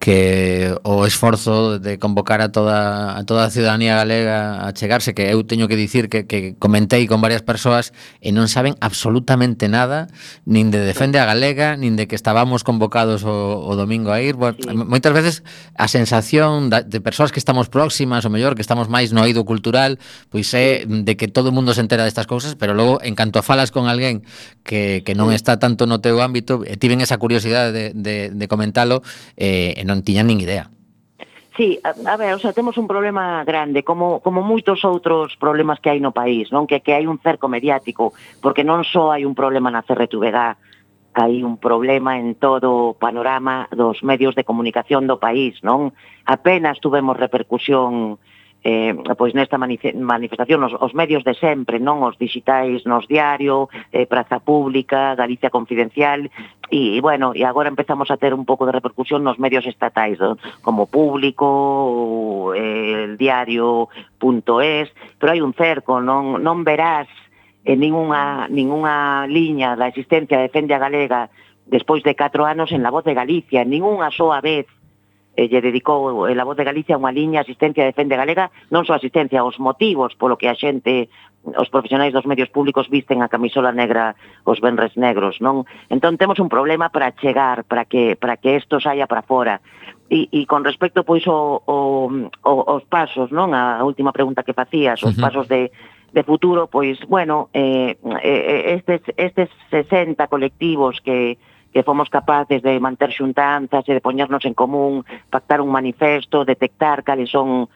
que 0.00 0.72
o 0.82 1.04
esforzo 1.04 1.78
de 1.78 1.98
convocar 1.98 2.40
a 2.40 2.48
toda 2.48 3.20
a 3.20 3.22
toda 3.28 3.44
a 3.44 3.50
ciudadanía 3.52 4.00
galega 4.00 4.64
a 4.64 4.72
chegarse, 4.72 5.12
que 5.12 5.28
eu 5.28 5.44
teño 5.44 5.68
que 5.68 5.76
dicir 5.76 6.08
que, 6.08 6.24
que 6.24 6.56
comentei 6.56 7.04
con 7.04 7.20
varias 7.20 7.44
persoas 7.44 7.92
e 8.24 8.32
non 8.32 8.48
saben 8.48 8.80
absolutamente 8.80 9.68
nada 9.68 10.08
nin 10.48 10.72
de 10.72 10.80
defende 10.88 11.20
a 11.20 11.28
galega, 11.28 11.76
nin 11.76 12.00
de 12.00 12.08
que 12.08 12.16
estábamos 12.16 12.64
convocados 12.64 13.28
o, 13.28 13.60
o 13.60 13.76
domingo 13.76 14.08
a 14.08 14.24
ir. 14.24 14.40
Bueno, 14.40 14.56
sí. 14.56 14.72
Moitas 14.72 15.12
veces 15.12 15.34
a 15.76 15.84
sensación 15.84 16.72
da, 16.72 16.80
de 16.80 17.04
persoas 17.04 17.28
que 17.28 17.36
estamos 17.36 17.68
próximas, 17.68 18.24
ou 18.24 18.32
mellor, 18.32 18.56
que 18.56 18.64
estamos 18.64 18.88
máis 18.88 19.12
no 19.12 19.20
eido 19.28 19.44
cultural, 19.44 20.00
pois 20.32 20.48
é 20.56 20.88
de 20.88 21.12
que 21.20 21.28
todo 21.28 21.52
o 21.52 21.54
mundo 21.54 21.76
se 21.76 21.84
entera 21.84 22.08
destas 22.08 22.24
cousas, 22.24 22.56
pero 22.56 22.72
logo, 22.72 23.04
en 23.04 23.12
canto 23.12 23.44
falas 23.44 23.68
con 23.68 23.84
alguén 23.84 24.24
que, 24.64 25.04
que 25.04 25.12
non 25.12 25.28
está 25.28 25.60
tanto 25.60 25.84
no 25.84 26.00
teu 26.00 26.24
ámbito, 26.24 26.64
e 26.64 26.80
tiven 26.80 27.04
esa 27.04 27.20
curiosidade 27.20 27.68
de, 27.68 27.84
de, 27.92 28.16
de 28.32 28.46
comentalo, 28.48 29.04
eh, 29.36 29.76
e 29.76 29.89
non 29.90 30.06
tiñan 30.06 30.30
nin 30.30 30.38
idea. 30.38 30.70
Sí, 31.58 31.76
a, 31.82 31.92
a 32.12 32.16
ver, 32.16 32.32
o 32.32 32.38
sea, 32.38 32.54
temos 32.54 32.78
un 32.78 32.86
problema 32.86 33.44
grande, 33.44 33.82
como, 33.82 34.22
como 34.22 34.40
moitos 34.40 34.86
outros 34.86 35.34
problemas 35.36 35.82
que 35.82 35.90
hai 35.90 35.98
no 35.98 36.14
país, 36.14 36.48
non? 36.54 36.64
Que, 36.64 36.78
que 36.80 36.94
hai 36.94 37.10
un 37.10 37.18
cerco 37.18 37.50
mediático, 37.50 38.14
porque 38.38 38.62
non 38.62 38.86
só 38.86 39.10
hai 39.10 39.26
un 39.26 39.34
problema 39.34 39.68
na 39.68 39.82
CRTVG, 39.82 40.38
hai 41.18 41.42
un 41.42 41.58
problema 41.58 42.16
en 42.22 42.38
todo 42.38 42.94
o 42.94 42.94
panorama 42.94 43.66
dos 43.74 44.00
medios 44.06 44.38
de 44.38 44.46
comunicación 44.46 45.10
do 45.10 45.18
país, 45.18 45.58
non? 45.66 45.90
Apenas 46.22 46.78
tuvemos 46.78 47.18
repercusión 47.18 48.16
eh, 48.16 48.30
eh, 48.62 48.92
pois 49.16 49.32
nesta 49.32 49.56
manifestación 49.56 50.60
os, 50.64 50.76
os 50.76 50.92
medios 50.92 51.24
de 51.24 51.32
sempre, 51.32 51.80
non 51.80 52.04
os 52.04 52.20
digitais 52.20 52.84
nos 52.84 53.08
diario, 53.08 53.72
eh, 53.88 54.04
Praza 54.04 54.40
Pública, 54.40 55.16
Galicia 55.16 55.48
Confidencial 55.48 56.28
e, 56.68 56.96
e 56.96 57.00
bueno, 57.00 57.32
e 57.32 57.42
agora 57.48 57.72
empezamos 57.72 58.12
a 58.12 58.20
ter 58.20 58.36
un 58.36 58.44
pouco 58.44 58.68
de 58.68 58.76
repercusión 58.76 59.24
nos 59.24 59.40
medios 59.40 59.64
estatais, 59.64 60.20
non? 60.20 60.36
como 60.60 60.92
Público, 60.92 61.48
ou, 61.48 62.52
eh, 62.52 63.08
el 63.08 63.16
diario.es, 63.16 64.86
pero 65.16 65.32
hai 65.32 65.40
un 65.40 65.56
cerco, 65.56 66.04
non 66.04 66.44
non 66.44 66.60
verás 66.60 67.08
en 67.64 67.80
ningunha 67.80 68.44
ningunha 68.52 69.24
liña 69.24 69.72
da 69.76 69.88
existencia 69.88 70.36
de 70.36 70.52
Fende 70.52 70.76
a 70.76 70.80
Galega 70.80 71.32
despois 71.64 72.02
de 72.02 72.16
4 72.16 72.44
anos 72.44 72.72
en 72.72 72.82
la 72.82 72.90
voz 72.90 73.04
de 73.04 73.14
Galicia, 73.14 73.64
ningunha 73.64 74.10
soa 74.10 74.40
vez 74.40 74.66
eh, 75.36 75.48
lle 75.48 75.60
dedicou 75.60 76.26
eh, 76.26 76.34
la 76.34 76.44
Voz 76.44 76.56
de 76.56 76.64
Galicia 76.64 76.98
unha 76.98 77.14
liña 77.14 77.42
asistencia 77.42 77.86
defende 77.86 78.18
galega, 78.18 78.50
non 78.74 78.82
só 78.82 78.98
asistencia 78.98 79.40
aos 79.40 79.58
motivos 79.62 80.14
polo 80.18 80.36
que 80.36 80.50
a 80.50 80.58
xente 80.58 81.08
os 81.40 81.72
profesionais 81.72 82.12
dos 82.12 82.28
medios 82.28 82.52
públicos 82.52 82.90
visten 82.92 83.22
a 83.22 83.32
camisola 83.32 83.72
negra 83.72 84.14
os 84.44 84.60
benres 84.60 84.92
negros, 84.98 85.40
non? 85.40 85.64
Entón 85.88 86.20
temos 86.20 86.36
un 86.42 86.52
problema 86.52 86.92
para 86.92 87.16
chegar, 87.16 87.64
para 87.64 87.88
que 87.88 88.18
para 88.18 88.36
que 88.36 88.58
isto 88.58 88.82
saia 88.82 89.08
para 89.08 89.24
fora. 89.24 89.62
E, 90.10 90.26
e 90.34 90.42
con 90.44 90.66
respecto 90.66 91.06
pois 91.06 91.24
o 91.30 91.62
o 91.64 92.02
os 92.44 92.84
pasos, 92.90 93.30
non? 93.32 93.56
A 93.56 93.80
última 93.86 94.12
pregunta 94.12 94.44
que 94.44 94.52
facías, 94.52 95.00
os 95.00 95.16
pasos 95.16 95.48
de 95.48 95.70
de 96.12 96.22
futuro, 96.24 96.66
pois 96.66 96.98
bueno, 97.06 97.48
eh, 97.54 97.96
eh, 98.02 98.20
eh 98.22 98.74
estes 98.74 99.00
estes 99.16 99.48
60 99.70 100.26
colectivos 100.26 101.00
que 101.00 101.38
que 101.72 101.82
fomos 101.82 102.10
capaces 102.10 102.62
de 102.62 102.80
manter 102.80 103.14
xuntanzas 103.14 103.86
e 103.86 103.94
de 103.94 104.02
poñernos 104.02 104.44
en 104.44 104.54
común, 104.54 105.06
pactar 105.30 105.60
un 105.62 105.70
manifesto, 105.70 106.44
detectar 106.44 107.02
cales 107.02 107.30
son 107.30 107.70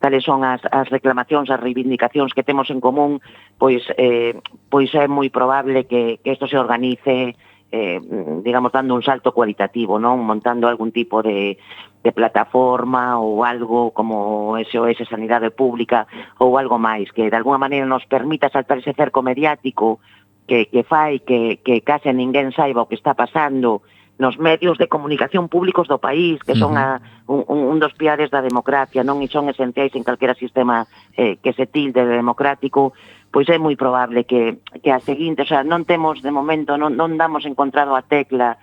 cales 0.00 0.24
son 0.24 0.44
as, 0.44 0.60
as 0.68 0.88
reclamacións, 0.92 1.48
as 1.48 1.60
reivindicacións 1.60 2.36
que 2.36 2.44
temos 2.44 2.68
en 2.68 2.80
común, 2.80 3.24
pois, 3.56 3.80
eh, 3.96 4.36
pois 4.68 4.92
é 4.92 5.08
moi 5.08 5.32
probable 5.32 5.88
que, 5.88 6.20
que 6.20 6.32
isto 6.36 6.44
se 6.44 6.60
organice 6.60 7.36
eh, 7.74 8.00
digamos, 8.44 8.70
dando 8.70 8.94
un 8.94 9.02
salto 9.02 9.34
cualitativo, 9.34 9.98
non? 9.98 10.22
Montando 10.22 10.70
algún 10.70 10.94
tipo 10.94 11.26
de, 11.26 11.58
de 12.06 12.10
plataforma 12.14 13.18
ou 13.18 13.42
algo 13.42 13.90
como 13.90 14.54
SOS 14.62 15.10
Sanidade 15.10 15.50
Pública 15.50 16.06
ou 16.38 16.54
algo 16.54 16.78
máis, 16.78 17.10
que 17.10 17.26
de 17.26 17.34
alguna 17.34 17.58
maneira 17.58 17.82
nos 17.82 18.06
permita 18.06 18.46
saltar 18.46 18.78
ese 18.78 18.94
cerco 18.94 19.26
mediático 19.26 19.98
que, 20.46 20.66
que 20.66 20.82
fai 20.84 21.20
que, 21.20 21.60
que 21.64 21.80
case 21.80 22.12
ninguén 22.12 22.52
saiba 22.52 22.84
o 22.84 22.88
que 22.88 22.98
está 22.98 23.14
pasando 23.14 23.82
nos 24.18 24.38
medios 24.38 24.78
de 24.78 24.86
comunicación 24.86 25.50
públicos 25.50 25.90
do 25.90 25.98
país, 25.98 26.38
que 26.46 26.54
son 26.54 26.78
a, 26.78 27.02
un, 27.26 27.42
un 27.50 27.78
dos 27.82 27.98
piares 27.98 28.30
da 28.30 28.46
democracia, 28.46 29.02
non 29.02 29.18
e 29.18 29.26
son 29.26 29.50
esenciais 29.50 29.90
en 29.98 30.06
calquera 30.06 30.38
sistema 30.38 30.86
eh, 31.18 31.42
que 31.42 31.50
se 31.50 31.66
tilde 31.66 32.06
de 32.06 32.14
democrático, 32.14 32.94
pois 33.34 33.50
é 33.50 33.58
moi 33.58 33.74
probable 33.74 34.22
que, 34.22 34.62
que 34.78 34.94
a 34.94 35.02
seguinte, 35.02 35.42
o 35.42 35.48
sea, 35.50 35.66
non 35.66 35.82
temos 35.82 36.22
de 36.22 36.30
momento, 36.30 36.78
non, 36.78 36.94
non 36.94 37.18
damos 37.18 37.42
encontrado 37.42 37.98
a 37.98 38.06
tecla 38.06 38.54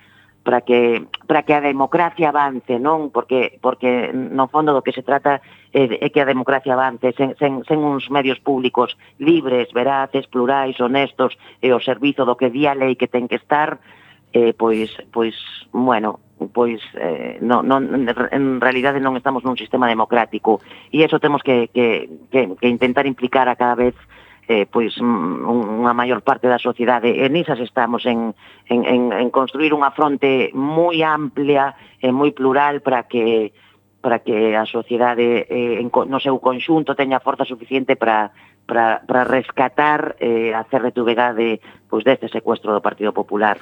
para 0.47 0.63
que 0.63 1.03
para 1.27 1.43
que 1.43 1.53
a 1.53 1.59
democracia 1.59 2.31
avance, 2.31 2.79
non? 2.79 3.11
Porque 3.11 3.59
porque 3.59 4.15
no 4.15 4.47
fondo 4.47 4.71
do 4.71 4.81
que 4.81 4.95
se 4.95 5.03
trata 5.03 5.43
eh, 5.73 5.97
e 6.01 6.07
que 6.11 6.21
a 6.21 6.29
democracia 6.29 6.75
avance 6.75 7.15
sen, 7.15 7.35
sen, 7.39 7.63
sen 7.63 7.79
uns 7.79 8.11
medios 8.11 8.39
públicos 8.39 8.97
libres, 9.17 9.71
veraces, 9.71 10.27
plurais, 10.27 10.75
honestos 10.79 11.37
e 11.63 11.71
o 11.71 11.79
servizo 11.79 12.27
do 12.27 12.35
que 12.35 12.51
di 12.51 12.67
a 12.67 12.75
lei 12.75 12.99
que 12.99 13.07
ten 13.07 13.31
que 13.31 13.39
estar, 13.39 13.79
eh, 14.33 14.53
pois, 14.53 14.91
pois, 15.11 15.35
bueno, 15.71 16.19
pois 16.53 16.81
eh, 16.97 17.37
non, 17.41 17.67
non, 17.67 17.87
en 18.07 18.45
realidade 18.59 18.99
non 18.99 19.15
estamos 19.15 19.45
nun 19.45 19.59
sistema 19.59 19.87
democrático. 19.87 20.59
E 20.89 21.05
eso 21.05 21.21
temos 21.21 21.45
que, 21.45 21.69
que, 21.69 22.09
que, 22.31 22.51
que 22.57 22.67
intentar 22.67 23.05
implicar 23.05 23.47
a 23.47 23.55
cada 23.55 23.75
vez 23.75 23.95
eh, 24.51 24.65
pois 24.65 24.97
unha 24.99 25.93
maior 25.93 26.25
parte 26.25 26.49
da 26.49 26.59
sociedade. 26.59 27.13
E 27.13 27.25
nisas 27.29 27.61
estamos 27.61 28.03
en, 28.03 28.33
en, 28.67 28.83
en, 28.83 29.01
en 29.13 29.29
construir 29.29 29.71
unha 29.71 29.93
fronte 29.93 30.49
moi 30.51 30.99
amplia 31.05 31.77
e 32.01 32.09
moi 32.09 32.33
plural 32.33 32.81
para 32.81 33.05
que 33.07 33.53
para 34.01 34.19
que 34.19 34.55
a 34.57 34.65
sociedade 34.65 35.45
eh, 35.47 35.79
en, 35.79 35.93
no 35.93 36.19
seu 36.19 36.41
conxunto 36.41 36.97
teña 36.97 37.21
forza 37.21 37.45
suficiente 37.45 37.95
para, 37.95 38.33
para, 38.65 39.05
para 39.05 39.23
rescatar 39.23 40.17
eh, 40.19 40.57
a 40.57 40.65
de 41.33 41.61
pois 41.91 42.07
deste 42.07 42.31
secuestro 42.31 42.71
do 42.71 42.79
Partido 42.79 43.11
Popular. 43.11 43.59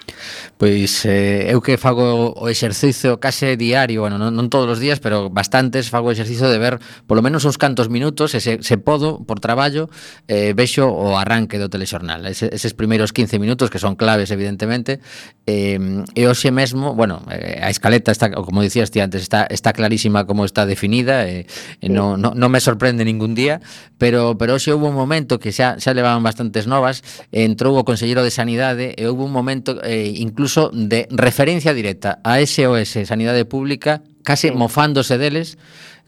Pois 0.61 1.01
eh, 1.09 1.49
eu 1.49 1.65
que 1.65 1.81
fago 1.81 2.37
o 2.37 2.45
exercicio 2.45 3.17
case 3.17 3.57
diario, 3.57 4.05
bueno, 4.05 4.21
non, 4.21 4.29
non 4.37 4.53
todos 4.53 4.77
os 4.77 4.79
días, 4.79 5.01
pero 5.01 5.33
bastantes, 5.33 5.89
fago 5.89 6.07
o 6.07 6.13
exercicio 6.13 6.45
de 6.45 6.61
ver 6.61 6.77
polo 7.09 7.25
menos 7.25 7.49
uns 7.49 7.57
cantos 7.57 7.89
minutos, 7.89 8.37
e 8.37 8.39
se, 8.39 8.61
se 8.61 8.77
podo, 8.77 9.25
por 9.25 9.41
traballo, 9.41 9.89
eh, 10.29 10.53
vexo 10.53 10.85
o 10.85 11.17
arranque 11.17 11.57
do 11.57 11.73
telexornal. 11.73 12.29
Ese, 12.29 12.53
eses 12.53 12.77
primeiros 12.77 13.09
15 13.09 13.41
minutos, 13.41 13.73
que 13.73 13.81
son 13.81 13.97
claves, 13.97 14.29
evidentemente, 14.29 15.01
eh, 15.49 15.81
e 16.13 16.21
hoxe 16.29 16.53
mesmo, 16.53 16.93
bueno, 16.93 17.25
eh, 17.33 17.57
a 17.57 17.73
escaleta, 17.73 18.13
está, 18.13 18.29
como 18.29 18.61
dicías 18.61 18.93
ti 18.93 19.01
antes, 19.01 19.25
está, 19.25 19.49
está 19.49 19.73
clarísima 19.73 20.29
como 20.29 20.45
está 20.45 20.69
definida, 20.69 21.25
eh, 21.25 21.49
sí. 21.49 21.89
non 21.89 22.21
no, 22.21 22.37
no 22.37 22.47
me 22.53 22.61
sorprende 22.61 23.01
ningún 23.01 23.33
día, 23.33 23.57
pero 23.97 24.37
pero 24.37 24.53
hoxe 24.53 24.69
houve 24.69 24.85
un 24.85 24.97
momento 24.97 25.41
que 25.41 25.49
xa, 25.49 25.81
xa 25.81 25.97
levaban 25.97 26.21
bastantes 26.21 26.69
novas, 26.69 27.01
entrou 27.33 27.73
o 27.73 27.81
Conselleiro 27.81 28.18
de 28.23 28.31
Sanidade 28.31 28.95
e 28.97 29.07
houve 29.07 29.25
un 29.25 29.33
momento 29.33 29.79
eh, 29.83 30.11
incluso 30.17 30.71
de 30.73 31.07
referencia 31.11 31.73
directa 31.73 32.19
a 32.23 32.39
SOS 32.39 33.07
Sanidade 33.07 33.45
Pública 33.45 34.03
case 34.23 34.49
sí. 34.49 34.55
mofándose 34.55 35.17
deles 35.17 35.57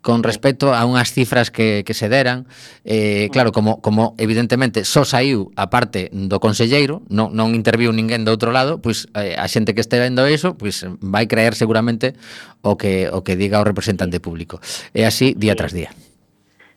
con 0.02 0.24
respecto 0.24 0.74
a 0.74 0.84
unhas 0.86 1.14
cifras 1.14 1.54
que, 1.54 1.86
que 1.86 1.94
se 1.94 2.10
deran. 2.10 2.50
Eh, 2.84 3.30
claro, 3.32 3.54
como, 3.54 3.82
como 3.82 4.18
evidentemente 4.18 4.84
só 4.84 5.06
saiu 5.06 5.54
a 5.54 5.70
parte 5.70 6.10
do 6.10 6.42
conselleiro 6.42 7.06
non, 7.08 7.38
non 7.38 7.54
interviu 7.54 7.94
ninguén 7.94 8.26
do 8.26 8.34
outro 8.34 8.50
lado 8.50 8.82
pois 8.82 9.06
eh, 9.14 9.38
a 9.38 9.46
xente 9.46 9.78
que 9.78 9.82
este 9.86 10.02
vendo 10.02 10.26
iso 10.26 10.58
pois 10.58 10.84
vai 11.00 11.30
creer 11.30 11.54
seguramente 11.54 12.18
o 12.66 12.76
que, 12.76 13.08
o 13.14 13.22
que 13.22 13.38
diga 13.38 13.62
o 13.62 13.66
representante 13.66 14.18
público. 14.18 14.58
E 14.98 15.06
así 15.06 15.38
día 15.38 15.54
tras 15.54 15.72
día 15.72 15.94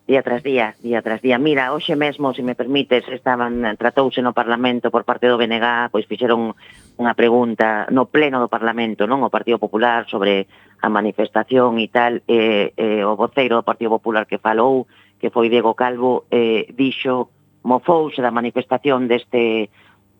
día 0.06 0.22
tras 0.22 0.42
día, 0.42 0.74
día 0.82 1.00
tras 1.00 1.22
día. 1.22 1.38
Mira, 1.38 1.72
hoxe 1.72 1.96
mesmo, 1.96 2.34
se 2.34 2.42
me 2.42 2.54
permites, 2.54 3.08
estaban 3.08 3.64
tratouse 3.78 4.20
no 4.20 4.36
Parlamento 4.36 4.90
por 4.90 5.04
parte 5.04 5.28
do 5.28 5.40
BNG, 5.40 5.88
pois 5.88 6.04
fixeron 6.04 6.52
unha 7.00 7.16
pregunta 7.16 7.88
no 7.88 8.04
pleno 8.12 8.36
do 8.36 8.52
Parlamento, 8.52 9.08
non 9.08 9.24
o 9.24 9.32
Partido 9.32 9.56
Popular 9.56 10.04
sobre 10.04 10.44
a 10.84 10.88
manifestación 10.92 11.80
e 11.80 11.88
tal, 11.88 12.20
eh, 12.28 12.76
eh, 12.76 13.00
o 13.00 13.16
voceiro 13.16 13.56
do 13.56 13.64
Partido 13.64 13.96
Popular 13.96 14.28
que 14.28 14.36
falou, 14.36 14.84
que 15.16 15.32
foi 15.32 15.48
Diego 15.48 15.72
Calvo, 15.72 16.28
eh, 16.28 16.68
dixo, 16.76 17.32
mofouse 17.64 18.20
da 18.20 18.34
manifestación 18.34 19.08
deste 19.08 19.72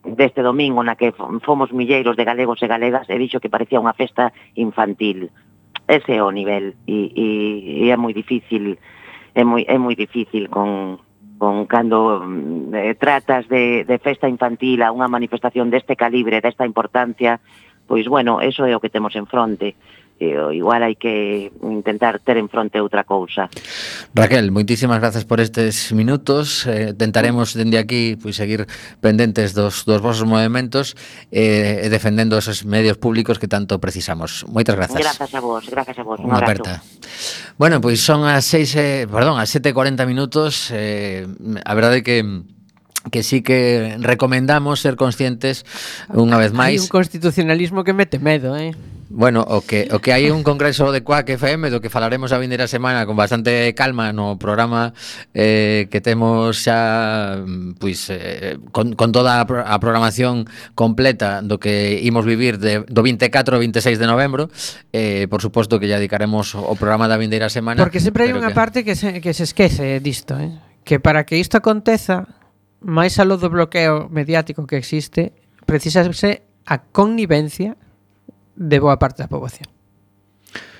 deste 0.05 0.45
domingo 0.45 0.85
na 0.85 0.97
que 0.97 1.16
fomos 1.16 1.72
milleiros 1.72 2.16
de 2.16 2.28
galegos 2.28 2.61
e 2.61 2.68
galegas 2.68 3.09
e 3.09 3.16
dixo 3.16 3.41
que 3.41 3.53
parecía 3.53 3.80
unha 3.80 3.97
festa 3.97 4.32
infantil. 4.57 5.28
Ese 5.89 6.16
é 6.16 6.22
o 6.24 6.32
nivel 6.32 6.72
e, 6.89 7.12
e, 7.12 7.28
e 7.85 7.93
é 7.93 7.97
moi 7.97 8.16
difícil 8.16 8.80
é 9.35 9.43
moi 9.43 9.66
é 9.66 9.76
moi 9.78 9.95
difícil 9.99 10.49
con 10.49 11.03
con 11.39 11.66
cando 11.66 12.22
mm, 12.24 12.74
eh, 12.74 12.95
tratas 12.95 13.49
de, 13.49 13.85
de 13.85 13.99
festa 13.99 14.30
infantil 14.30 14.80
a 14.82 14.95
unha 14.95 15.11
manifestación 15.11 15.68
deste 15.68 15.99
calibre, 15.99 16.41
desta 16.41 16.64
importancia, 16.64 17.43
pois 17.91 18.07
bueno, 18.07 18.41
eso 18.41 18.64
é 18.64 18.72
o 18.72 18.80
que 18.80 18.89
temos 18.89 19.12
en 19.18 19.26
fronte 19.26 19.74
e 20.21 20.39
o 20.39 20.55
igual 20.55 20.87
hai 20.87 20.95
que 20.95 21.51
intentar 21.62 22.23
ter 22.23 22.39
en 22.39 22.47
fronte 22.47 22.79
outra 22.79 23.03
cousa. 23.03 23.51
Raquel, 24.15 24.55
moitísimas 24.55 25.03
grazas 25.03 25.27
por 25.27 25.43
estes 25.43 25.91
minutos. 25.91 26.67
Eh, 26.71 26.95
tentaremos 26.95 27.59
dende 27.59 27.77
aquí 27.77 28.15
pois 28.15 28.39
seguir 28.39 28.71
pendentes 29.03 29.53
dos 29.53 29.83
dos 29.83 29.99
vosos 29.99 30.23
movimentos 30.29 30.95
eh, 31.35 31.83
e 31.83 31.89
defendendo 31.91 32.39
esos 32.39 32.62
medios 32.62 32.97
públicos 32.97 33.43
que 33.43 33.51
tanto 33.51 33.83
precisamos. 33.83 34.47
Moitas 34.47 34.79
grazas. 34.79 35.03
Grazas 35.03 35.31
a 35.35 35.41
vos, 35.43 35.67
grazas 35.67 35.99
a 35.99 36.05
vos. 36.07 36.23
Un 36.23 36.31
Unha 36.31 36.39
aperta. 36.39 36.79
Bueno, 37.59 37.83
pois 37.83 37.99
son 37.99 38.27
as 38.27 38.47
6, 38.47 38.75
eh, 38.79 39.07
perdón, 39.11 39.39
as 39.39 39.51
7:40 39.51 40.07
minutos. 40.07 40.71
Eh, 40.71 41.27
a 41.62 41.73
verdade 41.75 42.01
é 42.01 42.07
que 42.07 42.19
que 43.11 43.22
sí 43.22 43.42
que 43.42 43.96
recomendamos 44.00 44.80
ser 44.80 44.96
conscientes 44.96 45.64
unha 46.09 46.40
vez 46.40 46.52
máis. 46.57 46.80
Hai 46.80 46.84
un 46.84 46.92
constitucionalismo 46.92 47.84
que 47.84 47.92
mete 47.92 48.16
medo, 48.18 48.57
eh? 48.57 48.72
Bueno, 49.14 49.44
o 49.46 49.61
que, 49.61 49.86
o 49.92 50.00
que 50.02 50.11
hai 50.11 50.32
un 50.32 50.42
congreso 50.42 50.90
de 50.90 51.07
Quack 51.07 51.38
FM 51.38 51.70
do 51.70 51.78
que 51.78 51.92
falaremos 51.92 52.34
a 52.34 52.40
vindeira 52.42 52.66
semana 52.66 53.07
con 53.07 53.14
bastante 53.14 53.70
calma 53.76 54.11
no 54.11 54.40
programa 54.42 54.90
eh, 55.36 55.86
que 55.86 56.02
temos 56.02 56.59
xa 56.66 57.38
pois, 57.78 58.11
eh, 58.11 58.59
con, 58.74 58.98
con 58.98 59.14
toda 59.14 59.38
a 59.38 59.76
programación 59.78 60.50
completa 60.74 61.46
do 61.46 61.62
que 61.62 62.02
imos 62.02 62.26
vivir 62.26 62.59
de, 62.59 62.82
do 62.90 63.07
24 63.07 63.55
ao 63.55 63.62
26 63.62 64.02
de 64.02 64.07
novembro 64.11 64.50
eh, 64.90 65.30
por 65.30 65.38
suposto 65.38 65.78
que 65.78 65.86
ya 65.86 66.02
dedicaremos 66.02 66.59
o 66.59 66.74
programa 66.74 67.07
da 67.07 67.14
vindeira 67.14 67.46
semana 67.46 67.78
Porque 67.78 68.02
sempre 68.02 68.26
hai 68.26 68.34
unha 68.34 68.50
que... 68.50 68.59
parte 68.59 68.78
que 68.82 68.98
se, 68.98 69.22
que 69.22 69.30
se 69.30 69.46
esquece 69.46 70.02
disto 70.02 70.34
eh? 70.40 70.59
que 70.82 70.98
para 70.98 71.22
que 71.22 71.38
isto 71.38 71.55
aconteza 71.61 72.26
máis 72.85 73.16
aló 73.16 73.41
do 73.41 73.49
bloqueo 73.49 74.12
mediático 74.12 74.68
que 74.68 74.76
existe, 74.76 75.32
precisase 75.64 76.45
a 76.68 76.85
connivencia 76.93 77.76
de 78.55 78.78
boa 78.78 79.01
parte 79.01 79.24
da 79.24 79.28
poboación. 79.28 79.72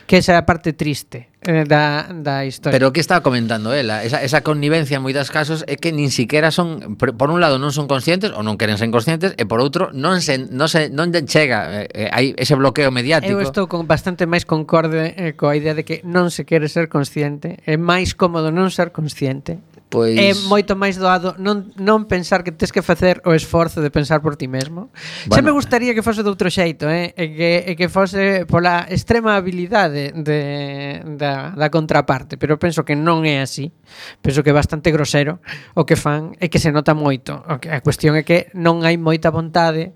Que 0.05 0.21
esa 0.21 0.37
é 0.37 0.39
a 0.39 0.45
parte 0.45 0.77
triste 0.77 1.33
eh, 1.41 1.65
da, 1.65 2.13
da 2.13 2.45
historia. 2.45 2.77
Pero 2.77 2.93
que 2.93 3.01
estaba 3.01 3.25
comentando 3.25 3.73
ela? 3.73 4.05
Esa, 4.05 4.21
esa 4.21 4.45
connivencia 4.45 5.01
en 5.01 5.03
moitas 5.03 5.33
casos 5.33 5.65
é 5.65 5.81
que 5.81 5.97
nin 5.97 6.13
siquiera 6.13 6.53
son, 6.53 7.01
por 7.01 7.33
un 7.33 7.41
lado 7.41 7.57
non 7.57 7.73
son 7.73 7.89
conscientes 7.89 8.29
ou 8.37 8.45
non 8.45 8.61
queren 8.61 8.77
ser 8.77 8.93
conscientes 8.93 9.33
e 9.41 9.49
por 9.49 9.65
outro 9.65 9.89
non 9.97 10.21
se, 10.21 10.37
non 10.37 10.69
se 10.69 10.93
non 10.93 11.09
lle 11.09 11.25
chega 11.25 11.89
eh, 11.89 12.13
hai 12.13 12.37
ese 12.37 12.53
bloqueo 12.53 12.93
mediático. 12.93 13.33
Eu 13.33 13.41
estou 13.41 13.65
con 13.65 13.89
bastante 13.89 14.29
máis 14.29 14.45
concorde 14.45 15.17
eh, 15.17 15.33
coa 15.33 15.57
idea 15.57 15.73
de 15.73 15.89
que 15.89 16.05
non 16.05 16.29
se 16.29 16.45
quere 16.45 16.69
ser 16.69 16.93
consciente, 16.93 17.65
é 17.65 17.81
máis 17.81 18.13
cómodo 18.13 18.53
non 18.53 18.69
ser 18.69 18.93
consciente 18.93 19.65
pois... 19.91 20.17
é 20.17 20.35
moito 20.49 20.77
máis 20.77 20.97
doado 20.97 21.35
non, 21.39 21.71
non 21.81 22.05
pensar 22.09 22.43
que 22.43 22.53
tens 22.53 22.73
que 22.73 22.83
facer 22.83 23.21
o 23.25 23.33
esforzo 23.33 23.81
de 23.81 23.91
pensar 23.91 24.21
por 24.21 24.37
ti 24.37 24.49
mesmo. 24.49 24.91
Bueno, 25.27 25.35
Xa 25.35 25.43
me 25.43 25.53
gustaría 25.55 25.93
que 25.95 26.03
fose 26.03 26.23
de 26.23 26.31
outro 26.31 26.51
xeito, 26.51 26.89
eh? 26.91 27.15
e 27.15 27.25
que, 27.35 27.51
e 27.69 27.73
que 27.75 27.89
fose 27.89 28.45
pola 28.49 28.87
extrema 28.91 29.37
habilidade 29.37 30.13
de, 30.15 31.03
da, 31.17 31.55
da 31.55 31.69
contraparte, 31.71 32.37
pero 32.37 32.59
penso 32.59 32.83
que 32.83 32.99
non 32.99 33.25
é 33.25 33.41
así. 33.43 33.73
Penso 34.21 34.43
que 34.43 34.51
é 34.51 34.57
bastante 34.57 34.91
grosero 34.91 35.41
o 35.75 35.85
que 35.85 35.97
fan 35.97 36.35
e 36.41 36.49
que 36.51 36.59
se 36.59 36.73
nota 36.73 36.93
moito. 36.95 37.41
A 37.47 37.81
cuestión 37.81 38.15
é 38.19 38.23
que 38.27 38.51
non 38.55 38.83
hai 38.83 38.99
moita 38.99 39.33
vontade 39.33 39.95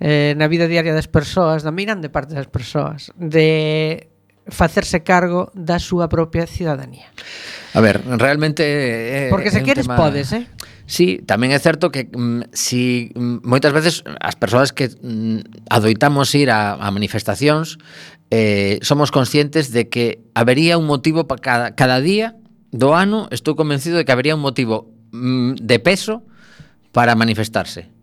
eh, 0.00 0.34
na 0.38 0.46
vida 0.46 0.70
diaria 0.70 0.94
das 0.94 1.10
persoas, 1.10 1.62
da 1.66 1.74
miran 1.74 2.00
de 2.00 2.10
parte 2.10 2.34
das 2.34 2.46
persoas, 2.46 3.10
de 3.18 4.08
facerse 4.48 5.04
cargo 5.04 5.52
da 5.52 5.76
súa 5.76 6.08
propia 6.08 6.48
ciudadanía. 6.48 7.12
A 7.76 7.80
ver, 7.80 8.00
realmente 8.04 8.64
eh, 8.64 8.76
eh, 8.76 9.26
é, 9.28 9.30
Porque 9.30 9.52
se 9.52 9.62
queres 9.62 9.84
tema... 9.84 9.96
podes, 9.96 10.32
eh? 10.32 10.48
Sí, 10.88 11.20
tamén 11.20 11.52
é 11.52 11.60
certo 11.60 11.92
que 11.92 12.08
mm, 12.08 12.48
si 12.56 13.12
mm, 13.12 13.44
moitas 13.44 13.76
veces 13.76 14.00
as 14.24 14.40
persoas 14.40 14.72
que 14.72 14.88
mm, 14.88 15.68
adoitamos 15.68 16.32
ir 16.32 16.48
a, 16.48 16.80
a 16.80 16.88
manifestacións 16.88 17.76
eh, 18.32 18.80
somos 18.80 19.12
conscientes 19.12 19.72
de 19.72 19.92
que 19.92 20.24
habería 20.32 20.80
un 20.80 20.88
motivo 20.88 21.28
para 21.28 21.40
cada, 21.40 21.66
cada 21.76 22.00
día 22.00 22.36
do 22.72 22.96
ano, 22.96 23.28
estou 23.32 23.52
convencido 23.52 24.00
de 24.00 24.04
que 24.08 24.12
habería 24.12 24.32
un 24.32 24.44
motivo 24.44 24.88
mm, 25.12 25.60
de 25.60 25.76
peso 25.76 26.24
para 26.92 27.12
manifestarse 27.12 27.97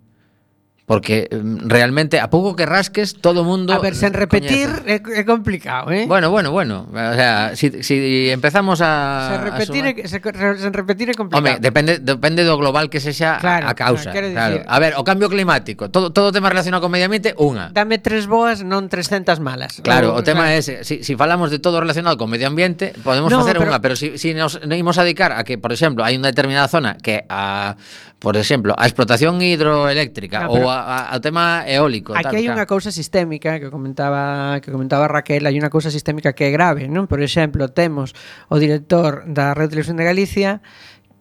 Porque 0.86 1.26
realmente, 1.66 2.22
a 2.22 2.30
pouco 2.30 2.54
que 2.54 2.70
rasques, 2.70 3.18
todo 3.18 3.42
o 3.42 3.46
mundo... 3.46 3.74
A 3.74 3.82
ver, 3.82 3.98
sen 3.98 4.14
repetir 4.14 4.70
é, 4.86 5.02
é 5.02 5.24
complicado, 5.26 5.90
eh? 5.90 6.06
Bueno, 6.06 6.30
bueno, 6.30 6.54
bueno. 6.54 6.86
O 6.94 7.16
sea, 7.18 7.58
si, 7.58 7.82
si 7.82 8.30
empezamos 8.30 8.86
a... 8.86 9.34
Sen 9.34 9.42
repetir, 9.50 9.82
a 9.82 10.06
sumar... 10.06 10.62
sen 10.62 10.74
repetir 10.78 11.10
é 11.10 11.18
complicado. 11.18 11.42
Home, 11.42 11.58
depende, 11.58 11.98
depende 11.98 12.46
do 12.46 12.54
global 12.62 12.94
que 12.94 13.02
sexa 13.02 13.42
claro, 13.42 13.66
a 13.66 13.74
causa. 13.74 14.14
Claro, 14.14 14.30
claro. 14.30 14.62
A 14.62 14.78
ver, 14.78 14.94
o 14.94 15.02
cambio 15.02 15.26
climático, 15.26 15.90
todo, 15.90 16.14
todo 16.14 16.30
tema 16.30 16.54
relacionado 16.54 16.86
con 16.86 16.94
medio 16.94 17.10
ambiente, 17.10 17.34
unha. 17.34 17.74
Dame 17.74 17.98
tres 17.98 18.30
boas, 18.30 18.62
non 18.62 18.86
300 18.86 19.42
malas. 19.42 19.82
Claro, 19.82 20.14
o, 20.14 20.22
tema 20.22 20.46
claro. 20.46 20.54
é 20.54 20.62
ese. 20.62 20.86
Si, 20.86 21.02
si 21.02 21.18
falamos 21.18 21.50
de 21.50 21.58
todo 21.58 21.82
relacionado 21.82 22.14
con 22.14 22.30
medio 22.30 22.46
ambiente, 22.46 22.94
podemos 23.02 23.34
no, 23.34 23.42
facer 23.42 23.58
pero... 23.58 23.74
unha, 23.74 23.82
pero 23.82 23.98
si, 23.98 24.22
si 24.22 24.38
nos 24.38 24.62
imos 24.62 25.02
a 25.02 25.04
dedicar 25.04 25.34
a 25.34 25.42
que, 25.42 25.58
por 25.58 25.74
exemplo, 25.74 26.06
hai 26.06 26.14
unha 26.14 26.30
determinada 26.30 26.70
zona 26.70 26.94
que, 27.02 27.26
a, 27.26 27.74
por 28.22 28.38
exemplo, 28.38 28.78
a 28.78 28.86
explotación 28.86 29.42
hidroeléctrica 29.42 30.46
ah, 30.46 30.50
pero... 30.50 30.62
ou 30.62 30.70
a 30.70 30.75
a, 30.76 31.16
ao 31.16 31.24
tema 31.24 31.64
eólico. 31.64 32.12
Aquí 32.12 32.28
tal, 32.28 32.36
hai 32.36 32.46
unha 32.52 32.68
cousa 32.68 32.92
sistémica 32.92 33.58
que 33.64 33.72
comentaba 33.72 34.60
que 34.60 34.70
comentaba 34.70 35.08
Raquel, 35.08 35.48
hai 35.48 35.56
unha 35.56 35.72
cousa 35.72 35.88
sistémica 35.88 36.36
que 36.36 36.48
é 36.48 36.52
grave, 36.52 36.92
non? 36.92 37.08
Por 37.08 37.24
exemplo, 37.24 37.72
temos 37.72 38.12
o 38.52 38.60
director 38.60 39.24
da 39.26 39.56
Red 39.56 39.72
Televisión 39.72 39.96
de 39.96 40.06
Galicia 40.06 40.60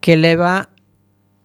que 0.03 0.19
leva 0.19 0.74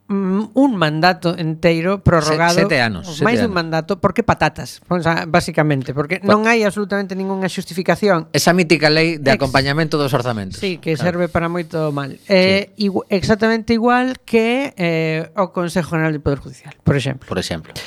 Mm, 0.10 0.58
un 0.58 0.76
mandato 0.76 1.38
enteiro 1.38 2.02
prorrogado 2.02 2.58
sete 2.58 2.82
anos, 2.82 3.06
sete 3.06 3.30
máis 3.30 3.38
dun 3.38 3.54
mandato 3.54 4.02
porque 4.02 4.26
patatas, 4.26 4.82
o 4.90 4.98
sea, 4.98 5.30
basicamente, 5.30 5.94
porque 5.94 6.18
Pat 6.18 6.26
non 6.26 6.50
hai 6.50 6.66
absolutamente 6.66 7.14
ningunha 7.14 7.46
xustificación. 7.46 8.26
Esa 8.34 8.50
mítica 8.58 8.90
lei 8.90 9.22
de 9.22 9.30
Ex 9.30 9.38
acompañamento 9.38 10.02
dos 10.02 10.10
orzamentos. 10.18 10.58
Sí, 10.58 10.82
que 10.82 10.98
claro. 10.98 11.06
serve 11.06 11.26
para 11.30 11.46
moito 11.46 11.94
mal. 11.94 12.18
Eh, 12.26 12.74
sí. 12.74 12.90
igu 12.90 13.06
exactamente 13.06 13.78
igual 13.78 14.18
que 14.26 14.74
eh, 14.82 15.30
o 15.38 15.54
Consejo 15.54 15.94
General 15.94 16.10
do 16.10 16.26
Poder 16.26 16.42
Judicial, 16.42 16.74
por 16.82 16.98
exemplo. 16.98 17.30
Por 17.30 17.38
exemplo. 17.38 17.78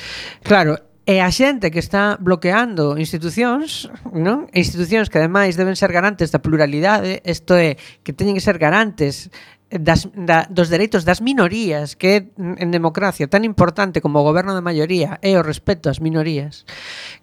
Claro, 0.47 0.79
E 1.03 1.19
a 1.19 1.35
xente 1.35 1.75
que 1.75 1.83
está 1.83 2.15
bloqueando 2.23 2.95
institucións, 2.95 3.91
non? 4.15 4.47
E 4.55 4.63
institucións 4.63 5.11
que 5.11 5.19
ademais 5.19 5.59
deben 5.59 5.75
ser 5.75 5.91
garantes 5.91 6.31
da 6.31 6.39
pluralidade, 6.39 7.19
isto 7.27 7.59
é, 7.59 7.75
que 8.07 8.15
teñen 8.15 8.39
que 8.39 8.45
ser 8.47 8.63
garantes 8.63 9.35
das, 9.81 10.09
da, 10.15 10.47
dos 10.51 10.69
dereitos 10.69 11.05
das 11.05 11.21
minorías 11.21 11.97
que 11.97 12.09
é 12.09 12.19
en 12.37 12.69
democracia 12.69 13.29
tan 13.29 13.49
importante 13.49 14.05
como 14.05 14.21
o 14.21 14.27
goberno 14.27 14.53
de 14.53 14.61
maioría 14.61 15.17
é 15.25 15.33
o 15.41 15.43
respeto 15.43 15.89
ás 15.89 16.05
minorías 16.05 16.69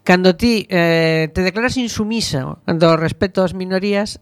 cando 0.02 0.34
ti 0.34 0.66
eh, 0.66 1.30
te 1.30 1.46
declaras 1.46 1.78
insumisa 1.78 2.58
do 2.66 2.90
respeto 2.98 3.46
ás 3.46 3.54
minorías 3.54 4.18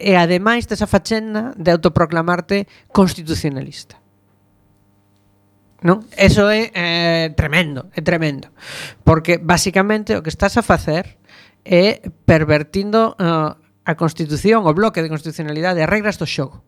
e 0.00 0.16
ademais 0.16 0.64
tes 0.64 0.80
a 0.80 0.88
fachenda 0.88 1.52
de 1.60 1.68
autoproclamarte 1.72 2.64
constitucionalista 2.88 4.00
non? 5.84 6.02
Eso 6.16 6.48
é 6.48 6.72
eh, 6.72 7.28
tremendo, 7.36 7.92
é 7.94 8.02
tremendo. 8.02 8.50
Porque 9.06 9.38
basicamente 9.38 10.18
o 10.18 10.24
que 10.24 10.32
estás 10.32 10.58
a 10.58 10.64
facer 10.66 11.20
é 11.62 12.02
pervertindo 12.26 13.14
eh, 13.20 13.54
a 13.86 13.92
Constitución, 13.94 14.66
o 14.66 14.74
bloque 14.74 14.98
de 14.98 15.06
constitucionalidade, 15.06 15.78
as 15.78 15.86
regras 15.86 16.18
do 16.18 16.26
xogo. 16.26 16.65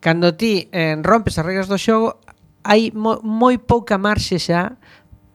Cando 0.00 0.34
ti 0.34 0.68
eh, 0.72 0.96
rompes 1.02 1.38
as 1.38 1.46
regras 1.46 1.68
do 1.68 1.78
xogo, 1.78 2.20
hai 2.64 2.92
mo, 2.92 3.20
moi 3.24 3.56
pouca 3.56 3.96
marxe 3.96 4.36
xa 4.36 4.76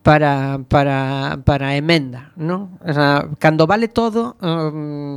para 0.03 0.59
para 0.67 1.39
para 1.47 1.75
emenda, 1.79 2.35
non? 2.35 2.75
O 2.83 2.91
sea, 2.91 3.25
cando 3.39 3.65
vale 3.65 3.87
todo, 3.87 4.35
um, 4.43 5.15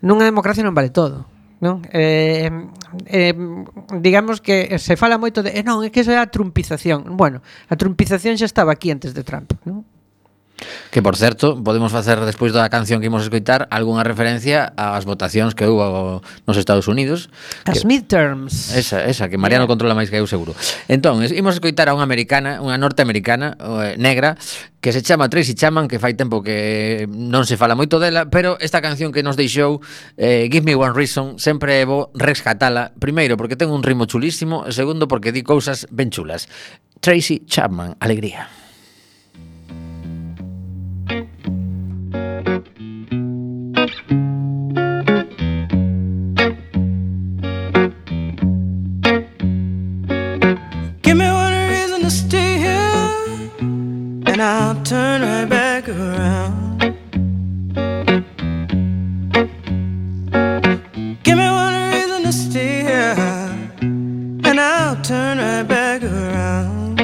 nunha 0.00 0.24
democracia 0.24 0.62
non 0.62 0.76
vale 0.76 0.94
todo. 0.94 1.26
Non? 1.60 1.84
Eh, 1.92 2.48
eh, 3.04 3.36
digamos 4.00 4.40
que 4.40 4.80
se 4.80 4.96
fala 4.96 5.20
moito 5.20 5.44
de 5.44 5.60
eh, 5.60 5.64
non, 5.66 5.84
é 5.84 5.92
que 5.92 6.00
esa 6.00 6.16
é 6.16 6.18
a 6.22 6.32
trumpización. 6.32 7.20
Bueno, 7.20 7.44
a 7.68 7.74
trumpización 7.76 8.40
xa 8.40 8.48
estaba 8.48 8.72
aquí 8.72 8.88
antes 8.88 9.12
de 9.12 9.20
Trump, 9.26 9.52
non? 9.68 9.84
Que 10.90 11.02
por 11.02 11.16
certo, 11.16 11.62
podemos 11.62 11.92
facer 11.92 12.20
despois 12.26 12.52
da 12.52 12.68
canción 12.68 13.00
que 13.00 13.08
imos 13.08 13.22
escoitar 13.22 13.70
algunha 13.70 14.02
referencia 14.02 14.74
ás 14.76 15.06
votacións 15.06 15.54
que 15.54 15.64
houve 15.64 16.20
nos 16.44 16.56
Estados 16.58 16.88
Unidos. 16.90 17.30
As 17.64 17.82
que, 17.82 17.86
midterms. 17.86 18.74
Esa, 18.74 19.06
esa 19.06 19.30
que 19.30 19.38
Mariano 19.38 19.64
yeah. 19.64 19.72
controla 19.72 19.94
máis 19.94 20.10
que 20.10 20.18
eu 20.18 20.26
seguro. 20.26 20.52
Entón, 20.90 21.22
imos 21.24 21.56
escoitar 21.56 21.88
a 21.88 21.96
unha 21.96 22.04
americana, 22.04 22.60
unha 22.60 22.76
norteamericana 22.76 23.54
eh, 23.56 23.94
negra 23.96 24.36
que 24.80 24.92
se 24.92 25.02
chama 25.02 25.28
Tracy 25.28 25.54
Chaman, 25.54 25.88
que 25.88 26.00
fai 26.00 26.16
tempo 26.16 26.40
que 26.40 27.04
non 27.08 27.44
se 27.44 27.60
fala 27.60 27.76
moito 27.76 28.00
dela, 28.00 28.32
pero 28.32 28.56
esta 28.64 28.80
canción 28.80 29.12
que 29.12 29.20
nos 29.20 29.36
deixou 29.36 29.84
eh, 30.16 30.48
Give 30.48 30.64
Me 30.64 30.72
One 30.72 30.96
Reason, 30.96 31.36
sempre 31.36 31.84
vou 31.84 32.08
rescatala, 32.16 32.96
primeiro 32.96 33.36
porque 33.36 33.60
ten 33.60 33.68
un 33.68 33.84
ritmo 33.84 34.08
chulísimo, 34.08 34.64
segundo 34.72 35.04
porque 35.04 35.36
di 35.36 35.44
cousas 35.44 35.84
ben 35.92 36.08
chulas. 36.08 36.48
Tracy 37.00 37.44
Chapman, 37.44 37.96
alegría. 38.00 38.59
I'll 54.40 54.82
turn 54.82 55.20
right 55.20 55.46
back 55.46 55.86
around. 55.88 56.80
Give 61.22 61.36
me 61.36 61.48
one 61.62 61.74
reason 61.92 62.22
to 62.22 62.32
stay 62.32 62.82
here, 62.82 63.14
and 63.82 64.58
I'll 64.58 64.96
turn 65.02 65.38
right 65.38 65.62
back 65.62 66.02
around. 66.02 67.00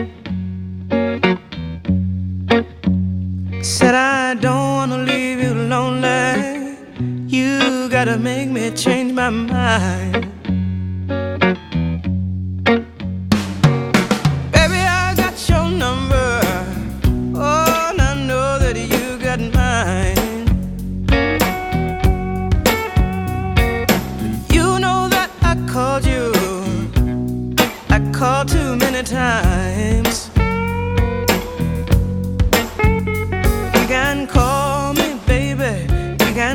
Said 3.63 3.95
I 3.95 4.35
don't 4.35 4.73
wanna 4.79 4.99
leave 4.99 5.41
you 5.41 5.55
lonely. 5.55 6.79
You 7.27 7.89
gotta 7.91 8.17
make 8.17 8.49
me 8.49 8.71
change 8.71 9.13
my 9.13 9.29
mind. 9.29 10.36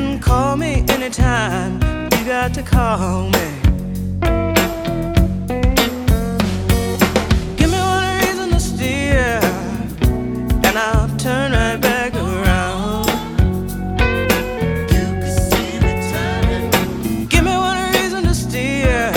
Can 0.02 0.18
call 0.20 0.56
me 0.56 0.84
anytime. 0.88 1.74
You 2.12 2.24
got 2.26 2.52
to 2.54 2.62
call 2.62 3.30
me. 3.34 3.46
Give 7.58 7.70
me 7.70 7.80
one 7.96 8.08
reason 8.20 8.50
to 8.50 8.60
steer, 8.60 9.40
and 10.66 10.76
I'll 10.86 11.08
turn 11.18 11.52
right 11.52 11.80
back 11.80 12.14
around. 12.14 13.06
Give 17.32 17.44
me 17.44 17.54
one 17.70 17.80
reason 17.92 18.22
to 18.24 18.34
steer, 18.34 19.12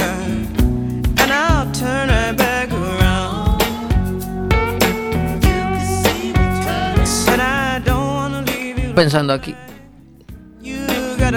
and 1.21 1.31
I'll 1.31 1.71
turn 1.71 2.09
right 2.09 2.35
back 2.37 2.69
around. 2.71 3.61
Said 7.05 7.39
I 7.39 7.79
don't 7.83 8.07
wanna 8.17 8.41
leave 8.41 8.77
you. 8.77 8.93
Pensando 8.93 9.33
aquí, 9.33 9.55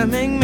swimming 0.09 0.38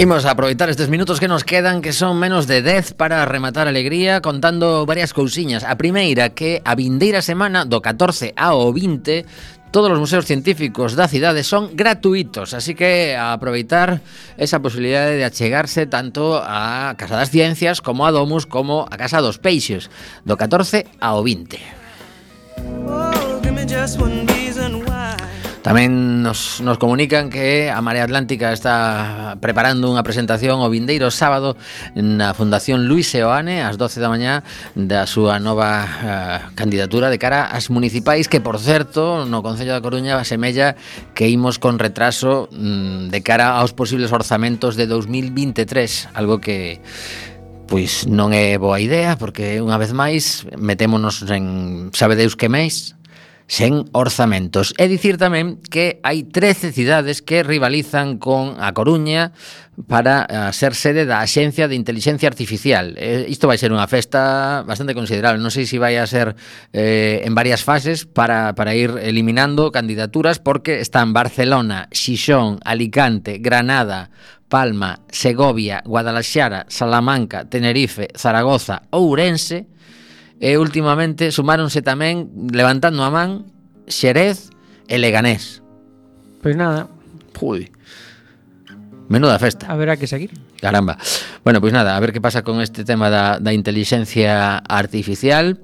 Imos 0.00 0.24
a 0.24 0.30
aproveitar 0.30 0.70
estes 0.70 0.88
minutos 0.88 1.20
que 1.20 1.28
nos 1.28 1.44
quedan 1.44 1.82
que 1.82 1.92
son 1.92 2.16
menos 2.16 2.46
de 2.46 2.62
10 2.62 2.94
para 2.94 3.20
rematar 3.26 3.68
alegría 3.68 4.22
contando 4.22 4.86
varias 4.86 5.12
cousiñas. 5.12 5.60
A 5.60 5.76
primeira 5.76 6.32
que 6.32 6.64
a 6.64 6.72
vindeira 6.72 7.20
semana 7.20 7.68
do 7.68 7.84
14 7.84 8.32
ao 8.32 8.72
20 8.72 9.68
Todos 9.68 9.92
os 9.92 10.00
museos 10.00 10.24
científicos 10.24 10.96
da 10.96 11.04
cidade 11.04 11.44
son 11.44 11.76
gratuitos, 11.76 12.56
así 12.56 12.72
que 12.72 13.12
a 13.12 13.36
aproveitar 13.36 14.00
esa 14.40 14.64
posibilidade 14.64 15.20
de 15.20 15.28
achegarse 15.28 15.84
tanto 15.84 16.40
a 16.42 16.96
Casa 16.96 17.20
das 17.20 17.28
Ciencias 17.28 17.84
como 17.84 18.02
a 18.02 18.10
Domus 18.10 18.48
como 18.48 18.88
a 18.88 18.96
Casa 18.96 19.20
dos 19.20 19.36
Peixes, 19.36 19.92
do 20.24 20.40
14 20.40 20.88
ao 20.96 21.20
20. 21.22 21.60
Oh, 22.88 24.39
Tamén 25.60 26.24
nos, 26.24 26.64
nos 26.64 26.80
comunican 26.80 27.28
que 27.28 27.68
a 27.68 27.84
Marea 27.84 28.08
Atlántica 28.08 28.48
está 28.56 29.36
preparando 29.44 29.92
unha 29.92 30.00
presentación 30.00 30.64
o 30.64 30.72
vindeiro 30.72 31.12
sábado 31.12 31.52
na 31.92 32.32
Fundación 32.32 32.88
Luis 32.88 33.12
Seoane 33.12 33.60
ás 33.60 33.76
12 33.76 34.00
da 34.00 34.08
mañá 34.08 34.40
da 34.72 35.04
súa 35.04 35.36
nova 35.36 35.84
uh, 35.84 36.38
candidatura 36.56 37.12
de 37.12 37.20
cara 37.20 37.44
ás 37.44 37.68
municipais 37.68 38.24
que, 38.24 38.40
por 38.40 38.56
certo, 38.56 39.28
no 39.28 39.44
Concello 39.44 39.76
da 39.76 39.84
Coruña 39.84 40.16
asemella 40.16 40.80
que 41.12 41.28
imos 41.28 41.60
con 41.60 41.76
retraso 41.76 42.48
mm, 42.56 43.12
de 43.12 43.20
cara 43.20 43.60
aos 43.60 43.76
posibles 43.76 44.16
orzamentos 44.16 44.80
de 44.80 44.88
2023, 44.88 46.16
algo 46.16 46.40
que 46.40 46.80
pois 47.68 48.08
non 48.08 48.32
é 48.32 48.56
boa 48.56 48.80
idea 48.80 49.20
porque 49.20 49.60
unha 49.60 49.76
vez 49.76 49.92
máis 49.92 50.48
metémonos 50.56 51.20
en 51.28 51.92
sabe 51.92 52.16
Deus 52.16 52.32
que 52.32 52.48
máis? 52.48 52.96
sen 53.50 53.90
orzamentos. 53.90 54.70
É 54.78 54.86
dicir 54.86 55.18
tamén 55.18 55.58
que 55.58 55.98
hai 56.06 56.22
13 56.22 56.70
cidades 56.70 57.18
que 57.18 57.42
rivalizan 57.42 58.22
con 58.22 58.54
a 58.62 58.70
Coruña 58.70 59.34
para 59.90 60.22
eh, 60.30 60.54
ser 60.54 60.78
sede 60.78 61.02
da 61.02 61.18
Axencia 61.18 61.66
de 61.66 61.74
Inteligencia 61.74 62.30
Artificial. 62.30 62.94
Eh, 62.94 63.26
isto 63.26 63.50
vai 63.50 63.58
ser 63.58 63.74
unha 63.74 63.90
festa 63.90 64.62
bastante 64.62 64.94
considerable. 64.94 65.42
Non 65.42 65.50
sei 65.50 65.66
se 65.66 65.82
vai 65.82 65.98
a 65.98 66.06
ser 66.06 66.38
eh, 66.70 67.26
en 67.26 67.34
varias 67.34 67.66
fases 67.66 68.06
para, 68.06 68.54
para 68.54 68.78
ir 68.78 68.94
eliminando 69.02 69.74
candidaturas 69.74 70.38
porque 70.38 70.78
están 70.78 71.10
Barcelona, 71.10 71.90
Xixón, 71.90 72.62
Alicante, 72.62 73.42
Granada, 73.42 74.14
Palma, 74.46 75.02
Segovia, 75.10 75.82
Guadalaxara, 75.82 76.70
Salamanca, 76.70 77.50
Tenerife, 77.50 78.14
Zaragoza, 78.14 78.86
Ourense... 78.94 79.66
Ourense 79.66 79.79
E 80.40 80.56
últimamente 80.56 81.28
sumáronse 81.30 81.84
tamén, 81.84 82.32
levantando 82.48 83.04
a 83.04 83.12
man, 83.12 83.44
Xerez 83.84 84.48
e 84.88 84.96
Leganés. 84.96 85.60
Pois 86.40 86.56
nada. 86.56 86.88
Uy. 87.40 87.68
Menuda 89.08 89.38
festa. 89.38 89.66
Haberá 89.68 89.96
que 89.96 90.06
seguir. 90.06 90.32
Caramba. 90.60 90.96
Bueno, 91.44 91.60
pois 91.60 91.72
nada, 91.72 91.96
a 91.96 92.00
ver 92.00 92.12
que 92.12 92.20
pasa 92.20 92.42
con 92.42 92.60
este 92.60 92.84
tema 92.84 93.10
da, 93.10 93.40
da 93.40 93.52
inteligencia 93.52 94.58
artificial. 94.58 95.60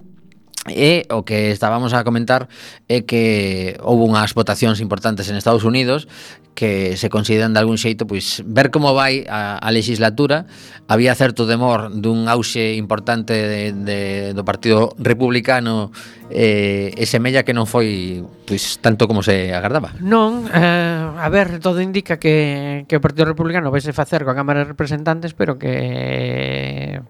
E 0.66 1.07
o 1.14 1.22
que 1.22 1.55
estábamos 1.55 1.95
a 1.95 2.03
comentar 2.03 2.51
é 2.91 3.07
que 3.07 3.79
houve 3.87 4.03
unhas 4.03 4.35
votacións 4.35 4.83
importantes 4.83 5.31
en 5.31 5.39
Estados 5.39 5.62
Unidos 5.62 6.11
que 6.57 6.97
se 6.97 7.13
consideran 7.13 7.53
de 7.53 7.61
algún 7.61 7.77
xeito 7.77 8.09
pois 8.09 8.41
ver 8.49 8.73
como 8.73 8.97
vai 8.97 9.29
a, 9.29 9.61
a 9.61 9.69
legislatura 9.71 10.49
había 10.89 11.15
certo 11.15 11.45
temor 11.45 11.93
dun 11.93 12.27
auxe 12.27 12.75
importante 12.75 13.37
de, 13.37 13.77
de, 13.77 14.01
do 14.33 14.43
Partido 14.43 14.97
Republicano 14.97 15.93
eh, 16.31 16.91
e 16.97 17.05
semella 17.07 17.47
que 17.47 17.55
non 17.55 17.66
foi 17.70 18.22
pois, 18.47 18.79
tanto 18.79 19.07
como 19.11 19.22
se 19.22 19.55
agardaba. 19.55 19.95
Non, 20.03 20.47
eh, 20.51 21.07
a 21.18 21.29
ver, 21.31 21.59
todo 21.59 21.83
indica 21.83 22.18
que, 22.18 22.87
que 22.87 22.97
o 22.99 23.03
Partido 23.03 23.27
Republicano 23.27 23.70
vai 23.74 23.83
se 23.83 23.95
facer 23.95 24.22
coa 24.22 24.39
Cámara 24.39 24.62
de 24.62 24.70
Representantes, 24.70 25.35
pero 25.35 25.59
que 25.59 27.03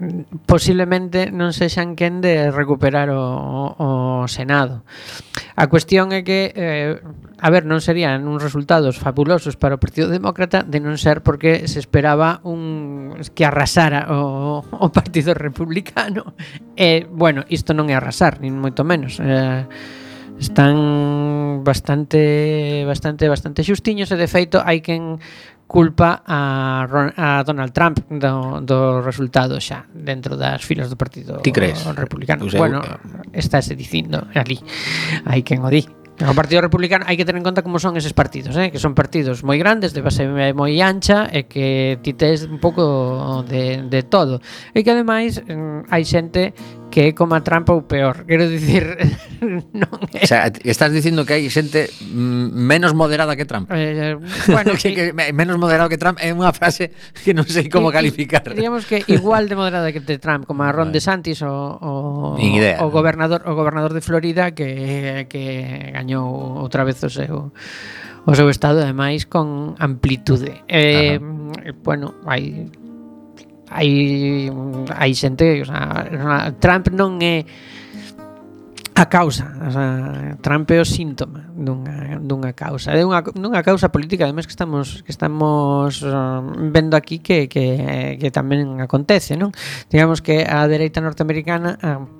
mm, 0.00 0.44
posiblemente 0.44 1.32
non 1.32 1.56
sexan 1.56 1.96
quen 1.96 2.20
de 2.20 2.52
recuperar 2.52 3.08
o, 3.12 3.76
o, 3.76 3.88
Senado. 4.28 4.84
A 5.56 5.66
cuestión 5.72 6.12
é 6.12 6.20
que, 6.22 6.52
eh, 6.52 7.00
a 7.40 7.48
ver, 7.48 7.64
non 7.64 7.80
serían 7.80 8.28
uns 8.28 8.44
resultados 8.44 9.00
fabulosos 9.00 9.56
para 9.56 9.76
o 9.76 9.82
Partido 9.82 10.12
Demócrata 10.12 10.62
de 10.62 10.78
non 10.78 11.00
ser 11.00 11.24
porque 11.24 11.64
se 11.66 11.80
esperaba 11.80 12.44
un 12.44 13.16
que 13.32 13.48
arrasara 13.48 14.12
o, 14.12 14.62
o 14.62 14.86
Partido 14.92 15.32
Republicano. 15.32 16.36
E, 16.76 17.02
eh, 17.02 17.10
bueno, 17.10 17.42
isto 17.48 17.72
non 17.74 17.90
é 17.90 17.94
arrasar, 17.96 18.37
nin 18.40 18.56
moito 18.58 18.82
menos. 18.82 19.18
Eh, 19.20 19.66
están 20.38 21.64
bastante 21.64 22.84
bastante 22.86 23.26
bastante 23.26 23.66
xustiños 23.66 24.10
e 24.14 24.16
de 24.16 24.30
feito 24.30 24.62
hai 24.62 24.78
quen 24.78 25.18
culpa 25.68 26.22
a, 26.24 26.86
Ron, 26.88 27.12
a 27.18 27.44
Donald 27.44 27.76
Trump 27.76 28.00
do, 28.08 28.62
do 28.64 29.04
resultado 29.04 29.60
xa 29.60 29.84
dentro 29.92 30.38
das 30.38 30.64
filas 30.64 30.88
do 30.88 30.96
partido 30.96 31.44
Ti 31.44 31.52
crees? 31.52 31.84
republicano. 31.92 32.48
Sei, 32.48 32.56
bueno, 32.56 32.80
eh, 32.80 33.36
está 33.36 33.60
se 33.60 33.76
dicindo 33.76 34.26
ali. 34.32 34.56
Hai 35.28 35.44
quen 35.44 35.60
o 35.60 35.68
di. 35.68 35.84
O 36.18 36.34
Partido 36.34 36.58
Republicano 36.58 37.06
hai 37.06 37.14
que 37.14 37.22
tener 37.22 37.38
en 37.38 37.46
conta 37.46 37.62
como 37.62 37.78
son 37.78 37.94
eses 37.94 38.10
partidos, 38.10 38.58
eh? 38.58 38.74
que 38.74 38.82
son 38.82 38.98
partidos 38.98 39.46
moi 39.46 39.54
grandes, 39.54 39.94
de 39.94 40.02
base 40.02 40.26
moi 40.50 40.74
ancha 40.82 41.30
e 41.30 41.46
que 41.46 41.94
ti 42.02 42.10
tes 42.18 42.42
un 42.42 42.58
pouco 42.58 43.46
de, 43.46 43.86
de 43.86 44.02
todo. 44.02 44.42
E 44.74 44.82
que 44.82 44.90
ademais 44.90 45.38
mm, 45.38 45.86
hai 45.86 46.02
xente 46.02 46.58
que 46.90 47.08
é 47.08 47.12
como 47.12 47.34
a 47.36 47.40
trampa 47.40 47.72
ou 47.72 47.84
peor. 47.84 48.24
Quero 48.24 48.48
dicir, 48.48 48.96
non 49.76 49.92
é. 50.12 50.24
O 50.24 50.28
sea, 50.28 50.48
estás 50.64 50.90
dicindo 50.90 51.28
que 51.28 51.36
hai 51.36 51.44
xente 51.52 51.92
mm, 52.00 52.48
menos 52.54 52.96
moderada 52.96 53.36
que 53.36 53.44
Trump. 53.44 53.68
Eh, 53.72 54.14
eh 54.14 54.16
bueno, 54.54 54.72
que, 54.74 54.94
que, 54.96 55.04
menos 55.36 55.60
moderado 55.60 55.92
que 55.92 56.00
Trump 56.00 56.16
é 56.20 56.32
unha 56.32 56.50
frase 56.56 56.90
que 57.12 57.36
non 57.36 57.44
sei 57.44 57.68
como 57.68 57.92
calificar. 57.92 58.42
Digamos 58.56 58.88
que 58.88 59.04
igual 59.08 59.46
de 59.46 59.56
moderada 59.56 59.92
que 59.92 60.00
de 60.00 60.16
Trump, 60.16 60.48
como 60.48 60.64
a 60.64 60.72
Ron 60.72 60.90
DeSantis 60.90 61.44
o 61.44 61.76
o, 61.78 62.36
o 62.38 62.86
gobernador 62.88 63.44
o 63.44 63.52
gobernador 63.52 63.92
de 63.92 64.00
Florida 64.00 64.56
que 64.56 65.28
que 65.28 65.92
gañou 65.92 66.24
outra 66.60 66.84
vez 66.88 67.00
o 67.04 67.10
seu 67.12 67.52
o 68.28 68.32
seu 68.36 68.48
estado 68.52 68.84
ademais 68.84 69.24
con 69.24 69.76
amplitude. 69.80 70.64
Eh, 70.68 71.16
Ajá. 71.16 71.72
bueno, 71.84 72.14
hai 72.28 72.68
hai 73.70 74.50
hai 74.92 75.12
xente, 75.14 75.62
o 75.62 75.66
sea, 75.66 76.52
Trump 76.60 76.88
non 76.92 77.20
é 77.20 77.44
a 78.98 79.06
causa, 79.06 79.46
o 79.62 79.70
sea, 79.70 80.34
Trump 80.42 80.66
é 80.74 80.82
o 80.82 80.86
síntoma 80.86 81.46
dunha, 81.54 82.18
dunha 82.18 82.50
causa, 82.50 82.90
é 82.90 83.06
unha, 83.06 83.22
dunha 83.22 83.62
causa 83.62 83.94
política 83.94 84.26
además 84.26 84.50
que 84.50 84.54
estamos 84.54 85.06
que 85.06 85.12
estamos 85.14 86.02
vendo 86.74 86.98
aquí 86.98 87.22
que, 87.22 87.46
que, 87.46 88.18
que 88.18 88.30
tamén 88.34 88.82
acontece, 88.82 89.38
non? 89.38 89.54
Digamos 89.86 90.18
que 90.18 90.42
a 90.42 90.66
dereita 90.66 90.98
norteamericana 90.98 91.78
ah, 91.78 92.02
a, 92.02 92.18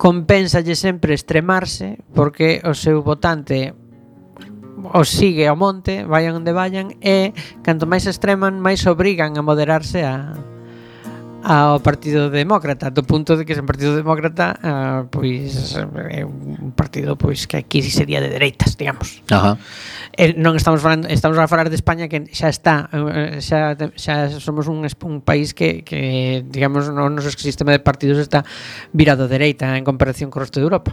compensalle 0.00 0.72
sempre 0.72 1.12
extremarse 1.12 2.00
porque 2.16 2.64
o 2.64 2.72
seu 2.72 3.04
votante 3.04 3.76
os 4.96 5.12
sigue 5.12 5.44
ao 5.44 5.60
monte, 5.60 6.08
vayan 6.08 6.40
onde 6.40 6.56
vayan 6.56 6.96
e 7.04 7.36
canto 7.60 7.84
máis 7.84 8.08
extreman, 8.08 8.56
máis 8.64 8.88
obrigan 8.88 9.36
a 9.36 9.44
moderarse 9.44 10.00
a 10.00 10.32
ao 11.42 11.80
Partido 11.80 12.28
Demócrata, 12.28 12.92
do 12.92 13.02
punto 13.02 13.36
de 13.36 13.48
que 13.48 13.56
sen 13.56 13.64
Partido 13.64 13.96
Demócrata 13.96 14.56
uh, 14.60 15.08
pois 15.08 15.74
é 16.12 16.24
un 16.24 16.72
partido 16.76 17.16
pois 17.16 17.48
que 17.48 17.56
aquí 17.56 17.80
sería 17.82 18.20
de 18.20 18.28
dereitas, 18.28 18.76
digamos. 18.76 19.24
Ajá. 19.32 19.56
Eh, 20.16 20.36
non 20.36 20.52
estamos 20.54 20.84
falando, 20.84 21.08
estamos 21.08 21.40
a 21.40 21.48
falar 21.48 21.72
de 21.72 21.78
España 21.80 22.10
que 22.12 22.28
xa 22.34 22.52
está 22.52 22.92
eh, 22.92 23.40
xa, 23.40 23.72
xa 23.96 24.28
somos 24.36 24.68
un, 24.68 24.84
un 24.84 25.16
país 25.24 25.56
que, 25.56 25.80
que 25.80 26.44
digamos, 26.44 26.92
non 26.92 27.16
nos 27.16 27.24
sistema 27.40 27.72
de 27.72 27.80
partidos 27.80 28.20
está 28.20 28.44
virado 28.92 29.24
a 29.24 29.32
dereita 29.32 29.74
en 29.80 29.84
comparación 29.86 30.28
co 30.28 30.44
resto 30.44 30.60
de 30.60 30.68
Europa 30.68 30.92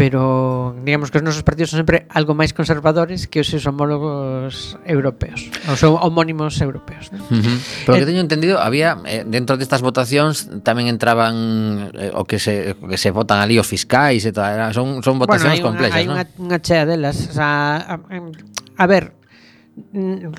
pero 0.00 0.74
digamos 0.80 1.10
que 1.10 1.20
os 1.20 1.24
nosos 1.28 1.44
partidos 1.44 1.76
son 1.76 1.84
sempre 1.84 2.08
algo 2.08 2.32
máis 2.32 2.56
conservadores 2.56 3.28
que 3.28 3.44
os 3.44 3.52
seus 3.52 3.68
homólogos 3.68 4.80
europeos, 4.88 5.52
os 5.68 5.84
homónimos 5.84 6.56
europeos. 6.64 7.12
¿no? 7.12 7.20
Uh 7.28 7.36
-huh. 7.36 7.56
Pero 7.84 7.94
eh, 7.94 8.00
que 8.00 8.08
teño 8.08 8.24
entendido, 8.24 8.64
había 8.64 8.96
eh, 9.04 9.28
dentro 9.28 9.60
destas 9.60 9.84
votacións 9.84 10.48
tamén 10.64 10.88
entraban 10.88 11.92
eh, 11.92 12.16
o 12.16 12.24
que 12.24 12.40
se 12.40 12.80
o 12.80 12.88
que 12.88 12.96
se 12.96 13.12
votan 13.12 13.44
ali 13.44 13.60
os 13.60 13.68
fiscais 13.68 14.24
e 14.24 14.32
tal, 14.32 14.72
son 14.72 15.04
son 15.04 15.20
votacións 15.20 15.60
bueno, 15.60 15.60
hai 15.60 15.68
complexas, 15.68 16.00
hai 16.00 16.08
¿no? 16.08 16.16
Hai 16.16 16.24
unha 16.48 16.58
chea 16.64 16.88
delas, 16.88 17.28
o 17.28 17.36
sea, 17.36 17.76
a, 17.84 17.94
a, 18.00 18.16
a 18.80 18.84
ver, 18.88 19.19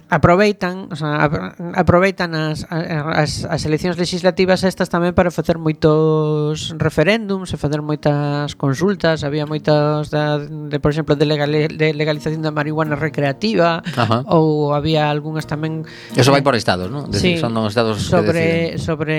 aproveitan, 0.10 0.88
o 0.92 0.96
sea, 0.96 1.30
aproveitan 1.76 2.36
as, 2.36 2.66
as, 2.70 3.46
as 3.46 3.62
eleccións 3.68 4.00
legislativas 4.00 4.64
estas 4.64 4.88
tamén 4.88 5.12
para 5.12 5.30
facer 5.30 5.60
moitos 5.60 6.72
referéndums 6.78 7.52
e 7.54 7.58
facer 7.60 7.84
moitas 7.84 8.56
consultas, 8.56 9.24
había 9.28 9.44
moitas 9.46 10.10
da, 10.12 10.40
de, 10.40 10.78
por 10.80 10.92
exemplo, 10.92 11.16
de, 11.16 11.26
legal, 11.26 11.52
de 11.52 11.88
legalización 11.94 12.42
da 12.42 12.56
marihuana 12.56 12.96
recreativa 12.96 13.84
Ajá. 13.96 14.24
ou 14.28 14.74
había 14.74 15.12
algunhas 15.12 15.46
tamén 15.46 15.84
Eso 16.16 16.32
vai 16.32 16.44
por 16.44 16.56
estados, 16.56 16.88
non? 16.92 17.12
Sí, 17.12 17.38
son 17.38 17.56
os 17.58 17.74
estados 17.74 18.02
sobre, 18.04 18.78
que 18.78 18.78
deciden. 18.78 18.80
sobre 18.80 19.18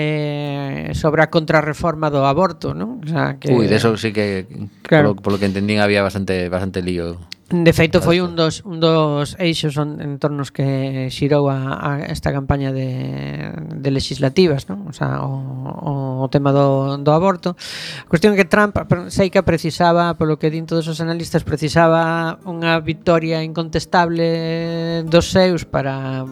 sobre 0.97 1.21
a 1.23 1.29
contrarreforma 1.29 2.09
do 2.09 2.25
aborto, 2.25 2.73
non? 2.73 3.01
O 3.03 3.07
sea, 3.07 3.37
que 3.41 3.51
Ui, 3.53 3.69
de 3.69 3.77
eso 3.77 3.95
sí 3.97 4.13
que 4.13 4.45
claro. 4.85 5.13
polo, 5.17 5.35
polo 5.35 5.37
que 5.39 5.47
entendín 5.49 5.79
había 5.79 6.01
bastante 6.01 6.49
bastante 6.49 6.81
lío 6.81 7.17
De 7.53 7.69
feito 7.69 8.01
foi 8.01 8.17
un 8.17 8.33
dos 8.33 8.65
un 8.65 8.81
dos 8.81 9.37
eixos 9.37 9.77
en, 9.77 10.01
en 10.01 10.17
tornos 10.17 10.49
que 10.49 11.05
xirou 11.13 11.53
a, 11.53 11.77
a 11.77 11.89
esta 12.09 12.33
campaña 12.33 12.73
de, 12.73 13.53
de 13.77 13.89
legislativas, 13.93 14.65
non? 14.65 14.89
O, 14.89 14.93
sea, 14.97 15.21
o, 15.21 16.25
o 16.25 16.27
tema 16.33 16.49
do, 16.49 16.97
do 16.97 17.13
aborto. 17.13 17.53
A 17.53 18.09
cuestión 18.09 18.33
é 18.33 18.41
que 18.41 18.49
Trump 18.49 18.73
sei 19.13 19.29
que 19.29 19.45
precisaba, 19.45 20.17
polo 20.17 20.41
que 20.41 20.49
din 20.49 20.65
todos 20.65 20.89
os 20.89 20.97
analistas, 20.97 21.45
precisaba 21.45 22.41
unha 22.41 22.81
victoria 22.81 23.45
incontestable 23.45 25.05
dos 25.05 25.29
seus 25.29 25.61
para 25.61 26.25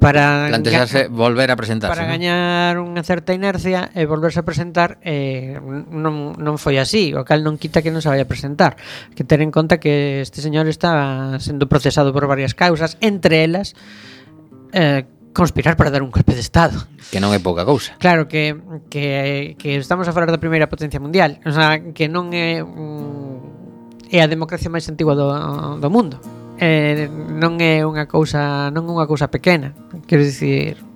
para 0.00 0.48
plantexarse 0.48 1.12
volver 1.12 1.52
a 1.52 1.56
presentarse 1.56 1.92
para 1.92 2.08
gañar 2.08 2.80
unha 2.80 3.04
certa 3.04 3.36
inercia 3.36 3.92
e 3.92 4.08
volverse 4.08 4.40
a 4.40 4.44
presentar 4.48 4.96
eh, 5.04 5.60
non, 5.60 6.32
non 6.40 6.56
foi 6.56 6.80
así 6.80 7.12
o 7.12 7.20
cal 7.22 7.44
non 7.44 7.60
quita 7.60 7.84
que 7.84 7.92
non 7.92 8.00
se 8.00 8.08
vai 8.08 8.18
a 8.18 8.26
presentar. 8.26 8.80
Que 9.12 9.22
ter 9.22 9.44
en 9.44 9.52
conta 9.52 9.76
que 9.76 10.24
este 10.24 10.40
señor 10.40 10.66
está 10.72 11.36
sendo 11.38 11.68
procesado 11.68 12.16
por 12.16 12.24
varias 12.24 12.56
causas 12.56 12.96
entre 13.04 13.44
elas 13.44 13.76
eh, 14.72 15.04
conspirar 15.36 15.76
para 15.76 15.92
dar 15.92 16.02
un 16.02 16.10
golpe 16.10 16.32
de 16.32 16.40
estado. 16.40 16.80
Que 17.12 17.20
non 17.20 17.36
é 17.36 17.38
pouca 17.38 17.68
cousa. 17.68 17.92
Claro 18.00 18.24
que, 18.24 18.56
que, 18.88 19.54
que 19.60 19.76
estamos 19.76 20.08
a 20.08 20.16
falar 20.16 20.32
da 20.32 20.40
primeira 20.40 20.66
potencia 20.72 20.98
mundial 20.98 21.38
o 21.44 21.52
sea, 21.52 21.76
que 21.92 22.08
non 22.08 22.32
é 22.32 22.64
mm, 22.64 24.10
é 24.10 24.24
a 24.24 24.26
democracia 24.26 24.72
máis 24.72 24.88
antigua 24.88 25.12
do, 25.12 25.28
do 25.76 25.88
mundo 25.92 26.39
eh, 26.60 27.08
non 27.10 27.56
é 27.58 27.82
unha 27.82 28.04
cousa 28.04 28.68
non 28.68 28.84
é 28.86 28.92
unha 28.92 29.08
cousa 29.08 29.32
pequena 29.32 29.72
quero 30.04 30.22
dicir 30.22 30.90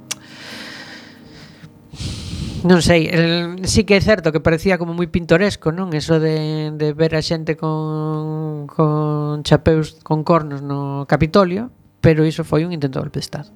Non 2.64 2.80
sei, 2.80 3.12
el, 3.12 3.60
sí 3.68 3.84
que 3.84 3.92
é 3.92 4.00
certo 4.00 4.32
que 4.32 4.40
parecía 4.40 4.80
como 4.80 4.96
moi 4.96 5.04
pintoresco, 5.12 5.68
non? 5.68 5.92
Eso 5.92 6.16
de, 6.16 6.72
de 6.72 6.96
ver 6.96 7.12
a 7.12 7.20
xente 7.20 7.60
con, 7.60 8.64
con 8.72 9.44
chapeus, 9.44 10.00
con 10.00 10.24
cornos 10.24 10.64
no 10.64 11.04
Capitolio, 11.04 11.68
pero 12.00 12.24
iso 12.24 12.40
foi 12.40 12.64
un 12.64 12.72
intento 12.72 12.96
de 12.96 13.04
golpe 13.04 13.20
de 13.20 13.28
Estado. 13.28 13.52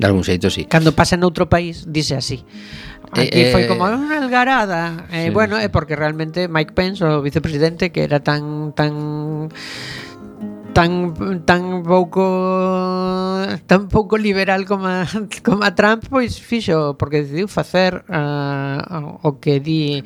De 0.00 0.08
algún 0.08 0.24
xeito, 0.24 0.48
sí. 0.48 0.64
Cando 0.64 0.96
pasa 0.96 1.20
noutro 1.20 1.52
país, 1.52 1.84
dice 1.92 2.16
así. 2.16 2.40
Aquí 3.12 3.36
eh, 3.36 3.48
eh 3.48 3.52
foi 3.52 3.68
como 3.68 3.84
ah, 3.84 3.92
unha 3.92 4.16
algarada. 4.16 5.04
Eh, 5.12 5.28
sí, 5.28 5.36
bueno, 5.36 5.60
é 5.60 5.68
porque 5.68 5.92
realmente 5.92 6.48
Mike 6.48 6.72
Pence, 6.72 7.04
o 7.04 7.20
vicepresidente, 7.20 7.92
que 7.92 8.00
era 8.00 8.24
tan 8.24 8.72
tan 8.72 9.52
tan 10.72 11.14
tan 11.44 11.82
pouco 11.82 12.24
tan 13.66 13.88
pouco 13.88 14.16
liberal 14.16 14.64
como 14.66 14.86
a, 14.86 15.06
como 15.46 15.64
a 15.64 15.74
Trump 15.74 16.06
pois 16.08 16.38
fixo 16.38 16.96
porque 16.98 17.22
decidiu 17.22 17.48
facer 17.48 18.04
uh, 18.08 19.18
o 19.22 19.40
que 19.40 19.60
di 19.60 20.04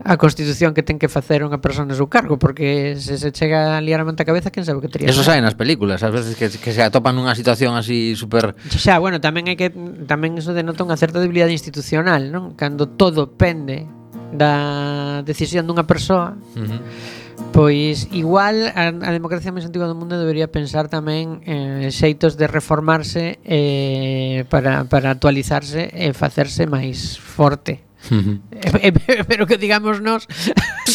a 0.00 0.16
Constitución 0.16 0.72
que 0.72 0.82
ten 0.82 0.96
que 0.96 1.12
facer 1.12 1.44
unha 1.44 1.60
persona 1.60 1.92
no 1.92 1.96
seu 1.96 2.08
cargo 2.08 2.40
porque 2.40 2.96
se 2.96 3.20
se 3.20 3.28
chega 3.36 3.76
a 3.76 3.80
liar 3.84 4.00
a 4.00 4.08
manta 4.08 4.24
cabeza 4.24 4.48
quen 4.48 4.64
sabe 4.64 4.80
que 4.80 4.88
tería 4.88 5.12
Eso 5.12 5.20
sai 5.20 5.44
nas 5.44 5.52
películas 5.52 6.00
ás 6.00 6.12
veces 6.12 6.40
que, 6.40 6.48
que 6.48 6.72
se 6.72 6.80
atopan 6.80 7.12
nunha 7.12 7.36
situación 7.36 7.76
así 7.76 8.16
super 8.16 8.56
Xa, 8.72 8.96
bueno, 8.96 9.20
tamén 9.20 9.52
hai 9.52 9.60
que 9.60 9.68
tamén 10.08 10.40
eso 10.40 10.56
denota 10.56 10.80
unha 10.80 10.96
certa 10.96 11.20
debilidade 11.20 11.52
institucional 11.52 12.32
non? 12.32 12.56
cando 12.56 12.88
todo 12.88 13.36
pende 13.36 13.84
da 14.32 15.20
decisión 15.26 15.68
dunha 15.68 15.84
persoa 15.84 16.32
uh 16.56 16.64
-huh 16.64 17.19
Pois 17.52 18.08
igual 18.12 18.72
a, 18.74 18.88
a 18.88 19.10
democracia 19.10 19.50
máis 19.50 19.66
antiga 19.66 19.90
do 19.90 19.98
mundo 19.98 20.16
debería 20.16 20.48
pensar 20.48 20.86
tamén 20.86 21.42
eh, 21.44 21.90
xeitos 21.90 22.38
de 22.38 22.46
reformarse 22.46 23.42
eh, 23.42 24.46
para, 24.48 24.86
para 24.86 25.10
actualizarse 25.10 25.90
e 25.90 26.14
facerse 26.14 26.70
máis 26.70 27.18
forte. 27.18 27.82
Uh 28.08 28.40
-huh. 28.40 29.26
Pero 29.28 29.44
que 29.44 29.60
digamos 29.60 30.00
nos 30.00 30.24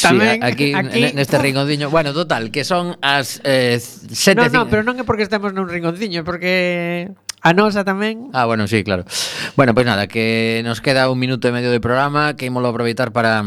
tamén 0.02 0.42
sí, 0.42 0.48
aquí, 0.48 0.68
aquí 0.74 1.14
neste 1.14 1.38
rincondiño 1.38 1.94
Bueno, 1.94 2.14
total, 2.18 2.50
que 2.50 2.66
son 2.66 2.98
as 3.02 3.42
eh, 3.46 3.78
sete... 3.80 4.50
No, 4.50 4.50
no, 4.50 4.62
pero 4.66 4.82
non 4.82 4.98
é 4.98 5.04
porque 5.06 5.22
estamos 5.22 5.54
nun 5.54 5.70
rinconciño, 5.70 6.26
porque 6.26 7.14
a 7.46 7.54
nosa 7.54 7.86
tamén. 7.86 8.34
Ah, 8.34 8.50
bueno, 8.50 8.66
sí, 8.66 8.82
claro. 8.82 9.06
Bueno, 9.54 9.78
pois 9.78 9.86
pues 9.86 9.92
nada, 9.94 10.10
que 10.10 10.66
nos 10.66 10.82
queda 10.82 11.14
un 11.14 11.22
minuto 11.22 11.46
e 11.46 11.54
medio 11.54 11.70
de 11.70 11.78
programa, 11.78 12.34
que 12.34 12.50
ímolo 12.50 12.74
aproveitar 12.74 13.14
para 13.14 13.46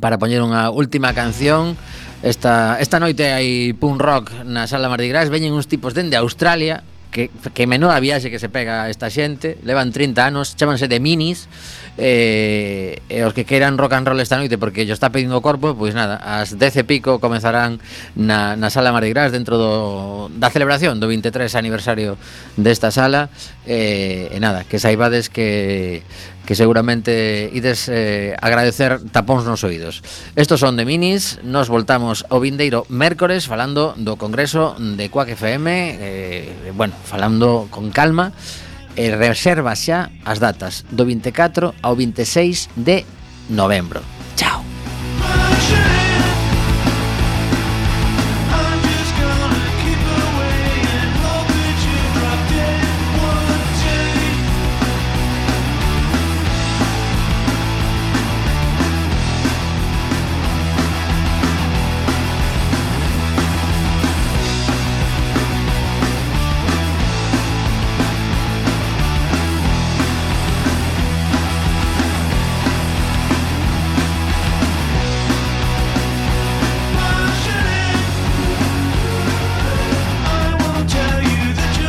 para 0.00 0.16
poñer 0.16 0.40
unha 0.40 0.72
última 0.72 1.12
canción. 1.12 1.76
Esta, 2.22 2.78
esta 2.78 3.02
noite 3.02 3.34
hai 3.34 3.74
punk 3.74 3.98
rock 3.98 4.30
na 4.46 4.70
sala 4.70 4.86
Mardi 4.86 5.10
Gras. 5.10 5.26
Veñen 5.26 5.58
uns 5.58 5.66
tipos 5.66 5.90
dende 5.90 6.14
Australia 6.14 6.86
que, 7.10 7.34
que 7.50 7.66
menuda 7.66 7.98
viaxe 7.98 8.30
que 8.30 8.38
se 8.38 8.46
pega 8.46 8.86
esta 8.86 9.10
xente. 9.10 9.58
Levan 9.66 9.90
30 9.90 10.30
anos, 10.30 10.54
chamanse 10.54 10.86
de 10.86 11.02
minis 11.02 11.50
eh, 11.98 13.02
e 13.10 13.26
os 13.26 13.34
que 13.34 13.42
queiran 13.42 13.74
rock 13.74 13.98
and 13.98 14.06
roll 14.06 14.22
esta 14.22 14.38
noite 14.38 14.54
porque 14.54 14.86
yo 14.86 14.94
está 14.94 15.10
pedindo 15.10 15.34
o 15.34 15.42
corpo, 15.42 15.74
pois 15.74 15.98
nada, 15.98 16.16
ás 16.22 16.54
10 16.54 16.62
e 16.80 16.84
pico 16.86 17.18
comenzarán 17.18 17.82
na, 18.14 18.54
na 18.54 18.70
sala 18.70 18.94
Mardi 18.94 19.10
Gras 19.10 19.34
dentro 19.34 19.58
do, 19.60 20.30
da 20.32 20.48
celebración 20.48 21.02
do 21.02 21.10
23 21.10 21.52
aniversario 21.58 22.16
desta 22.54 22.94
sala. 22.94 23.34
Eh, 23.68 24.30
e 24.32 24.38
nada, 24.38 24.62
que 24.62 24.78
saibades 24.78 25.26
que 25.26 26.06
que 26.46 26.54
seguramente 26.54 27.50
ides 27.52 27.88
eh, 27.88 28.34
agradecer 28.40 28.98
tapóns 29.14 29.46
nos 29.46 29.62
oídos. 29.62 30.02
Estos 30.34 30.60
son 30.60 30.76
de 30.76 30.84
Minis, 30.84 31.38
nos 31.42 31.68
voltamos 31.70 32.26
o 32.28 32.42
vindeiro 32.42 32.84
mércores 32.90 33.46
falando 33.46 33.94
do 33.96 34.18
Congreso 34.18 34.74
de 34.78 35.06
Cuac 35.10 35.30
FM, 35.30 35.68
eh, 35.68 36.72
bueno, 36.74 36.94
falando 37.04 37.68
con 37.70 37.94
calma, 37.94 38.32
e 38.96 39.08
eh, 39.08 39.16
reserva 39.16 39.72
xa 39.78 40.12
as 40.26 40.42
datas 40.42 40.84
do 40.92 41.06
24 41.08 41.72
ao 41.80 41.94
26 41.96 42.68
de 42.76 43.06
novembro. 43.48 44.04
Chao. 44.36 44.71